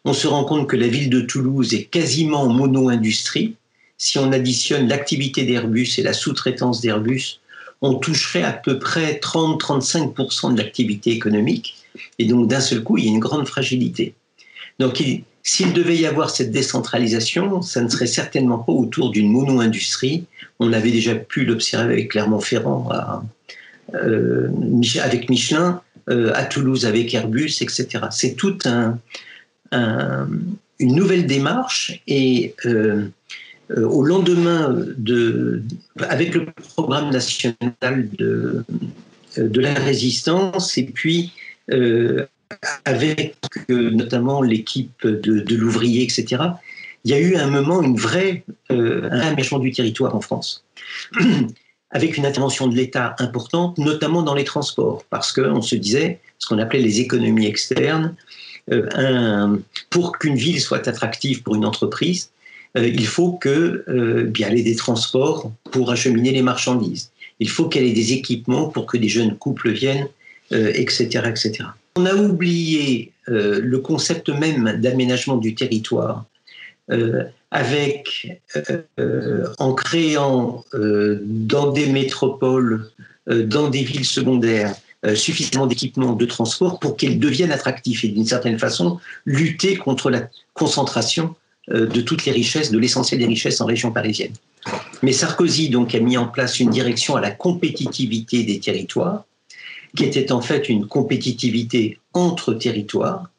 On 0.05 0.13
se 0.13 0.27
rend 0.27 0.43
compte 0.45 0.67
que 0.67 0.75
la 0.75 0.87
ville 0.87 1.09
de 1.09 1.21
Toulouse 1.21 1.73
est 1.73 1.85
quasiment 1.85 2.47
mono-industrie. 2.47 3.55
Si 3.97 4.17
on 4.17 4.31
additionne 4.31 4.87
l'activité 4.87 5.43
d'Airbus 5.43 5.89
et 5.97 6.03
la 6.03 6.13
sous-traitance 6.13 6.81
d'Airbus, 6.81 7.39
on 7.81 7.95
toucherait 7.95 8.43
à 8.43 8.53
peu 8.53 8.79
près 8.79 9.19
30-35% 9.21 10.53
de 10.53 10.61
l'activité 10.61 11.11
économique. 11.11 11.75
Et 12.19 12.25
donc, 12.25 12.47
d'un 12.47 12.61
seul 12.61 12.83
coup, 12.83 12.97
il 12.97 13.05
y 13.05 13.07
a 13.07 13.11
une 13.11 13.19
grande 13.19 13.47
fragilité. 13.47 14.13
Donc, 14.79 15.03
s'il 15.43 15.73
devait 15.73 15.97
y 15.97 16.05
avoir 16.05 16.29
cette 16.29 16.51
décentralisation, 16.51 17.61
ça 17.61 17.81
ne 17.81 17.89
serait 17.89 18.07
certainement 18.07 18.59
pas 18.59 18.71
autour 18.71 19.11
d'une 19.11 19.31
mono-industrie. 19.31 20.25
On 20.63 20.73
avait 20.73 20.91
déjà 20.91 21.15
pu 21.15 21.43
l'observer 21.43 21.93
avec 21.93 22.11
Clermont-Ferrand, 22.11 22.87
euh, 23.95 24.47
avec 25.01 25.27
Michelin, 25.27 25.81
euh, 26.07 26.31
à 26.35 26.45
Toulouse 26.45 26.85
avec 26.85 27.11
Airbus, 27.15 27.61
etc. 27.61 27.87
C'est 28.11 28.35
toute 28.35 28.67
un, 28.67 28.99
une 29.71 30.95
nouvelle 30.95 31.25
démarche 31.25 31.99
et 32.05 32.53
euh, 32.65 33.07
au 33.75 34.03
lendemain 34.03 34.85
de, 34.97 35.63
avec 35.99 36.35
le 36.35 36.45
programme 36.75 37.09
national 37.09 38.07
de, 38.19 38.63
de 39.37 39.61
la 39.61 39.73
résistance 39.73 40.77
et 40.77 40.85
puis 40.85 41.33
avec 42.85 43.35
notamment 43.67 44.43
l'équipe 44.43 45.07
de, 45.07 45.55
l'ouvrier, 45.55 46.03
etc., 46.03 46.43
il 47.03 47.11
y 47.11 47.13
a 47.13 47.19
eu 47.19 47.35
un 47.35 47.47
moment 47.47 47.81
une 47.81 47.97
vraie, 47.97 48.43
euh, 48.71 49.09
aménagement 49.09 49.59
du 49.59 49.71
territoire 49.71 50.15
en 50.15 50.21
France, 50.21 50.63
avec 51.91 52.17
une 52.17 52.25
intervention 52.25 52.67
de 52.67 52.75
l'État 52.75 53.15
importante, 53.19 53.77
notamment 53.77 54.21
dans 54.21 54.35
les 54.35 54.43
transports, 54.43 55.03
parce 55.09 55.31
qu'on 55.31 55.61
se 55.61 55.75
disait 55.75 56.19
ce 56.39 56.47
qu'on 56.47 56.59
appelait 56.59 56.79
les 56.79 56.99
économies 56.99 57.47
externes. 57.47 58.15
Euh, 58.71 58.87
un, 58.93 59.59
pour 59.89 60.17
qu'une 60.19 60.35
ville 60.35 60.61
soit 60.61 60.87
attractive 60.87 61.41
pour 61.41 61.55
une 61.55 61.65
entreprise, 61.65 62.29
euh, 62.77 62.87
il 62.87 63.07
faut 63.07 63.33
que 63.33 63.83
bien 64.29 64.49
elle 64.49 64.59
ait 64.59 64.63
des 64.63 64.75
transports 64.75 65.51
pour 65.71 65.91
acheminer 65.91 66.31
les 66.31 66.43
marchandises. 66.43 67.11
Il 67.39 67.49
faut 67.49 67.67
qu'elle 67.67 67.85
ait 67.85 67.93
des 67.93 68.13
équipements 68.13 68.69
pour 68.69 68.85
que 68.85 68.97
des 68.97 69.09
jeunes 69.09 69.35
couples 69.35 69.71
viennent, 69.71 70.07
etc., 70.51 71.23
etc. 71.27 71.63
On 71.95 72.05
a 72.05 72.13
oublié 72.13 73.11
euh, 73.29 73.59
le 73.61 73.79
concept 73.79 74.29
même 74.29 74.79
d'aménagement 74.79 75.37
du 75.37 75.53
territoire 75.53 76.25
euh, 76.25 76.30
avec, 77.51 78.41
euh, 78.99 79.47
en 79.59 79.73
créant 79.73 80.63
dans 80.73 81.71
des 81.71 81.87
métropoles, 81.87 82.89
dans 83.27 83.69
des 83.69 83.83
villes 83.83 84.05
secondaires, 84.05 84.75
suffisamment 85.15 85.67
d'équipements 85.67 86.13
de 86.13 86.25
transport 86.25 86.79
pour 86.79 86.95
qu'elles 86.95 87.19
deviennent 87.19 87.51
attractifs 87.51 88.03
et 88.03 88.09
d'une 88.09 88.25
certaine 88.25 88.59
façon 88.59 88.99
lutter 89.25 89.75
contre 89.75 90.09
la 90.09 90.29
concentration 90.53 91.35
de 91.69 92.01
toutes 92.01 92.25
les 92.25 92.31
richesses, 92.31 92.71
de 92.71 92.77
l'essentiel 92.77 93.19
des 93.19 93.25
richesses 93.25 93.61
en 93.61 93.65
région 93.65 93.91
parisienne. 93.91 94.33
Mais 95.01 95.11
Sarkozy 95.11 95.69
donc 95.69 95.95
a 95.95 95.99
mis 95.99 96.17
en 96.17 96.27
place 96.27 96.59
une 96.59 96.69
direction 96.69 97.15
à 97.15 97.21
la 97.21 97.31
compétitivité 97.31 98.43
des 98.43 98.59
territoires 98.59 99.25
qui 99.95 100.05
était 100.05 100.31
en 100.31 100.41
fait 100.41 100.69
une 100.69 100.87
compétitivité 100.87 101.99
entre 102.13 102.53
territoires, 102.53 103.29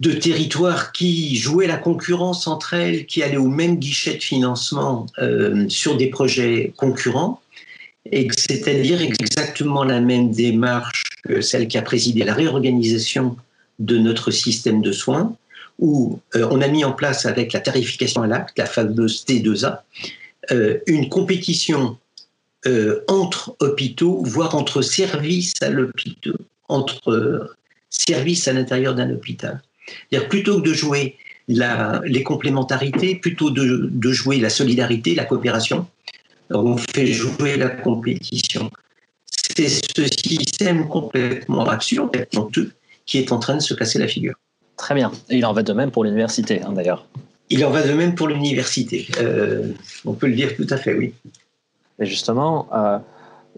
de 0.00 0.12
territoires 0.12 0.92
qui 0.92 1.36
jouaient 1.36 1.66
la 1.66 1.78
concurrence 1.78 2.46
entre 2.46 2.74
elles, 2.74 3.06
qui 3.06 3.22
allaient 3.22 3.36
au 3.36 3.48
même 3.48 3.76
guichet 3.76 4.14
de 4.14 4.22
financement 4.22 5.06
euh, 5.18 5.68
sur 5.68 5.96
des 5.96 6.08
projets 6.08 6.72
concurrents, 6.76 7.40
et 8.12 8.28
c'est-à-dire 8.36 9.00
exactement 9.00 9.84
la 9.84 10.00
même 10.00 10.30
démarche 10.30 11.04
que 11.24 11.40
celle 11.40 11.66
qui 11.66 11.78
a 11.78 11.82
présidé 11.82 12.24
la 12.24 12.34
réorganisation 12.34 13.36
de 13.78 13.98
notre 13.98 14.30
système 14.30 14.82
de 14.82 14.92
soins, 14.92 15.34
où 15.78 16.20
euh, 16.34 16.46
on 16.50 16.60
a 16.60 16.68
mis 16.68 16.84
en 16.84 16.92
place 16.92 17.26
avec 17.26 17.52
la 17.52 17.60
tarification 17.60 18.22
à 18.22 18.26
l'acte, 18.26 18.56
la 18.58 18.66
fameuse 18.66 19.24
T2A, 19.26 19.80
euh, 20.52 20.78
une 20.86 21.08
compétition 21.08 21.98
euh, 22.66 23.04
entre 23.08 23.56
hôpitaux, 23.60 24.22
voire 24.24 24.54
entre 24.54 24.82
services 24.82 25.54
à 25.60 25.70
l'hôpital, 25.70 26.34
entre 26.68 27.10
euh, 27.10 27.54
services 27.90 28.48
à 28.48 28.52
l'intérieur 28.52 28.94
d'un 28.94 29.10
hôpital. 29.10 29.62
Plutôt 30.28 30.60
que 30.60 30.68
de 30.68 30.74
jouer 30.74 31.16
les 31.48 32.22
complémentarités, 32.22 33.16
plutôt 33.16 33.50
de, 33.50 34.12
jouer 34.12 34.38
la 34.38 34.50
solidarité, 34.50 35.14
la 35.14 35.24
coopération, 35.24 35.86
on 36.50 36.76
fait 36.76 37.06
jouer 37.06 37.56
la 37.56 37.68
compétition. 37.68 38.70
C'est 39.56 39.68
ce 39.68 40.06
système 40.06 40.88
complètement 40.88 41.66
absurde, 41.66 42.26
qui 43.06 43.18
est 43.18 43.32
en 43.32 43.38
train 43.38 43.56
de 43.56 43.62
se 43.62 43.74
casser 43.74 43.98
la 43.98 44.08
figure. 44.08 44.34
Très 44.76 44.94
bien. 44.94 45.10
il 45.30 45.46
en 45.46 45.52
va 45.52 45.62
de 45.62 45.72
même 45.72 45.90
pour 45.90 46.04
l'université, 46.04 46.60
hein, 46.62 46.72
d'ailleurs. 46.72 47.06
Il 47.48 47.64
en 47.64 47.70
va 47.70 47.82
de 47.82 47.92
même 47.92 48.14
pour 48.14 48.28
l'université. 48.28 49.06
Euh, 49.18 49.72
on 50.04 50.12
peut 50.12 50.26
le 50.26 50.34
dire 50.34 50.54
tout 50.56 50.66
à 50.68 50.76
fait, 50.76 50.94
oui. 50.94 51.14
Et 51.98 52.04
justement, 52.04 52.68
euh, 52.74 52.98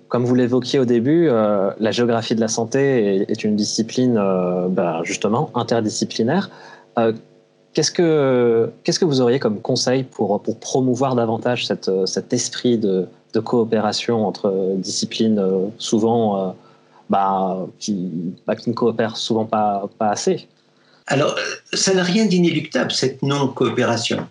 comme 0.08 0.24
vous 0.24 0.34
l'évoquiez 0.34 0.78
au 0.78 0.84
début, 0.84 1.28
euh, 1.28 1.70
la 1.78 1.90
géographie 1.90 2.34
de 2.34 2.40
la 2.40 2.48
santé 2.48 3.26
est, 3.28 3.44
une 3.44 3.56
discipline 3.56 4.16
euh, 4.18 4.68
ben, 4.68 5.02
justement 5.04 5.50
interdisciplinaire. 5.54 6.50
Qu'est-ce 7.74 7.92
que, 7.92 8.72
que 8.84 9.04
vous 9.04 9.20
auriez 9.20 9.38
comme 9.38 9.60
conseil 9.60 10.02
pour, 10.02 10.42
pour 10.42 10.58
promouvoir 10.58 11.14
davantage 11.14 11.66
cette, 11.66 11.90
cet 12.06 12.32
esprit 12.32 12.76
de, 12.76 13.06
de 13.34 13.40
coopération 13.40 14.26
entre 14.26 14.74
disciplines 14.76 15.40
souvent 15.78 16.56
bah, 17.08 17.66
qui, 17.78 18.10
bah, 18.48 18.56
qui 18.56 18.70
ne 18.70 18.74
coopèrent 18.74 19.16
souvent 19.16 19.44
pas, 19.44 19.88
pas 19.96 20.08
assez? 20.08 20.48
Alors, 21.08 21.36
ça 21.72 21.94
n'a 21.94 22.02
rien 22.02 22.26
d'inéluctable, 22.26 22.92
cette 22.92 23.22
non-coopération. 23.22 24.26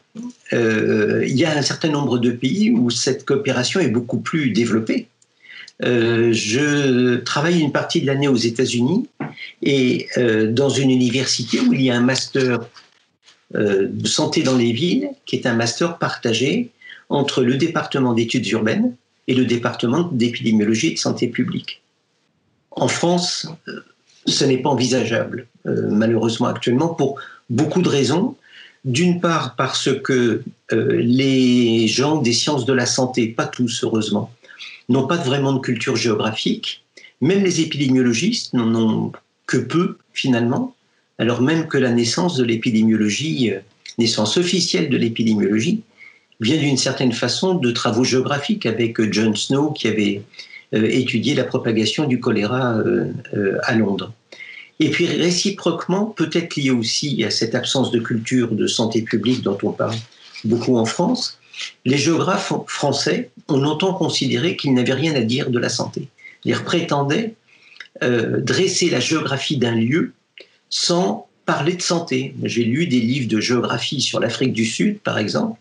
Euh, 0.54 1.26
il 1.28 1.36
y 1.36 1.44
a 1.44 1.58
un 1.58 1.64
certain 1.64 1.90
nombre 1.90 2.20
de 2.20 2.30
pays 2.30 2.72
où 2.72 2.92
cette 2.92 3.26
coopération 3.26 3.80
est 3.80 3.88
beaucoup 3.88 4.20
plus 4.20 4.52
développée. 4.52 5.08
Euh, 5.84 6.34
je 6.34 7.18
travaille 7.18 7.60
une 7.60 7.72
partie 7.72 8.02
de 8.02 8.08
l'année 8.08 8.28
aux 8.28 8.36
États-Unis 8.36 9.08
et 9.62 10.08
euh, 10.18 10.52
dans 10.52 10.70
une 10.70 10.90
université 10.90 11.60
où 11.60 11.74
il 11.74 11.82
y 11.82 11.92
a 11.92 11.96
un 11.96 12.02
master 12.02 12.60
de 13.54 14.06
santé 14.06 14.44
dans 14.44 14.58
les 14.58 14.74
villes, 14.74 15.10
qui 15.26 15.38
est 15.38 15.46
un 15.46 15.54
master 15.54 16.00
partagé 16.00 16.70
entre 17.08 17.44
le 17.44 17.56
département 17.56 18.14
d'études 18.14 18.46
urbaines 18.50 18.94
et 19.30 19.36
le 19.36 19.46
département 19.46 20.10
d'épidémiologie 20.12 20.88
et 20.88 20.94
de 20.96 21.00
santé 21.00 21.30
publique 21.30 21.82
En 22.72 22.90
France, 22.90 23.48
ce 24.26 24.44
n'est 24.44 24.58
pas 24.58 24.70
envisageable, 24.70 25.48
malheureusement 25.64 26.48
actuellement, 26.48 26.90
pour 26.90 27.22
beaucoup 27.50 27.82
de 27.82 27.88
raisons. 27.88 28.36
D'une 28.84 29.22
part 29.22 29.56
parce 29.56 29.90
que 30.04 30.44
les 30.74 31.88
gens 31.88 32.18
des 32.18 32.34
sciences 32.34 32.66
de 32.66 32.74
la 32.74 32.86
santé, 32.86 33.30
pas 33.30 33.48
tous 33.48 33.86
heureusement, 33.86 34.30
n'ont 34.90 35.08
pas 35.08 35.18
vraiment 35.18 35.54
de 35.54 35.60
culture 35.60 35.96
géographique. 35.96 36.84
Même 37.22 37.44
les 37.44 37.62
épidémiologistes 37.62 38.54
n'en 38.54 38.74
ont 38.76 39.12
que 39.46 39.58
peu 39.58 39.98
finalement, 40.14 40.76
alors 41.20 41.42
même 41.42 41.68
que 41.68 41.78
la 41.78 41.92
naissance 41.92 42.36
de 42.36 42.44
l'épidémiologie, 42.44 43.52
euh, 43.52 43.60
naissance 43.98 44.38
officielle 44.38 44.90
de 44.90 44.98
l'épidémiologie, 44.98 45.82
vient 46.40 46.58
d'une 46.58 46.78
certaine 46.78 47.14
façon 47.14 47.56
de 47.56 47.72
travaux 47.72 48.04
géographiques 48.04 48.66
avec 48.66 49.00
euh, 49.00 49.10
John 49.12 49.36
Snow 49.36 49.72
qui 49.72 49.88
avait 49.88 50.22
euh, 50.76 50.84
étudié 50.84 51.34
la 51.34 51.44
propagation 51.44 52.06
du 52.06 52.20
choléra 52.20 52.84
à 53.64 53.76
Londres. 53.76 54.14
Et 54.80 54.92
puis 54.92 55.08
réciproquement, 55.08 56.06
peut-être 56.06 56.56
lié 56.56 56.70
aussi 56.70 57.24
à 57.24 57.32
cette 57.32 57.56
absence 57.56 57.90
de 57.90 58.00
culture 58.00 58.52
de 58.52 58.68
santé 58.68 59.02
publique 59.02 59.42
dont 59.42 59.58
on 59.64 59.72
parle 59.72 59.96
beaucoup 60.44 60.78
en 60.78 60.86
France, 60.86 61.37
les 61.86 61.98
géographes 61.98 62.54
français 62.68 63.32
ont 63.48 63.58
longtemps 63.58 63.94
considéré 63.94 64.56
qu'ils 64.56 64.74
n'avaient 64.74 64.94
rien 64.94 65.16
à 65.16 65.22
dire 65.22 65.50
de 65.50 65.60
la 65.60 65.70
santé. 65.70 66.08
Ils 66.44 66.56
prétendaient 66.56 67.34
euh, 68.04 68.42
dresser 68.42 68.90
la 68.90 69.00
géographie 69.00 69.58
d'un 69.58 69.76
lieu 69.76 70.14
sans 70.70 71.28
parler 71.46 71.74
de 71.74 71.82
santé. 71.82 72.36
J'ai 72.44 72.64
lu 72.64 72.88
des 72.88 73.00
livres 73.00 73.28
de 73.28 73.40
géographie 73.40 74.02
sur 74.02 74.20
l'Afrique 74.20 74.54
du 74.54 74.66
Sud, 74.66 75.00
par 75.00 75.18
exemple, 75.18 75.60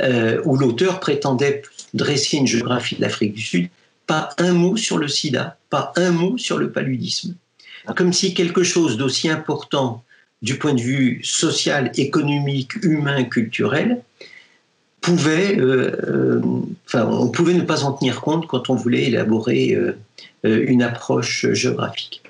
euh, 0.00 0.40
où 0.44 0.56
l'auteur 0.56 1.00
prétendait 1.00 1.62
dresser 1.94 2.36
une 2.36 2.46
géographie 2.46 2.96
de 2.96 3.00
l'Afrique 3.00 3.32
du 3.32 3.42
Sud, 3.42 3.68
pas 4.06 4.28
un 4.38 4.52
mot 4.52 4.76
sur 4.76 4.98
le 4.98 5.08
sida, 5.08 5.56
pas 5.70 5.92
un 5.96 6.10
mot 6.10 6.38
sur 6.38 6.58
le 6.58 6.70
paludisme. 6.70 7.34
Comme 7.96 8.12
si 8.12 8.34
quelque 8.34 8.62
chose 8.62 8.96
d'aussi 8.96 9.28
important 9.28 10.04
du 10.42 10.58
point 10.58 10.74
de 10.74 10.80
vue 10.80 11.20
social, 11.24 11.90
économique, 11.96 12.76
humain, 12.82 13.24
culturel, 13.24 14.02
pouvait, 15.06 15.56
euh, 15.60 16.40
enfin, 16.84 17.06
on 17.06 17.28
pouvait 17.28 17.54
ne 17.54 17.62
pas 17.62 17.84
en 17.84 17.92
tenir 17.92 18.20
compte 18.20 18.48
quand 18.48 18.70
on 18.70 18.74
voulait 18.74 19.04
élaborer 19.04 19.72
euh, 19.72 19.94
une 20.42 20.82
approche 20.82 21.46
géographique. 21.52 22.22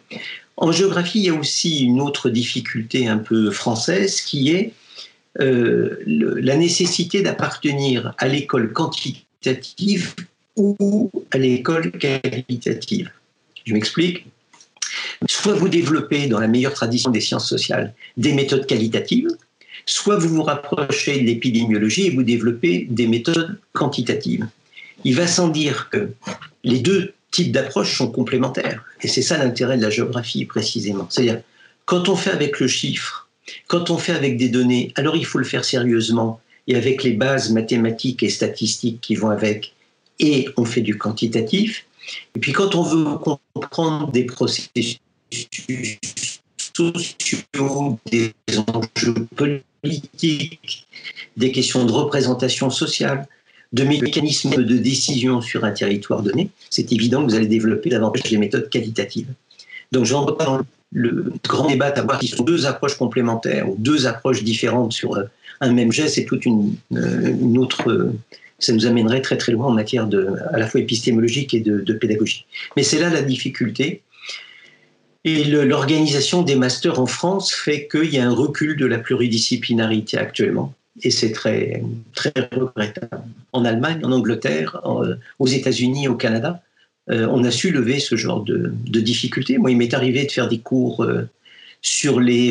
En 0.59 0.73
géographie, 0.73 1.21
il 1.21 1.25
y 1.25 1.31
a 1.31 1.35
aussi 1.35 1.85
une 1.85 2.03
autre 2.03 2.29
difficulté 2.29 3.09
un 3.09 3.17
peu 3.17 3.51
française 3.51 4.21
qui 4.21 4.51
est 4.51 4.75
euh, 5.41 6.03
la 6.07 6.57
nécessité 6.57 7.23
d'appartenir 7.23 8.15
à 8.19 8.29
l'école 8.29 8.73
quantitative 8.73 10.15
ou 10.57 11.11
à 11.31 11.39
l'école 11.39 11.93
qualitative. 11.93 13.11
Je 13.65 13.73
m'explique. 13.73 14.27
Soit 15.29 15.55
vous 15.55 15.71
développez 15.71 16.27
dans 16.27 16.41
la 16.41 16.49
meilleure 16.49 16.75
tradition 16.75 17.11
des 17.11 17.21
sciences 17.21 17.49
sociales 17.49 17.95
des 18.19 18.35
méthodes 18.35 18.67
qualitatives, 18.67 19.29
soit 19.87 20.19
vous 20.19 20.29
vous 20.29 20.43
rapprochez 20.43 21.21
de 21.21 21.25
l'épidémiologie 21.25 22.07
et 22.07 22.11
vous 22.11 22.25
développez 22.25 22.87
des 22.91 23.07
méthodes 23.07 23.59
quantitatives. 23.73 24.47
Il 25.05 25.15
va 25.15 25.27
sans 25.27 25.49
dire 25.49 25.89
que 25.91 26.11
les 26.65 26.81
deux 26.81 27.15
types 27.31 27.53
d'approches 27.53 27.97
sont 27.97 28.11
complémentaires. 28.11 28.85
Et 29.03 29.09
c'est 29.09 29.23
ça 29.23 29.39
l'intérêt 29.39 29.77
de 29.77 29.83
la 29.83 29.91
géographie 29.91 30.45
précisément. 30.45 31.07
C'est-à-dire, 31.09 31.43
quand 31.85 32.09
on 32.09 32.17
fait 32.17 32.31
avec 32.31 32.59
le 32.61 32.67
chiffre, 32.67 33.29
quand 33.69 33.91
on 33.91 33.99
fait 33.99 34.13
avec 34.13 34.37
des 34.37 34.49
données, 34.49 34.93
alors 34.97 35.17
il 35.17 35.25
faut 35.25 35.39
le 35.39 35.45
faire 35.45 35.65
sérieusement 35.65 36.41
et 36.67 36.75
avec 36.75 37.05
les 37.05 37.13
bases 37.13 37.51
mathématiques 37.51 38.23
et 38.23 38.29
statistiques 38.29 39.01
qui 39.01 39.15
vont 39.15 39.31
avec, 39.31 39.75
et 40.19 40.49
on 40.57 40.65
fait 40.65 40.81
du 40.81 40.99
quantitatif. 40.99 41.87
Et 42.35 42.41
puis 42.41 42.53
quand 42.53 42.75
on 42.75 42.83
veut 42.83 43.19
comprendre 43.55 44.11
des 44.11 44.25
processus 44.25 44.99
sociaux, 46.77 48.01
des 48.11 48.33
enjeux 48.67 49.27
politiques, 49.37 49.67
des 51.37 51.53
questions 51.53 51.85
de 51.85 51.93
représentation 51.93 52.71
sociale, 52.71 53.27
de 53.73 53.85
mécanismes 53.85 54.63
de 54.63 54.77
décision 54.77 55.41
sur 55.41 55.65
un 55.65 55.73
territoire 55.73 56.23
donné, 56.23 56.51
c'est 56.71 56.93
évident 56.93 57.25
que 57.25 57.31
vous 57.31 57.37
allez 57.37 57.47
développer 57.47 57.91
davantage 57.91 58.31
des 58.31 58.39
méthodes 58.39 58.71
qualitatives. 58.71 59.29
Donc, 59.93 60.05
j'en 60.05 60.25
dans 60.25 60.63
le 60.93 61.33
grand 61.45 61.69
débat 61.69 61.87
à 61.87 62.03
voir 62.03 62.19
qui 62.19 62.29
sont 62.29 62.45
deux 62.45 62.67
approches 62.67 62.97
complémentaires 62.97 63.69
ou 63.69 63.77
deux 63.79 64.07
approches 64.07 64.43
différentes 64.45 64.93
sur 64.93 65.17
euh, 65.17 65.25
un 65.61 65.73
même 65.73 65.93
geste, 65.93 66.15
c'est 66.15 66.25
toute 66.25 66.47
une, 66.47 66.75
euh, 66.95 67.57
autre. 67.57 67.91
Euh, 67.91 68.13
ça 68.59 68.73
nous 68.73 68.87
amènerait 68.87 69.21
très 69.21 69.37
très 69.37 69.53
loin 69.53 69.67
en 69.67 69.73
matière 69.73 70.07
de, 70.07 70.29
à 70.53 70.59
la 70.59 70.67
fois 70.67 70.81
épistémologique 70.81 71.53
et 71.53 71.61
de 71.61 71.93
pédagogie. 71.93 72.47
Mais 72.75 72.83
c'est 72.83 72.99
là 72.99 73.11
la 73.11 73.21
difficulté. 73.21 74.03
Et 75.27 75.45
l'organisation 75.45 76.43
des 76.43 76.55
masters 76.55 77.01
en 77.01 77.07
France 77.07 77.53
fait 77.53 77.89
qu'il 77.89 78.15
y 78.15 78.19
a 78.19 78.27
un 78.27 78.33
recul 78.33 78.77
de 78.77 78.87
la 78.87 78.99
pluridisciplinarité 78.99 80.17
actuellement 80.17 80.73
et 81.03 81.11
c'est 81.11 81.33
très, 81.33 81.83
très 82.15 82.33
regrettable. 82.53 83.23
En 83.53 83.65
Allemagne, 83.65 84.01
en 84.05 84.13
Angleterre, 84.13 84.81
aux 85.39 85.47
États-Unis, 85.47 86.09
au 86.09 86.15
Canada, 86.15 86.63
euh, 87.11 87.29
on 87.31 87.45
a 87.45 87.51
su 87.51 87.71
lever 87.71 88.01
ce 88.01 88.17
genre 88.17 88.43
de, 88.43 88.73
difficultés. 88.87 89.59
Moi, 89.59 89.71
il 89.71 89.77
m'est 89.77 89.95
arrivé 89.95 90.25
de 90.25 90.31
faire 90.31 90.49
des 90.49 90.59
cours 90.59 91.05
euh, 91.05 91.29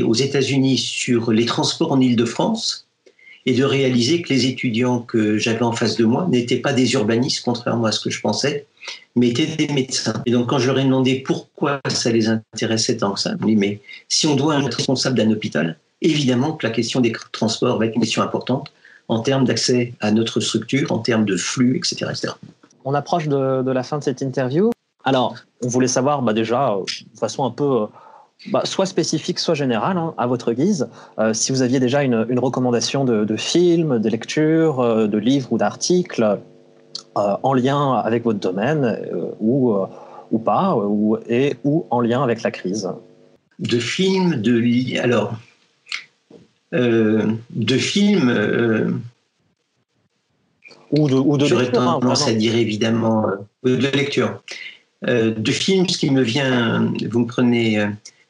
aux 0.03 0.13
États-Unis 0.13 0.78
sur 0.78 1.32
les 1.32 1.45
transports 1.45 1.91
en 1.91 1.99
Île-de-France 1.99 2.88
et 3.45 3.53
de 3.53 3.63
réaliser 3.63 4.21
que 4.21 4.34
les 4.34 4.45
étudiants 4.47 4.99
que 4.99 5.38
j'avais 5.38 5.63
en 5.63 5.71
face 5.71 5.97
de 5.97 6.05
moi 6.05 6.28
n'étaient 6.30 6.59
pas 6.59 6.73
des 6.73 6.93
urbanistes, 6.93 7.43
contrairement 7.43 7.86
à 7.86 7.91
ce 7.91 7.99
que 7.99 8.09
je 8.09 8.21
pensais, 8.21 8.65
mais 9.16 9.30
étaient 9.30 9.45
des 9.45 9.74
médecins. 9.74 10.22
Et 10.26 10.32
donc, 10.32 10.49
quand 10.49 10.59
je 10.59 10.68
leur 10.68 10.78
ai 10.78 10.84
demandé 10.84 11.24
pourquoi 11.26 11.80
ça 11.88 12.11
les 12.11 12.28
intéressait 12.28 12.97
tant 12.97 13.13
que 13.13 13.20
ça, 13.20 13.32
ils 13.32 13.41
m'ont 13.41 13.47
dit, 13.47 13.55
mais 13.55 13.82
si 14.09 14.28
on 14.28 14.36
doit 14.36 14.59
être 14.59 14.76
responsable 14.76 15.18
d'un 15.18 15.32
hôpital, 15.32 15.78
évidemment 16.01 16.53
que 16.53 16.68
la 16.68 16.74
question 16.74 16.99
des 16.99 17.13
transports 17.32 17.78
va 17.80 17.86
être 17.86 17.95
une 17.95 18.01
question 18.01 18.22
importante 18.22 18.72
en 19.07 19.20
termes 19.20 19.45
d'accès 19.45 19.93
à 20.01 20.11
notre 20.11 20.39
structure, 20.39 20.91
en 20.91 20.99
termes 20.99 21.26
de 21.26 21.38
flux, 21.38 21.78
etc. 21.78 22.11
On 22.84 22.93
approche 22.93 23.28
de, 23.28 23.72
la 23.72 23.84
fin 23.84 23.99
de 23.99 24.03
cette 24.03 24.22
interview. 24.22 24.72
Alors, 25.03 25.36
on 25.63 25.68
voulait 25.68 25.88
savoir 25.88 26.22
bah, 26.22 26.34
déjà, 26.34 26.74
euh, 26.74 26.84
de 27.13 27.20
façon 27.20 27.45
un 27.45 27.51
peu 27.51 27.84
euh, 27.84 27.86
bah, 28.51 28.61
soit 28.66 28.88
spécifique, 28.88 29.39
soit 29.39 29.53
générale, 29.53 29.97
hein, 29.97 30.13
à 30.18 30.28
votre 30.28 30.53
guise, 30.53 30.89
euh, 31.20 31.34
si 31.34 31.51
vous 31.51 31.61
aviez 31.61 31.80
déjà 31.80 32.03
une, 32.03 32.39
recommandation 32.39 33.05
de, 33.05 33.36
film, 33.38 33.99
de 33.99 34.09
lecture, 34.09 35.07
de 35.07 35.18
livre 35.18 35.53
ou 35.53 35.57
d'article 35.57 36.39
en 37.16 37.53
lien 37.53 37.93
avec 37.93 38.24
votre 38.24 38.39
domaine, 38.39 38.99
ou, 39.39 39.74
ou 40.32 40.39
pas, 40.39 40.76
ou, 40.76 41.18
et 41.30 41.55
ou 41.63 41.86
en 41.89 42.01
lien 42.01 42.22
avec 42.22 42.43
la 42.43 42.51
crise. 42.51 42.89
De 43.59 43.80
films, 43.80 44.41
de. 44.41 44.99
Alors, 44.99 45.36
euh, 46.74 47.32
de 47.51 47.78
films. 47.78 48.30
Euh, 48.30 48.91
ou 50.91 51.09
de, 51.09 51.16
ou 51.16 51.38
de 51.38 51.45
J'aurais 51.45 51.68
hein, 51.68 51.72
tendance 51.72 52.28
à 52.28 52.34
dire 52.34 52.55
évidemment 52.55 53.28
euh, 53.66 53.78
de 53.78 53.88
lecture. 53.88 54.41
de 55.05 55.51
films, 55.51 55.89
ce 55.89 55.97
qui 55.97 56.09
me 56.09 56.22
vient, 56.22 56.93
vous 57.09 57.20
me 57.20 57.28
prenez 57.28 57.80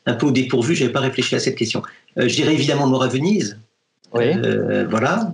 un 0.05 0.13
peu 0.13 0.27
au 0.27 0.31
dépourvu, 0.31 0.75
je 0.75 0.83
n'avais 0.83 0.93
pas 0.93 1.01
réfléchi 1.01 1.35
à 1.35 1.39
cette 1.39 1.55
question. 1.55 1.83
je 2.15 2.33
dirais 2.33 2.53
évidemment 2.53 2.87
Mort 2.87 3.03
à 3.03 3.07
Venise. 3.07 3.59
Oui. 4.13 4.31
voilà. 4.89 5.33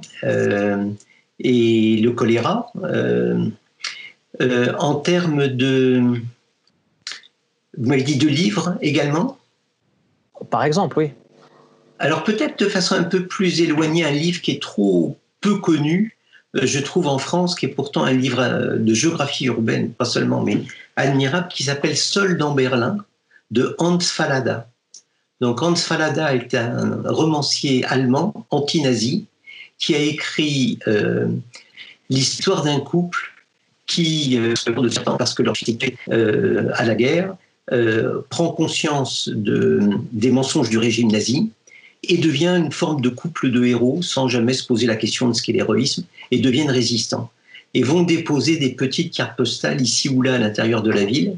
Et 1.44 1.98
le 2.02 2.12
choléra. 2.12 2.72
en 4.39 4.96
termes 4.96 5.48
de. 5.48 6.22
Vous 7.78 7.88
m'avez 7.88 8.04
dit 8.04 8.18
de 8.18 8.28
livres 8.28 8.78
également? 8.82 9.38
Par 10.50 10.64
exemple, 10.64 10.98
oui. 10.98 11.12
Alors 12.00 12.24
peut-être 12.24 12.58
de 12.60 12.68
façon 12.68 12.96
un 12.96 13.04
peu 13.04 13.28
plus 13.28 13.62
éloignée, 13.62 14.04
un 14.04 14.12
livre 14.12 14.42
qui 14.42 14.52
est 14.52 14.62
trop 14.62 15.18
peu 15.39 15.58
connu, 15.58 16.18
euh, 16.56 16.62
je 16.66 16.80
trouve 16.80 17.08
en 17.08 17.18
France, 17.18 17.56
qui 17.56 17.66
est 17.66 17.70
pourtant 17.70 18.04
un 18.04 18.14
livre 18.14 18.39
euh, 18.39 18.78
de 18.78 18.94
géographie 18.94 19.46
urbaine, 19.46 19.92
pas 19.92 20.06
seulement, 20.06 20.42
mais 20.42 20.62
admirable, 20.96 21.48
qui 21.50 21.64
s'appelle 21.64 21.98
Seul 21.98 22.38
dans 22.38 22.54
Berlin, 22.54 22.98
de 23.52 23.76
Hans 23.80 24.00
Fallada. 24.00 24.68
Donc 25.39 25.62
Hans 25.62 25.76
Fallada 25.76 26.36
est 26.36 26.54
un 26.54 27.02
romancier 27.06 27.86
allemand, 27.86 28.46
anti-nazi, 28.50 29.26
qui 29.82 29.96
a 29.96 30.00
écrit 30.00 30.80
euh, 30.88 31.28
l'histoire 32.10 32.64
d'un 32.64 32.80
couple 32.80 33.34
qui, 33.88 34.40
parce 35.18 35.34
que 35.34 35.44
leur 35.44 35.56
euh, 36.10 36.70
à 36.76 36.86
la 36.86 36.96
guerre, 36.96 37.36
prend 38.30 38.52
conscience 38.52 39.30
de, 39.30 39.80
des 40.12 40.32
mensonges 40.32 40.70
du 40.70 40.78
régime 40.78 41.10
nazi 41.10 41.50
et 42.04 42.18
devient 42.18 42.56
une 42.58 42.72
forme 42.72 43.02
de 43.02 43.10
couple 43.10 43.52
de 43.52 43.64
héros 43.66 44.02
sans 44.02 44.28
jamais 44.28 44.54
se 44.54 44.66
poser 44.66 44.88
la 44.88 44.96
question 44.96 45.30
de 45.30 45.34
ce 45.34 45.42
qu'est 45.42 45.54
l'héroïsme 45.54 46.04
et 46.32 46.40
deviennent 46.40 46.72
résistants. 46.72 47.30
Et 47.74 47.84
vont 47.84 48.04
déposer 48.04 48.58
des 48.58 48.72
petites 48.72 49.14
cartes 49.14 49.38
postales 49.38 49.82
ici 49.82 50.10
ou 50.10 50.22
là 50.22 50.36
à 50.36 50.38
l'intérieur 50.38 50.84
de 50.84 50.92
la 50.92 51.06
ville. 51.06 51.38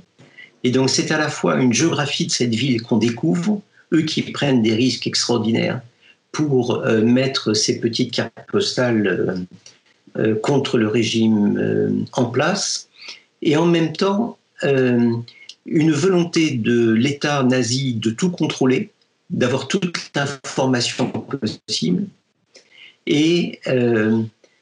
Et 0.63 0.71
donc 0.71 0.89
c'est 0.89 1.11
à 1.11 1.19
la 1.19 1.29
fois 1.29 1.59
une 1.59 1.73
géographie 1.73 2.25
de 2.25 2.31
cette 2.31 2.55
ville 2.55 2.81
qu'on 2.81 2.97
découvre, 2.97 3.61
eux 3.91 4.01
qui 4.01 4.23
prennent 4.23 4.63
des 4.63 4.73
risques 4.73 5.05
extraordinaires 5.05 5.81
pour 6.33 6.81
euh, 6.81 7.01
mettre 7.01 7.53
ces 7.53 7.79
petites 7.79 8.11
cartes 8.11 8.33
postales 8.51 9.07
euh, 9.07 9.35
euh, 10.17 10.35
contre 10.35 10.77
le 10.77 10.87
régime 10.87 12.05
en 12.11 12.25
place, 12.25 12.89
et 13.41 13.55
en 13.55 13.65
même 13.65 13.93
temps 13.93 14.37
une 15.65 15.91
volonté 15.91 16.51
de 16.51 16.91
l'État 16.91 17.43
nazi 17.43 17.95
de 17.95 18.09
tout 18.11 18.31
contrôler, 18.31 18.91
d'avoir 19.29 19.67
toute 19.67 19.97
l'information 20.15 21.09
possible, 21.09 22.05
et 23.07 23.59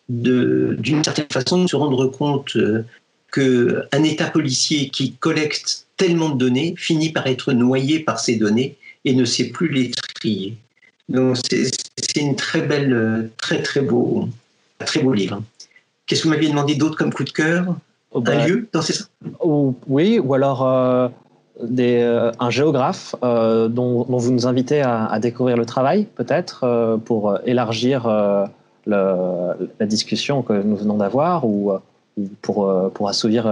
d'une 0.10 1.04
certaine 1.04 1.28
façon 1.32 1.64
de 1.64 1.70
se 1.70 1.76
rendre 1.76 2.08
compte 2.08 2.58
qu'un 3.32 4.04
État 4.04 4.32
policier 4.32 4.90
qui 4.90 5.14
collecte 5.14 5.86
tellement 5.98 6.30
de 6.30 6.40
données 6.40 6.74
finit 6.78 7.12
par 7.12 7.28
être 7.28 7.54
noyé 7.54 8.00
par 8.00 8.20
ces 8.20 8.38
données 8.38 8.78
et 9.06 9.14
ne 9.14 9.26
sait 9.26 9.50
plus 9.50 9.70
les 9.70 9.92
trier. 9.92 10.58
Donc 11.12 11.38
c'est 11.46 12.22
une 12.22 12.36
très 12.36 12.62
belle, 12.62 13.30
très 13.38 13.62
très 13.62 13.82
beau, 13.82 14.30
très 14.80 15.02
beau 15.02 15.14
livre. 15.14 15.44
Qu'est-ce 16.06 16.24
que 16.24 16.28
vous 16.28 16.34
m'aviez 16.34 16.50
demandé 16.50 16.76
d'autre 16.76 16.98
comme 16.98 17.14
coup 17.14 17.24
de 17.24 17.32
cœur? 17.32 17.76
Oh, 18.12 18.20
Un 18.20 18.22
bah, 18.22 18.48
lieu 18.48 18.68
dans 18.72 18.82
ces 18.82 18.96
Oui, 19.42 20.20
ou 20.20 20.34
alors 20.34 20.68
euh, 20.68 21.08
des, 21.64 22.00
euh, 22.02 22.32
un 22.40 22.50
géographe 22.50 23.16
euh, 23.24 23.68
dont, 23.68 24.06
vous 24.08 24.32
nous 24.32 24.48
invitez 24.48 24.82
à, 24.82 25.18
découvrir 25.20 25.58
le 25.58 25.66
travail, 25.66 26.08
peut-être, 26.16 27.00
pour 27.06 27.38
élargir 27.46 28.08
la 28.88 29.56
discussion 29.82 30.42
que 30.42 30.54
nous 30.54 30.76
venons 30.78 30.98
d'avoir 30.98 31.46
ou, 31.46 31.74
pour, 32.42 32.92
pour 32.94 33.10
assouvir 33.10 33.48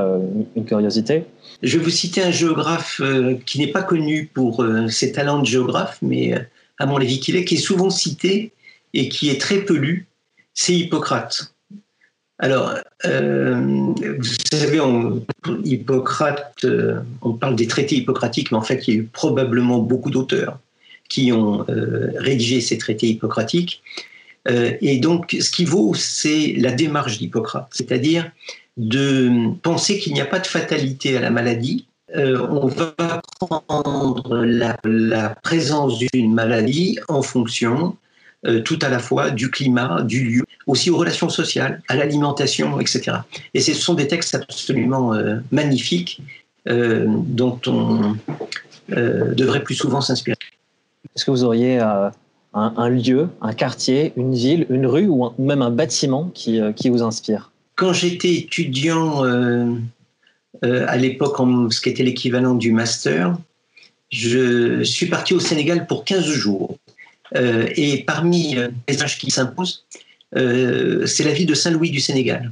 une 0.55 0.66
curiosité? 0.66 1.26
Je 1.62 1.78
vais 1.78 1.84
vous 1.84 1.89
citer 1.89 2.22
un 2.24 2.32
géographe 2.32 3.01
qui 3.45 3.60
n'est 3.60 3.72
pas 3.72 3.84
connu 3.84 4.30
pour 4.34 4.66
ses 4.89 5.12
talents 5.12 5.39
de 5.39 5.45
géographe, 5.45 5.97
mais 6.01 6.34
à 6.80 6.86
mon 6.86 6.98
avis 6.98 7.20
qui 7.20 7.32
est 7.34 7.58
souvent 7.58 7.90
cité 7.90 8.52
et 8.94 9.10
qui 9.10 9.30
est 9.30 9.40
très 9.40 9.60
peu 9.60 9.76
lu, 9.76 10.08
c'est 10.54 10.74
Hippocrate. 10.74 11.54
Alors, 12.40 12.74
euh, 13.06 13.94
vous 14.18 14.36
savez, 14.50 14.80
Hippocrate, 15.66 16.56
euh, 16.64 17.02
on 17.22 17.34
parle 17.34 17.58
des 17.58 17.68
traités 17.68 17.98
hippocratiques, 17.98 18.52
mais 18.52 18.58
en 18.58 18.62
fait, 18.62 18.88
il 18.88 18.96
y 18.96 19.00
a 19.00 19.04
probablement 19.12 19.80
beaucoup 19.80 20.10
d'auteurs 20.10 20.58
qui 21.10 21.34
ont 21.34 21.66
euh, 21.70 22.12
rédigé 22.16 22.62
ces 22.62 22.78
traités 22.78 23.08
hippocratiques. 23.08 23.82
et 24.48 24.98
donc, 25.00 25.36
ce 25.40 25.52
qui 25.52 25.66
vaut, 25.66 25.94
c'est 25.94 26.56
la 26.58 26.72
démarche 26.72 27.20
d'Hippocrate, 27.20 27.68
c'est-à-dire 27.72 28.32
de 28.78 29.54
penser 29.62 30.00
qu'il 30.00 30.14
n'y 30.14 30.22
a 30.22 30.26
pas 30.26 30.40
de 30.40 30.48
fatalité 30.48 31.18
à 31.18 31.20
la 31.20 31.30
maladie. 31.30 31.86
On 32.16 32.68
va 32.68 33.22
prendre 33.68 34.38
la, 34.38 34.78
la 34.84 35.30
présence 35.30 35.99
d'une 35.99 36.34
maladie 36.34 36.97
en 37.07 37.22
fonction 37.22 37.95
euh, 38.45 38.62
tout 38.62 38.80
à 38.82 38.88
la 38.88 38.99
fois 38.99 39.32
du 39.32 39.51
climat, 39.51 40.01
du 40.01 40.24
lieu, 40.24 40.45
aussi 40.66 40.89
aux 40.89 40.95
relations 40.95 41.28
sociales, 41.28 41.82
à 41.89 41.97
l'alimentation, 41.97 42.80
etc. 42.80 43.18
Et 43.53 43.60
ce 43.60 43.74
sont 43.74 43.95
des 43.95 44.07
textes 44.07 44.34
absolument 44.34 45.14
euh, 45.14 45.39
magnifiques 45.51 46.22
euh, 46.70 47.05
dont 47.07 47.60
on 47.68 48.16
devrait 48.88 49.62
plus 49.62 49.76
souvent 49.76 49.99
s'inspirer. 49.99 50.38
Est-ce 51.14 51.26
que 51.26 51.32
vous 51.32 51.43
auriez 51.43 51.80
un, 51.80 52.89
lieu, 52.89 53.28
un 53.41 53.53
quartier, 53.53 54.14
une 54.16 54.34
ville, 54.34 54.66
une 54.70 54.88
rue 54.88 55.07
ou 55.07 55.32
même 55.38 55.62
un 55.62 55.70
bâtiment 55.70 56.32
qui, 56.34 56.60
qui 56.76 56.89
vous 56.89 57.03
inspire? 57.03 57.51
Quand 57.76 57.93
j'étais 57.93 58.34
étudiant 58.34 59.24
à 60.64 60.97
l'époque, 60.97 61.38
ce 61.72 61.80
qui 61.80 61.89
était 61.89 62.04
l'équivalent 62.04 62.56
du 62.56 62.72
master, 62.72 63.38
je 64.10 64.84
suis 64.84 65.06
parti 65.06 65.34
au 65.34 65.39
Sénégal 65.39 65.88
pour 65.88 66.04
15 66.04 66.26
jours. 66.26 66.78
Euh, 67.36 67.68
et 67.76 68.04
parmi 68.04 68.58
euh, 68.58 68.70
les 68.88 68.95
images 68.95 69.18
qui 69.18 69.30
s'imposent, 69.32 69.86
euh, 70.36 71.06
c'est 71.06 71.24
la 71.24 71.32
ville 71.32 71.45
de 71.45 71.54
Saint-Louis 71.54 71.91
du 71.91 72.00
Sénégal, 72.00 72.52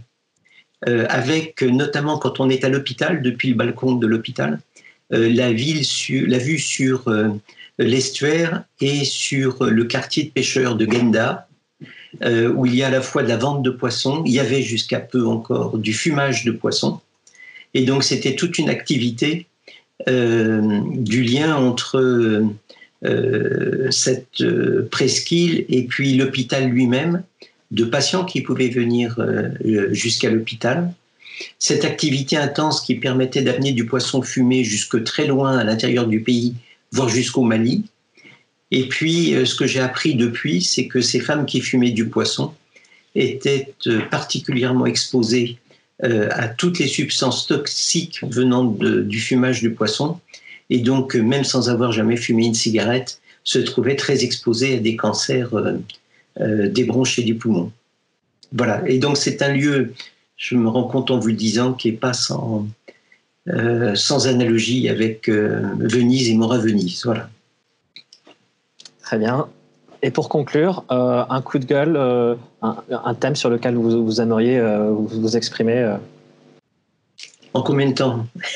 avec 0.85 1.63
notamment 1.63 2.19
quand 2.19 2.39
on 2.39 2.51
est 2.51 2.63
à 2.63 2.69
l'hôpital, 2.69 3.23
depuis 3.23 3.49
le 3.49 3.55
balcon 3.55 3.95
de 3.95 4.05
l'hôpital, 4.05 4.59
la, 5.09 5.49
la 5.49 5.51
vue 5.51 6.59
sur 6.59 7.11
l'estuaire 7.79 8.63
et 8.79 9.03
sur 9.03 9.65
le 9.65 9.83
quartier 9.85 10.25
de 10.25 10.29
pêcheurs 10.29 10.75
de 10.75 10.85
Genda, 10.85 11.47
où 12.23 12.67
il 12.67 12.75
y 12.75 12.83
a 12.83 12.87
à 12.87 12.91
la 12.91 13.01
fois 13.01 13.23
de 13.23 13.27
la 13.27 13.37
vente 13.37 13.63
de 13.63 13.71
poissons, 13.71 14.21
il 14.27 14.33
y 14.33 14.39
avait 14.39 14.61
jusqu'à 14.61 14.99
peu 14.99 15.25
encore 15.25 15.79
du 15.79 15.93
fumage 15.93 16.45
de 16.45 16.51
poissons. 16.51 17.01
Et 17.77 17.85
donc 17.85 18.03
c'était 18.03 18.35
toute 18.35 18.57
une 18.57 18.69
activité 18.69 19.45
du 20.07 21.23
lien 21.23 21.55
entre 21.55 21.99
euh, 23.05 23.91
cette 23.91 24.41
euh, 24.41 24.87
presqu'île 24.89 25.65
et 25.69 25.83
puis 25.83 26.15
l'hôpital 26.15 26.67
lui-même, 26.67 27.23
de 27.69 27.85
patients 27.85 28.25
qui 28.25 28.41
pouvaient 28.41 28.69
venir 28.69 29.19
euh, 29.19 29.93
jusqu'à 29.93 30.31
l'hôpital. 30.31 30.91
Cette 31.59 31.85
activité 31.85 32.37
intense 32.37 32.81
qui 32.81 32.95
permettait 32.95 33.43
d'amener 33.43 33.71
du 33.71 33.85
poisson 33.85 34.23
fumé 34.23 34.63
jusque 34.63 35.03
très 35.03 35.27
loin 35.27 35.59
à 35.59 35.63
l'intérieur 35.63 36.07
du 36.07 36.21
pays, 36.21 36.55
voire 36.91 37.09
jusqu'au 37.09 37.43
Mali. 37.43 37.83
Et 38.71 38.89
puis, 38.89 39.35
ce 39.45 39.53
que 39.53 39.67
j'ai 39.67 39.79
appris 39.79 40.15
depuis, 40.15 40.63
c'est 40.63 40.87
que 40.87 40.99
ces 40.99 41.19
femmes 41.19 41.45
qui 41.45 41.61
fumaient 41.61 41.91
du 41.91 42.07
poisson 42.07 42.53
étaient 43.13 43.73
particulièrement 44.09 44.87
exposées 44.87 45.57
à 46.03 46.47
toutes 46.47 46.77
les 46.77 46.87
substances 46.87 47.47
toxiques 47.47 48.23
venant 48.23 48.63
du 48.65 49.19
fumage 49.19 49.61
du 49.61 49.71
poisson 49.71 50.19
et 50.69 50.79
donc 50.79 51.15
même 51.15 51.43
sans 51.43 51.69
avoir 51.69 51.91
jamais 51.91 52.17
fumé 52.17 52.45
une 52.45 52.53
cigarette, 52.53 53.19
se 53.43 53.59
trouvait 53.59 53.95
très 53.95 54.23
exposé 54.23 54.75
à 54.75 54.79
des 54.79 54.95
cancers 54.95 55.53
euh, 55.53 55.77
euh, 56.41 56.69
des 56.69 56.83
bronches 56.83 57.17
et 57.19 57.23
des 57.23 57.33
poumons. 57.33 57.71
Voilà, 58.51 58.83
et 58.87 58.99
donc 58.99 59.17
c'est 59.17 59.41
un 59.41 59.53
lieu, 59.53 59.93
je 60.35 60.55
me 60.55 60.67
rends 60.67 60.87
compte 60.87 61.11
en 61.11 61.19
vous 61.19 61.27
le 61.29 61.33
disant, 61.33 61.73
qui 61.73 61.91
n'est 61.91 61.97
pas 61.97 62.13
sans, 62.13 62.67
euh, 63.47 63.95
sans 63.95 64.27
analogie 64.27 64.89
avec 64.89 65.29
Venise 65.29 66.29
et 66.29 66.33
Mora 66.33 66.57
Venise. 66.57 67.03
Voilà. 67.05 67.29
Très 69.01 69.17
bien. 69.17 69.47
Et 70.07 70.11
pour 70.11 70.29
conclure, 70.29 70.85
un 70.89 71.41
coup 71.41 71.59
de 71.59 71.65
gueule, 71.65 71.97
un, 72.61 73.13
thème 73.15 73.35
sur 73.35 73.49
lequel 73.49 73.75
vous, 73.75 74.05
vous 74.05 74.21
aimeriez 74.21 74.57
vous, 74.61 75.05
vous 75.05 75.35
exprimer 75.35 75.97
En 77.53 77.61
combien 77.61 77.89
de 77.89 77.93
temps? 77.93 78.25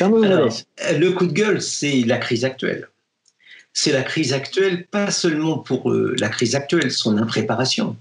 Le 0.00 1.10
coup 1.10 1.26
de 1.26 1.32
gueule, 1.32 1.62
c'est 1.62 2.02
la 2.02 2.18
crise 2.18 2.44
actuelle. 2.44 2.88
C'est 3.72 3.92
la 3.92 4.02
crise 4.02 4.32
actuelle, 4.32 4.86
pas 4.86 5.10
seulement 5.10 5.58
pour 5.58 5.90
euh, 5.90 6.14
la 6.18 6.28
crise 6.28 6.54
actuelle, 6.54 6.90
son 6.90 7.16
impréparation. 7.16 7.96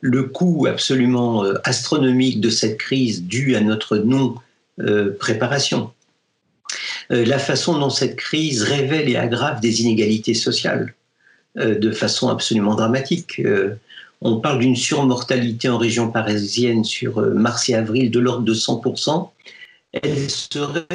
Le 0.00 0.22
coût 0.24 0.66
absolument 0.66 1.44
euh, 1.44 1.54
astronomique 1.64 2.40
de 2.40 2.48
cette 2.48 2.78
crise 2.78 3.24
dû 3.24 3.54
à 3.54 3.60
notre 3.60 3.98
non-préparation. 3.98 5.92
Euh, 7.10 7.24
la 7.24 7.38
façon 7.38 7.78
dont 7.78 7.90
cette 7.90 8.16
crise 8.16 8.62
révèle 8.62 9.08
et 9.08 9.16
aggrave 9.16 9.60
des 9.60 9.82
inégalités 9.82 10.34
sociales 10.34 10.94
de 11.56 11.90
façon 11.90 12.28
absolument 12.28 12.76
dramatique. 12.76 13.42
On 14.20 14.36
parle 14.38 14.60
d'une 14.60 14.76
surmortalité 14.76 15.68
en 15.68 15.78
région 15.78 16.08
parisienne 16.08 16.84
sur 16.84 17.20
mars 17.34 17.68
et 17.68 17.74
avril 17.74 18.12
de 18.12 18.20
l'ordre 18.20 18.44
de 18.44 18.54
100% 18.54 19.28
elle 19.92 20.30
serait 20.30 20.86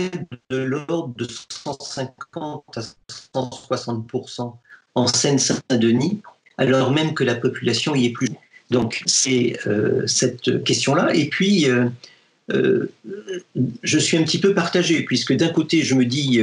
de 0.49 0.57
l'ordre 0.57 1.13
de 1.17 1.27
150 1.65 2.63
à 2.75 2.81
160% 3.33 4.53
en 4.95 5.07
Seine-Saint-Denis, 5.07 6.21
alors 6.57 6.91
même 6.91 7.13
que 7.13 7.23
la 7.23 7.35
population 7.35 7.95
y 7.95 8.05
est 8.05 8.13
plus. 8.13 8.29
Donc 8.71 9.03
c'est 9.05 9.59
euh, 9.67 10.07
cette 10.07 10.63
question-là. 10.63 11.13
Et 11.13 11.27
puis, 11.27 11.69
euh, 11.69 11.87
euh, 12.51 12.91
je 13.83 13.97
suis 13.97 14.17
un 14.17 14.23
petit 14.23 14.39
peu 14.39 14.53
partagé, 14.53 15.03
puisque 15.03 15.33
d'un 15.33 15.49
côté, 15.49 15.81
je 15.81 15.95
me 15.95 16.05
dis, 16.05 16.41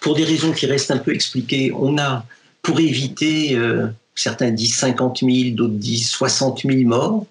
pour 0.00 0.14
des 0.14 0.24
raisons 0.24 0.52
qui 0.52 0.66
restent 0.66 0.90
un 0.90 0.98
peu 0.98 1.14
expliquées, 1.14 1.72
on 1.74 1.98
a, 1.98 2.26
pour 2.62 2.80
éviter, 2.80 3.58
certains 4.14 4.50
disent 4.50 4.76
50 4.76 5.20
000, 5.20 5.54
d'autres 5.54 5.74
disent 5.74 6.08
60 6.08 6.62
000 6.66 6.80
morts, 6.82 7.26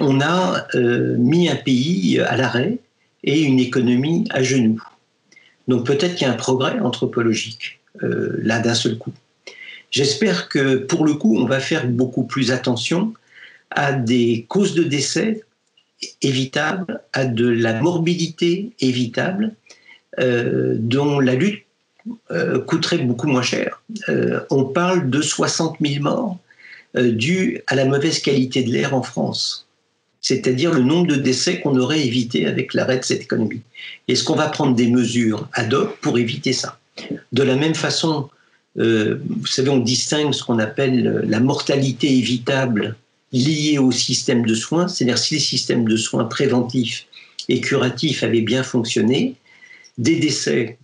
on 0.00 0.20
a 0.20 0.66
mis 0.74 1.48
un 1.48 1.56
pays 1.56 2.20
à 2.20 2.36
l'arrêt 2.36 2.78
et 3.24 3.42
une 3.42 3.60
économie 3.60 4.26
à 4.30 4.42
genoux. 4.42 4.82
Donc 5.68 5.86
peut-être 5.86 6.14
qu'il 6.14 6.26
y 6.26 6.30
a 6.30 6.32
un 6.32 6.36
progrès 6.36 6.78
anthropologique 6.80 7.80
euh, 8.02 8.38
là 8.42 8.60
d'un 8.60 8.74
seul 8.74 8.98
coup. 8.98 9.12
J'espère 9.90 10.48
que 10.48 10.76
pour 10.76 11.04
le 11.04 11.14
coup, 11.14 11.36
on 11.38 11.46
va 11.46 11.60
faire 11.60 11.86
beaucoup 11.88 12.24
plus 12.24 12.50
attention 12.50 13.12
à 13.70 13.92
des 13.92 14.46
causes 14.48 14.74
de 14.74 14.84
décès 14.84 15.42
évitables, 16.22 17.00
à 17.12 17.24
de 17.24 17.48
la 17.48 17.80
morbidité 17.80 18.72
évitable, 18.80 19.54
euh, 20.18 20.74
dont 20.78 21.20
la 21.20 21.34
lutte 21.34 21.64
euh, 22.30 22.60
coûterait 22.60 22.98
beaucoup 22.98 23.26
moins 23.26 23.42
cher. 23.42 23.82
on 24.50 24.64
parle 24.64 25.10
de 25.10 25.20
60 25.20 25.78
000 25.80 26.02
morts 26.02 26.38
dus 26.94 27.60
à 27.66 27.74
la 27.74 27.84
mauvaise 27.84 28.20
qualité 28.20 28.62
de 28.62 28.72
l'air 28.72 28.94
en 28.94 29.02
France 29.02 29.66
c'est-à-dire 30.26 30.72
le 30.72 30.82
nombre 30.82 31.06
de 31.06 31.14
décès 31.14 31.60
qu'on 31.60 31.78
aurait 31.78 32.04
évité 32.04 32.46
avec 32.46 32.74
l'arrêt 32.74 32.98
de 32.98 33.04
cette 33.04 33.22
économie. 33.22 33.62
Est-ce 34.08 34.24
qu'on 34.24 34.34
va 34.34 34.48
prendre 34.48 34.74
des 34.74 34.88
mesures 34.88 35.48
ad 35.52 35.72
hoc 35.72 35.98
pour 36.00 36.18
éviter 36.18 36.52
ça? 36.52 36.80
De 37.30 37.44
la 37.44 37.54
même 37.54 37.76
façon, 37.76 38.28
euh, 38.76 39.20
vous 39.28 39.46
savez, 39.46 39.70
on 39.70 39.78
distingue 39.78 40.34
ce 40.34 40.42
qu'on 40.42 40.58
appelle 40.58 41.22
la 41.28 41.38
mortalité 41.38 42.12
évitable 42.18 42.96
liée 43.32 43.78
au 43.78 43.90
système 43.90 44.46
de 44.46 44.54
soins, 44.54 44.88
c'est-à-dire 44.88 45.18
si 45.18 45.34
les 45.34 45.40
systèmes 45.40 45.88
de 45.88 45.96
soins 45.96 46.24
préventifs 46.24 47.06
et 47.48 47.60
curatifs 47.60 48.22
avaient 48.22 48.40
bien 48.40 48.62
fonctionné, 48.62 49.34
des 49.98 50.16
décès, 50.16 50.78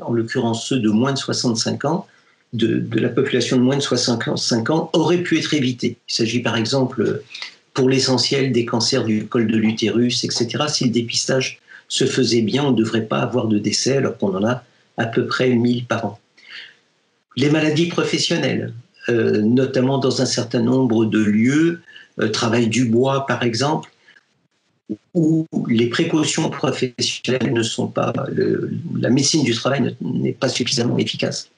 en 0.00 0.12
l'occurrence 0.12 0.66
ceux 0.66 0.78
de 0.78 0.90
moins 0.90 1.12
de 1.12 1.18
65 1.18 1.84
ans, 1.84 2.06
de, 2.52 2.86
la 2.98 3.08
population 3.08 3.56
de 3.56 3.62
moins 3.62 3.76
de 3.76 3.82
65 3.82 4.70
ans, 4.70 4.90
auraient 4.92 5.22
pu 5.22 5.38
être 5.38 5.54
évités. 5.54 5.96
Il 6.08 6.14
s'agit 6.14 6.40
par 6.40 6.56
exemple, 6.56 7.22
pour 7.74 7.88
l'essentiel, 7.88 8.52
des 8.52 8.64
cancers 8.64 9.04
du 9.04 9.26
col 9.26 9.46
de 9.46 9.56
l'utérus, 9.56 10.24
etc. 10.24 10.64
Si 10.68 10.84
le 10.84 10.90
dépistage 10.90 11.60
se 11.88 12.06
faisait 12.06 12.42
bien, 12.42 12.64
on 12.64 12.72
ne 12.72 12.76
devrait 12.76 13.06
pas 13.06 13.20
avoir 13.20 13.48
de 13.48 13.58
décès 13.58 13.98
alors 13.98 14.16
qu'on 14.18 14.34
en 14.34 14.44
a 14.46 14.64
à 14.98 15.06
peu 15.06 15.26
près 15.26 15.50
1000 15.50 15.86
par 15.86 16.04
an. 16.04 16.18
Les 17.36 17.50
maladies 17.50 17.86
professionnelles, 17.86 18.74
notamment 19.08 19.98
dans 19.98 20.22
un 20.22 20.26
certain 20.26 20.60
nombre 20.60 21.04
de 21.04 21.22
lieux, 21.22 21.80
travail 22.32 22.68
du 22.68 22.84
bois 22.84 23.26
par 23.26 23.42
exemple, 23.42 23.90
où 25.14 25.46
les 25.68 25.88
précautions 25.88 26.50
professionnelles 26.50 27.52
ne 27.52 27.62
sont 27.62 27.86
pas, 27.86 28.12
la 28.98 29.10
médecine 29.10 29.44
du 29.44 29.54
travail 29.54 29.96
n'est 30.00 30.32
pas 30.32 30.48
suffisamment 30.48 30.98
efficace. 30.98 31.48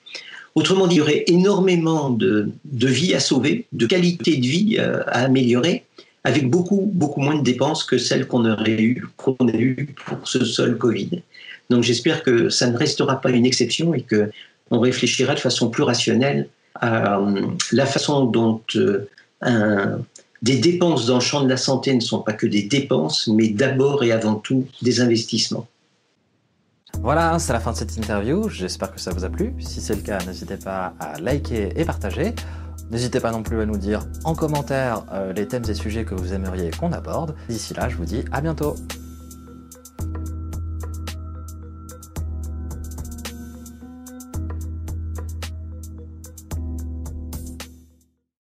Autrement 0.55 0.87
dit, 0.87 0.97
il 0.97 0.99
y 0.99 1.01
aurait 1.01 1.25
énormément 1.27 2.11
de, 2.11 2.49
de 2.65 2.87
vie 2.87 3.15
à 3.15 3.21
sauver, 3.21 3.67
de 3.73 3.87
qualité 3.87 4.37
de 4.37 4.47
vie 4.47 4.79
à, 4.79 5.25
améliorer, 5.25 5.85
avec 6.23 6.49
beaucoup, 6.49 6.91
beaucoup 6.93 7.21
moins 7.21 7.37
de 7.37 7.43
dépenses 7.43 7.85
que 7.85 7.99
celles 7.99 8.27
qu'on 8.27 8.49
aurait 8.49 8.81
eu, 8.81 9.05
qu'on 9.17 9.37
a 9.49 9.57
eues 9.57 9.95
pour 10.07 10.27
ce 10.29 10.45
seul 10.45 10.79
Covid. 10.79 11.23
Donc 11.71 11.83
j'espère 11.83 12.23
que 12.23 12.49
ça 12.51 12.69
ne 12.69 12.77
restera 12.77 13.21
pas 13.21 13.31
une 13.31 13.47
exception 13.47 13.95
et 13.95 14.03
que 14.03 14.31
on 14.71 14.79
réfléchira 14.79 15.35
de 15.35 15.41
façon 15.41 15.71
plus 15.71 15.83
rationnelle 15.83 16.49
euh, 16.49 16.64
la 16.83 17.87
façon 17.87 18.25
dont 18.25 18.61
euh, 19.47 19.97
des 20.43 20.59
dépenses 20.59 21.07
dans 21.07 21.15
le 21.15 21.21
champ 21.21 21.43
de 21.43 21.49
la 21.49 21.57
santé 21.57 21.95
ne 21.95 22.01
sont 22.01 22.21
pas 22.21 22.33
que 22.33 22.47
des 22.47 22.65
dépenses, 22.65 23.29
mais 23.29 23.49
d'abord 23.49 24.05
et 24.05 24.13
avant 24.13 24.35
tout 24.35 24.67
des 24.83 25.01
investissements. 25.01 25.67
Voilà, 27.01 27.39
c'est 27.39 27.53
la 27.53 27.61
fin 27.61 27.73
de 27.73 27.77
cette 27.77 27.97
interview. 27.97 28.49
J'espère 28.49 28.93
que 28.93 29.01
ça 29.01 29.11
vous 29.11 29.25
a 29.25 29.29
plu. 29.29 29.55
Si 29.59 29.81
c'est 29.81 29.97
le 29.97 30.03
cas, 30.03 30.19
n'hésitez 30.27 30.57
pas 30.57 30.95
à 31.01 31.19
liker 31.19 31.73
et 31.77 31.85
partager. 31.85 32.35
N'hésitez 32.91 33.21
pas 33.21 33.33
non 33.33 33.43
plus 33.43 33.61
à 33.61 33.67
nous 33.67 33.79
dire 33.79 34.07
en 34.25 34.35
commentaire 34.35 35.05
euh, 35.13 35.33
les 35.33 35.49
thèmes 35.49 35.65
et 35.69 35.75
sujets 35.75 36.05
que 36.05 36.15
vous 36.15 36.33
aimeriez 36.33 36.71
qu'on 36.71 36.93
aborde. 36.93 37.35
D'ici 37.49 37.75
là, 37.75 37.89
je 37.89 37.97
vous 37.97 38.05
dis 38.05 38.25
à 38.31 38.41
bientôt. 38.41 38.77